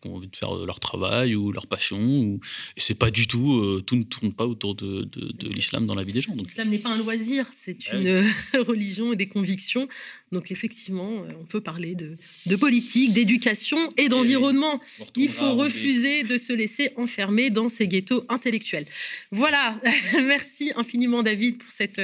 qui 0.00 0.08
ont 0.08 0.16
envie 0.16 0.28
de 0.28 0.36
faire 0.36 0.54
leur 0.54 0.80
travail 0.80 1.34
ou 1.34 1.52
leur 1.52 1.66
passion. 1.66 2.00
Ou... 2.00 2.40
Et 2.76 2.80
c'est 2.80 2.94
pas 2.94 3.10
du 3.10 3.26
tout, 3.26 3.80
tout 3.86 3.96
ne 3.96 4.02
tourne 4.02 4.32
pas 4.32 4.46
autour 4.46 4.74
de, 4.74 5.02
de, 5.02 5.48
l'islam 5.48 5.86
dans 5.86 5.94
la 5.94 6.04
vie 6.04 6.12
des 6.12 6.22
gens. 6.22 6.34
L'islam 6.34 6.68
n'est 6.68 6.78
pas 6.78 6.90
un 6.90 6.98
loisir, 6.98 7.46
c'est 7.52 7.92
une 7.92 8.24
religion 8.54 9.12
et 9.12 9.16
des 9.16 9.28
convictions. 9.28 9.88
Donc 10.32 10.50
effectivement, 10.50 11.24
on 11.40 11.44
peut 11.44 11.60
parler 11.60 11.94
de, 11.94 12.16
de 12.46 12.56
politique, 12.56 13.12
d'éducation 13.12 13.92
et 13.96 14.08
d'environnement. 14.08 14.80
Il 15.16 15.28
faut 15.28 15.54
refuser 15.54 16.22
de 16.22 16.36
se 16.36 16.52
laisser 16.52 16.90
enfermer 16.96 17.50
dans 17.50 17.68
ces 17.68 17.88
ghettos 17.88 18.24
intellectuels. 18.28 18.86
Voilà, 19.30 19.80
merci 20.14 20.72
infiniment 20.76 21.22
David 21.22 21.58
pour 21.58 21.70
cette 21.70 22.00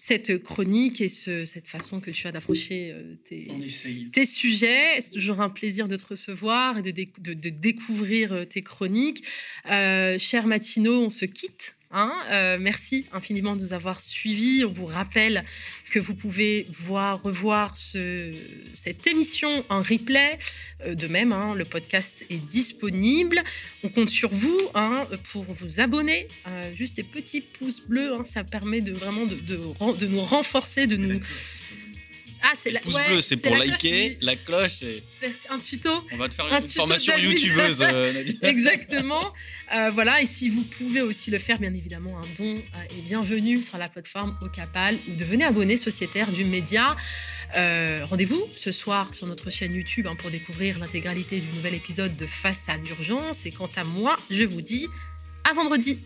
cette 0.00 0.42
chronique 0.42 1.00
et 1.00 1.08
cette 1.08 1.68
façon 1.68 2.00
que 2.00 2.10
tu 2.10 2.26
as 2.26 2.32
d'approcher 2.32 2.92
euh, 2.92 3.14
tes, 3.24 4.26
sujets. 4.26 5.00
C'est 5.00 5.12
toujours 5.12 5.40
un 5.40 5.50
plaisir 5.50 5.88
de 5.88 5.96
te 5.96 6.06
recevoir 6.06 6.78
et 6.78 6.82
de, 6.82 7.50
découvrir 7.50 8.32
euh, 8.32 8.44
tes 8.44 8.62
chroniques. 8.62 9.24
Euh, 9.70 10.18
cher 10.18 10.46
Matino, 10.46 11.02
on 11.02 11.10
se 11.10 11.24
quitte. 11.24 11.77
Hein. 11.90 12.58
merci 12.60 13.06
infiniment 13.12 13.56
de 13.56 13.62
nous 13.62 13.72
avoir 13.72 14.00
suivis. 14.00 14.64
On 14.64 14.72
vous 14.72 14.86
rappelle 14.86 15.44
que 15.90 15.98
vous 15.98 16.14
pouvez 16.14 16.66
voir, 16.70 17.22
revoir 17.22 17.76
cette 17.76 19.06
émission 19.06 19.64
en 19.68 19.82
replay. 19.82 20.38
Euh, 20.84 20.94
de 20.94 21.06
même, 21.06 21.32
hein, 21.32 21.54
le 21.54 21.64
podcast 21.64 22.24
est 22.30 22.38
disponible. 22.48 23.42
On 23.82 23.88
compte 23.88 24.10
sur 24.10 24.30
vous 24.30 24.60
hein, 24.74 25.06
pour 25.32 25.44
vous 25.44 25.80
abonner. 25.80 26.28
Euh, 26.46 26.74
juste 26.74 26.96
des 26.96 27.02
petits 27.02 27.40
pouces 27.40 27.80
bleus, 27.80 28.12
ça 28.24 28.44
permet 28.44 28.80
de 28.80 28.92
vraiment 28.92 29.26
de, 29.26 29.34
de, 29.34 30.06
nous 30.06 30.20
renforcer, 30.20 30.86
de 30.86 30.96
nous 30.96 31.20
Ah, 32.42 32.52
c'est 32.56 32.70
la 32.70 32.80
pouce 32.80 32.94
ouais, 32.94 33.08
bleu, 33.08 33.20
c'est 33.20 33.36
pour 33.36 33.56
la 33.56 33.64
cloche, 33.64 33.82
liker, 33.82 34.18
la 34.20 34.36
cloche. 34.36 34.82
Et... 34.82 35.02
Un 35.50 35.58
tuto. 35.58 35.90
On 36.12 36.16
va 36.16 36.28
te 36.28 36.34
faire 36.34 36.52
Un 36.52 36.60
une 36.60 36.66
formation 36.66 37.16
youtubeuse, 37.16 37.82
euh. 37.82 38.24
Exactement. 38.42 39.32
Euh, 39.74 39.90
voilà, 39.90 40.22
et 40.22 40.26
si 40.26 40.48
vous 40.48 40.62
pouvez 40.62 41.02
aussi 41.02 41.30
le 41.30 41.38
faire, 41.38 41.58
bien 41.58 41.74
évidemment, 41.74 42.18
un 42.18 42.26
don 42.36 42.54
euh, 42.54 42.98
est 42.98 43.02
bienvenu 43.02 43.62
sur 43.62 43.78
la 43.78 43.88
plateforme 43.88 44.36
Ocapal 44.40 44.96
ou 45.08 45.14
devenez 45.16 45.44
abonné 45.44 45.76
sociétaire 45.76 46.32
du 46.32 46.44
média. 46.44 46.96
Euh, 47.56 48.04
Rendez-vous 48.04 48.42
ce 48.52 48.72
soir 48.72 49.12
sur 49.12 49.26
notre 49.26 49.50
chaîne 49.50 49.74
YouTube 49.74 50.06
hein, 50.06 50.16
pour 50.16 50.30
découvrir 50.30 50.78
l'intégralité 50.78 51.40
du 51.40 51.48
nouvel 51.48 51.74
épisode 51.74 52.16
de 52.16 52.26
Face 52.26 52.68
à 52.68 52.76
l'urgence. 52.76 53.46
Et 53.46 53.50
quant 53.50 53.70
à 53.76 53.84
moi, 53.84 54.18
je 54.30 54.44
vous 54.44 54.62
dis 54.62 54.88
à 55.44 55.54
vendredi. 55.54 55.98